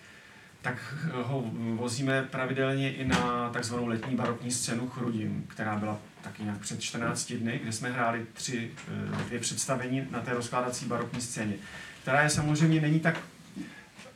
tak 0.66 0.94
ho 1.12 1.44
vozíme 1.74 2.22
pravidelně 2.22 2.92
i 2.92 3.08
na 3.08 3.50
takzvanou 3.52 3.86
letní 3.86 4.16
barokní 4.16 4.50
scénu 4.50 4.88
Chrudim, 4.88 5.44
která 5.48 5.76
byla 5.76 5.98
taky 6.22 6.42
nějak 6.42 6.58
před 6.58 6.80
14 6.80 7.32
dny, 7.32 7.60
kde 7.62 7.72
jsme 7.72 7.90
hráli 7.90 8.26
tři, 8.32 8.70
eh, 8.88 9.24
dvě 9.24 9.40
představení 9.40 10.06
na 10.10 10.20
té 10.20 10.34
rozkládací 10.34 10.86
barokní 10.86 11.20
scéně, 11.20 11.54
která 12.02 12.22
je 12.22 12.30
samozřejmě 12.30 12.80
není 12.80 13.00
tak 13.00 13.20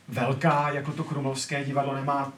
velká, 0.07 0.69
jako 0.69 0.91
to 0.91 1.03
krumlovské 1.03 1.65
divadlo, 1.65 1.95
nemá 1.95 2.33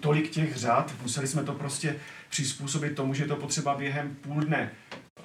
tolik 0.00 0.30
těch 0.30 0.56
řad, 0.56 0.94
museli 1.02 1.26
jsme 1.26 1.44
to 1.44 1.52
prostě 1.52 1.96
přizpůsobit 2.28 2.94
tomu, 2.94 3.14
že 3.14 3.24
je 3.24 3.28
to 3.28 3.36
potřeba 3.36 3.74
během 3.74 4.14
půl 4.14 4.40
dne 4.40 4.70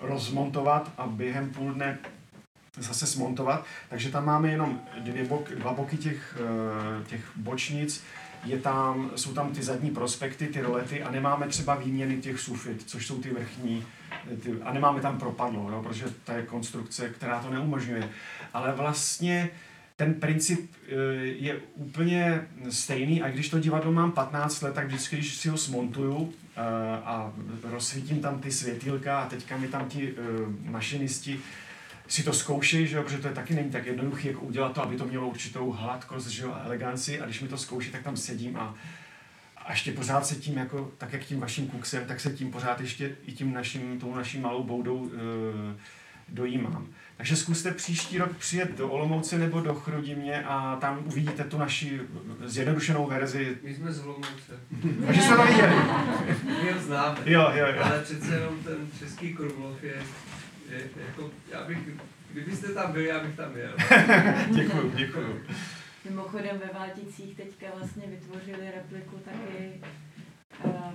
rozmontovat 0.02 0.92
a 0.98 1.08
během 1.08 1.50
půl 1.50 1.74
dne 1.74 1.98
zase 2.78 3.08
smontovat, 3.08 3.66
takže 3.90 4.12
tam 4.12 4.26
máme 4.26 4.50
jenom 4.50 4.82
dvě 5.00 5.26
bok, 5.26 5.50
dva 5.50 5.74
boky 5.74 5.98
těch, 5.98 6.38
eh, 6.40 7.04
těch 7.04 7.22
bočnic, 7.36 8.04
je 8.44 8.60
tam, 8.60 9.12
jsou 9.16 9.34
tam 9.34 9.50
ty 9.50 9.64
zadní 9.64 9.92
prospekty, 9.92 10.48
ty 10.48 10.62
rolety 10.62 11.04
a 11.04 11.12
nemáme 11.12 11.48
třeba 11.48 11.76
výměny 11.76 12.18
těch 12.18 12.40
sufit, 12.40 12.84
což 12.86 13.08
jsou 13.08 13.22
ty 13.22 13.30
vrchní, 13.30 13.86
ty, 14.44 14.62
a 14.64 14.74
nemáme 14.74 15.02
tam 15.02 15.20
propadlo, 15.20 15.70
no, 15.70 15.84
protože 15.84 16.06
to 16.26 16.32
je 16.32 16.44
konstrukce, 16.44 17.10
která 17.10 17.40
to 17.40 17.50
neumožňuje. 17.50 18.10
Ale 18.54 18.74
vlastně 18.74 19.50
ten 19.96 20.14
princip 20.14 20.72
eh, 20.88 20.94
je 21.24 21.62
úplně 21.76 22.48
stejný 22.70 23.22
a 23.22 23.30
když 23.30 23.50
to 23.50 23.60
divadlo 23.60 23.92
mám 23.92 24.12
15 24.12 24.62
let, 24.62 24.74
tak 24.74 24.88
vždycky, 24.88 25.16
když 25.16 25.36
si 25.36 25.50
ho 25.50 25.58
smontuju 25.58 26.34
eh, 26.56 26.62
a 27.04 27.34
rozsvítím 27.64 28.20
tam 28.20 28.40
ty 28.40 28.52
světýlka 28.52 29.20
a 29.20 29.30
teďka 29.30 29.58
mi 29.58 29.68
tam 29.68 29.90
ti 29.90 30.14
mašinisti 30.64 31.40
si 32.12 32.24
to 32.24 32.34
zkouší, 32.34 32.88
že 32.88 32.98
jo, 32.98 33.04
protože 33.04 33.18
to 33.18 33.28
je 33.28 33.34
taky 33.34 33.56
není 33.56 33.72
tak 33.72 33.86
jednoduché, 33.86 34.28
jako 34.28 34.42
udělat 34.42 34.74
to, 34.74 34.84
aby 34.84 34.98
to 34.98 35.06
mělo 35.06 35.28
určitou 35.28 35.72
hladkost, 35.72 36.28
že 36.28 36.44
jo, 36.44 36.52
a 36.54 36.64
eleganci 36.66 37.22
a 37.22 37.26
když 37.26 37.42
mi 37.42 37.48
to 37.48 37.58
zkouší, 37.58 37.92
tak 37.92 38.04
tam 38.04 38.18
sedím 38.18 38.58
a, 38.58 38.76
a 39.58 39.72
ještě 39.72 39.92
pořád 39.92 40.26
se 40.26 40.36
tím, 40.36 40.58
jako, 40.58 40.92
tak 40.98 41.14
jak 41.14 41.22
tím 41.22 41.40
vaším 41.40 41.68
kuksem, 41.68 42.06
tak 42.06 42.20
se 42.20 42.34
tím 42.34 42.52
pořád 42.52 42.82
ještě 42.82 43.16
i 43.26 43.32
tím 43.32 43.54
naším, 43.54 44.00
tou 44.00 44.16
naší 44.16 44.40
malou 44.40 44.64
boudou 44.64 45.10
e, 45.14 45.78
dojímám. 46.30 46.88
Takže 47.18 47.36
zkuste 47.36 47.72
příští 47.72 48.18
rok 48.18 48.38
přijet 48.38 48.78
do 48.78 48.90
Olomouce 48.90 49.38
nebo 49.38 49.62
do 49.62 49.76
Chrudimně 49.76 50.44
a 50.44 50.78
tam 50.82 51.04
uvidíte 51.06 51.44
tu 51.44 51.58
naši 51.58 52.02
zjednodušenou 52.46 53.08
verzi. 53.08 53.58
My 53.64 53.76
jsme 53.76 53.94
z 53.94 54.00
Olomouce. 54.00 54.60
Takže 55.06 55.22
jste 55.22 55.36
to 55.36 55.46
viděli. 55.46 55.76
My 56.64 56.72
ho 56.72 56.82
známe. 56.82 57.18
Jo, 57.26 57.52
jo, 57.56 57.66
jo. 57.76 57.84
Ale 57.84 58.00
přece 58.00 58.36
jenom 58.36 58.64
ten 58.64 58.78
český 59.00 59.34
Krumlov 59.34 59.84
je, 59.84 59.96
jako, 61.08 61.32
já 61.52 61.64
bych, 61.64 61.78
kdybyste 62.32 62.74
tam 62.74 62.92
byli, 62.92 63.06
já 63.06 63.20
bych 63.20 63.36
tam 63.36 63.58
jel. 63.58 63.74
děkuju, 64.56 64.92
děkuju. 64.96 65.42
Mimochodem 66.06 66.60
ve 66.60 66.80
Válticích 66.80 67.36
teďka 67.36 67.66
vlastně 67.78 68.08
vytvořili 68.08 68.72
repliku 68.76 69.16
taky 69.18 69.82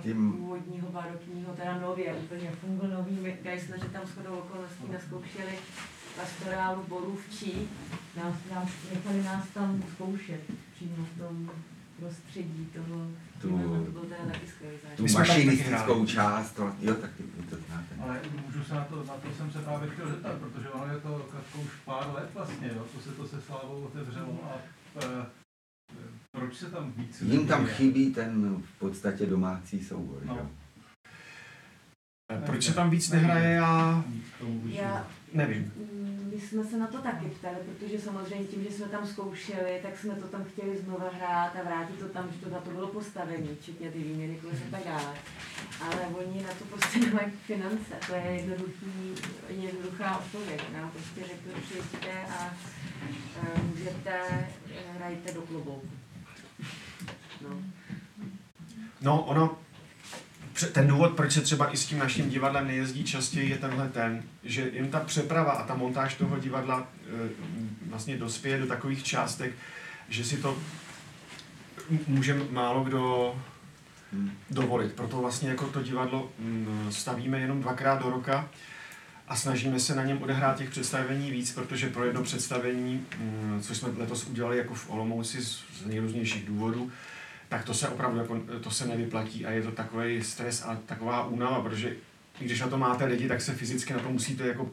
tím... 0.03 0.31
původního 0.31 0.89
barokního, 0.89 1.53
teda 1.53 1.79
nově, 1.79 2.13
úplně 2.13 2.51
fungl 2.51 2.87
nový 2.87 3.37
Geisler, 3.43 3.79
že 3.79 3.89
tam 3.89 4.05
shodou 4.05 4.35
okolností 4.35 4.83
naskoušeli 4.91 5.57
pastorálu 6.15 6.83
Borůvčí, 6.87 7.69
nás, 8.15 8.35
nás, 8.53 8.69
nechali 8.93 9.23
nás 9.23 9.47
tam 9.53 9.83
zkoušet 9.93 10.41
přímo 10.75 11.05
v 11.15 11.19
tom 11.19 11.51
prostředí 11.99 12.65
toho, 12.65 13.07
tu, 13.41 13.49
to 13.85 13.91
byl 13.91 14.01
teda 14.01 14.25
taky 14.31 14.47
skvělý 14.47 14.77
Tu 14.97 15.07
mašinistickou 15.13 16.05
část, 16.05 16.51
to, 16.51 16.73
jo, 16.79 16.93
tak 16.93 17.11
ty 17.17 17.23
to 17.23 17.55
znáte. 17.55 17.95
Ale 18.01 18.19
můžu 18.45 18.63
se 18.63 18.73
na 18.73 18.83
to, 18.83 19.03
na 19.03 19.13
to 19.13 19.33
jsem 19.37 19.51
se 19.51 19.59
právě 19.59 19.89
chtěl 19.89 20.09
zeptat, 20.09 20.37
protože 20.37 20.69
ono 20.69 20.93
je 20.93 20.99
to 20.99 21.29
Katko 21.31 21.59
už 21.59 21.71
pár 21.85 22.13
let 22.13 22.29
vlastně, 22.33 22.71
jo, 22.75 22.85
to 22.93 23.01
se 23.01 23.11
to 23.11 23.27
se 23.27 23.41
Slávou 23.41 23.83
otevřelo 23.83 24.39
a 24.43 24.55
e, 25.03 25.25
proč 26.31 26.55
se 26.55 26.71
tam 26.71 26.91
víc 26.91 27.21
Jim 27.21 27.47
tam 27.47 27.65
chybí 27.65 28.13
ten 28.13 28.61
v 28.61 28.79
podstatě 28.79 29.25
domácí 29.25 29.83
soubor, 29.83 30.25
no. 30.25 30.35
jo? 30.35 30.49
Proč 32.45 32.65
se 32.65 32.73
tam 32.73 32.89
víc 32.89 33.11
nehraje, 33.11 33.53
já, 33.53 34.03
já 34.65 35.07
nevím. 35.33 35.71
My 36.33 36.41
jsme 36.41 36.63
se 36.63 36.77
na 36.77 36.87
to 36.87 36.97
taky 36.97 37.25
ptali, 37.25 37.55
protože 37.55 37.99
samozřejmě 37.99 38.47
tím, 38.47 38.63
že 38.63 38.71
jsme 38.71 38.85
tam 38.85 39.07
zkoušeli, 39.07 39.79
tak 39.81 39.97
jsme 39.97 40.15
to 40.15 40.27
tam 40.27 40.43
chtěli 40.43 40.77
znova 40.77 41.09
hrát 41.13 41.55
a 41.55 41.63
vrátit 41.63 41.99
to 41.99 42.07
tam, 42.07 42.29
že 42.31 42.45
to 42.45 42.49
na 42.49 42.59
to 42.59 42.69
bylo 42.69 42.87
postavení, 42.87 43.57
včetně 43.61 43.91
ty 43.91 43.97
výměny 43.97 44.39
kolik 44.41 44.57
a 44.67 44.71
tak 44.71 44.85
dále. 44.85 45.13
Ale 45.81 46.01
oni 46.07 46.43
na 46.43 46.53
to 46.59 46.65
prostě 46.65 46.99
nemají 47.05 47.31
finance, 47.31 47.95
to 48.07 48.13
je 48.13 48.21
jednoduchý, 48.21 49.15
jednoduchá 49.49 50.17
odpověď. 50.17 50.61
Nám 50.73 50.91
prostě 50.91 51.21
řekli, 51.21 51.61
přijďte 51.61 52.25
a 52.39 52.53
uh, 53.41 53.63
můžete, 53.63 54.47
hrajte 54.95 55.33
do 55.33 55.41
klubouku. 55.41 55.89
No. 57.41 57.61
no, 59.01 59.23
ono, 59.23 59.57
ten 60.65 60.87
důvod, 60.87 61.15
proč 61.15 61.31
se 61.31 61.41
třeba 61.41 61.73
i 61.73 61.77
s 61.77 61.85
tím 61.85 61.99
naším 61.99 62.29
divadlem 62.29 62.67
nejezdí 62.67 63.03
častěji, 63.03 63.49
je 63.49 63.57
tenhle 63.57 63.89
ten, 63.89 64.23
že 64.43 64.69
jim 64.73 64.89
ta 64.89 64.99
přeprava 64.99 65.51
a 65.51 65.67
ta 65.67 65.75
montáž 65.75 66.15
toho 66.15 66.39
divadla 66.39 66.79
e, 66.79 67.29
vlastně 67.89 68.17
dospěje 68.17 68.59
do 68.59 68.67
takových 68.67 69.03
částek, 69.03 69.53
že 70.09 70.25
si 70.25 70.37
to 70.37 70.57
může 72.07 72.41
málo 72.51 72.83
kdo 72.83 73.35
dovolit. 74.49 74.93
Proto 74.93 75.17
vlastně 75.17 75.49
jako 75.49 75.67
to 75.67 75.83
divadlo 75.83 76.31
stavíme 76.89 77.39
jenom 77.39 77.61
dvakrát 77.61 78.03
do 78.03 78.09
roka 78.09 78.49
a 79.27 79.35
snažíme 79.35 79.79
se 79.79 79.95
na 79.95 80.03
něm 80.03 80.21
odehrát 80.21 80.57
těch 80.57 80.69
představení 80.69 81.31
víc, 81.31 81.51
protože 81.51 81.89
pro 81.89 82.05
jedno 82.05 82.23
představení, 82.23 83.05
což 83.61 83.77
jsme 83.77 83.89
letos 83.97 84.27
udělali 84.27 84.57
jako 84.57 84.73
v 84.73 84.89
Olomouci 84.89 85.43
z 85.43 85.63
nejrůznějších 85.85 86.45
důvodů, 86.45 86.91
tak 87.49 87.63
to 87.63 87.73
se 87.73 87.87
opravdu 87.89 88.19
jako, 88.19 88.39
to 88.61 88.71
se 88.71 88.85
nevyplatí 88.85 89.45
a 89.45 89.51
je 89.51 89.61
to 89.61 89.71
takový 89.71 90.23
stres 90.23 90.63
a 90.65 90.77
taková 90.85 91.27
únava, 91.27 91.61
protože 91.61 91.95
když 92.39 92.61
na 92.61 92.67
to 92.67 92.77
máte 92.77 93.05
lidi, 93.05 93.27
tak 93.27 93.41
se 93.41 93.53
fyzicky 93.53 93.93
na 93.93 93.99
to 93.99 94.09
musíte 94.09 94.47
jako 94.47 94.71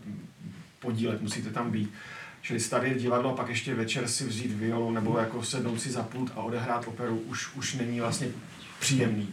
podílet, 0.81 1.23
musíte 1.23 1.51
tam 1.51 1.71
být. 1.71 1.93
Čili 2.43 2.61
tady 2.61 2.95
divadlo 2.95 3.31
a 3.31 3.37
pak 3.37 3.49
ještě 3.49 3.75
večer 3.75 4.09
si 4.09 4.25
vzít 4.25 4.53
violu 4.53 4.91
nebo 4.91 5.19
jako 5.19 5.43
sednout 5.43 5.81
si 5.81 5.91
za 5.91 6.03
pult 6.03 6.33
a 6.35 6.43
odehrát 6.43 6.89
operu 6.89 7.19
už, 7.19 7.55
už 7.55 7.75
není 7.75 8.01
vlastně 8.01 8.29
příjemný. 8.81 9.29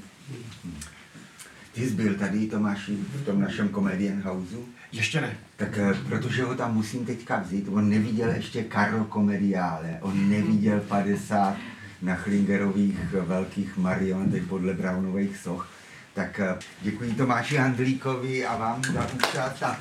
Ty 1.73 1.89
jsi 1.89 1.95
byl 1.95 2.15
tady, 2.15 2.47
Tomáši, 2.47 2.95
v 2.95 3.25
tom 3.25 3.41
našem 3.41 3.69
Comedian 3.69 4.21
House? 4.21 4.55
Ještě 4.91 5.21
ne. 5.21 5.37
Tak 5.55 5.77
eh, 5.77 5.93
protože 6.09 6.43
ho 6.43 6.55
tam 6.55 6.73
musím 6.73 7.05
teďka 7.05 7.39
vzít, 7.39 7.67
on 7.67 7.89
neviděl 7.89 8.29
ještě 8.29 8.65
Carlo 8.73 9.05
Comediale, 9.13 9.97
on 10.01 10.29
neviděl 10.29 10.79
50 10.79 11.57
na 12.01 12.15
Chlingerových 12.15 13.13
velkých 13.13 13.77
marionetech 13.77 14.43
podle 14.43 14.73
Brownových 14.73 15.37
soch. 15.37 15.69
Tak 16.13 16.39
eh, 16.39 16.59
děkuji 16.81 17.13
Tomáši 17.13 17.55
Handlíkovi 17.55 18.45
a 18.45 18.57
vám 18.57 18.83
za 18.83 19.07
účast. 19.13 19.63
A 19.63 19.77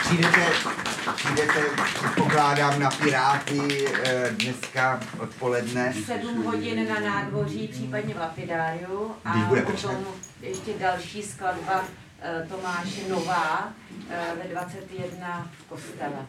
přijdete, 0.00 0.46
přijdete, 1.16 1.62
předpokládám, 1.94 2.80
na 2.80 2.90
Piráty 2.90 3.88
eh, 4.04 4.30
dneska 4.30 5.00
odpoledne. 5.18 5.94
7 6.06 6.44
hodin 6.44 6.88
na 6.88 7.00
nádvoří, 7.00 7.68
případně 7.68 8.14
v 8.14 8.18
Lapidáriu. 8.18 9.10
A 9.24 9.32
potom 9.64 9.96
ještě 10.42 10.72
další 10.80 11.22
skladba 11.22 11.84
Tomáše 12.48 13.08
Nová 13.08 13.72
ve 14.42 14.48
21 14.48 15.50
v 15.58 15.64
kostele. 15.68 16.26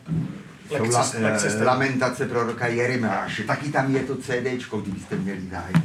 Lekce, 0.71 1.21
la, 1.21 1.29
lekce 1.29 1.63
lamentace 1.63 2.25
proroka 2.25 2.67
Jeremiáše. 2.67 3.43
Taky 3.43 3.71
tam 3.71 3.95
je 3.95 4.03
to 4.03 4.15
CDčko, 4.15 4.81
kdybyste 4.81 5.15
měli 5.15 5.41
zájem. 5.51 5.83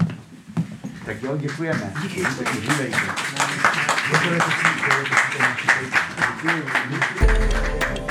Tak 1.06 1.22
jo, 1.22 1.36
děkujeme. 1.36 1.92
Díky. 2.02 2.20
Díky. 2.20 2.60
Děkujeme. 4.10 4.38
Děkujeme. 6.90 8.01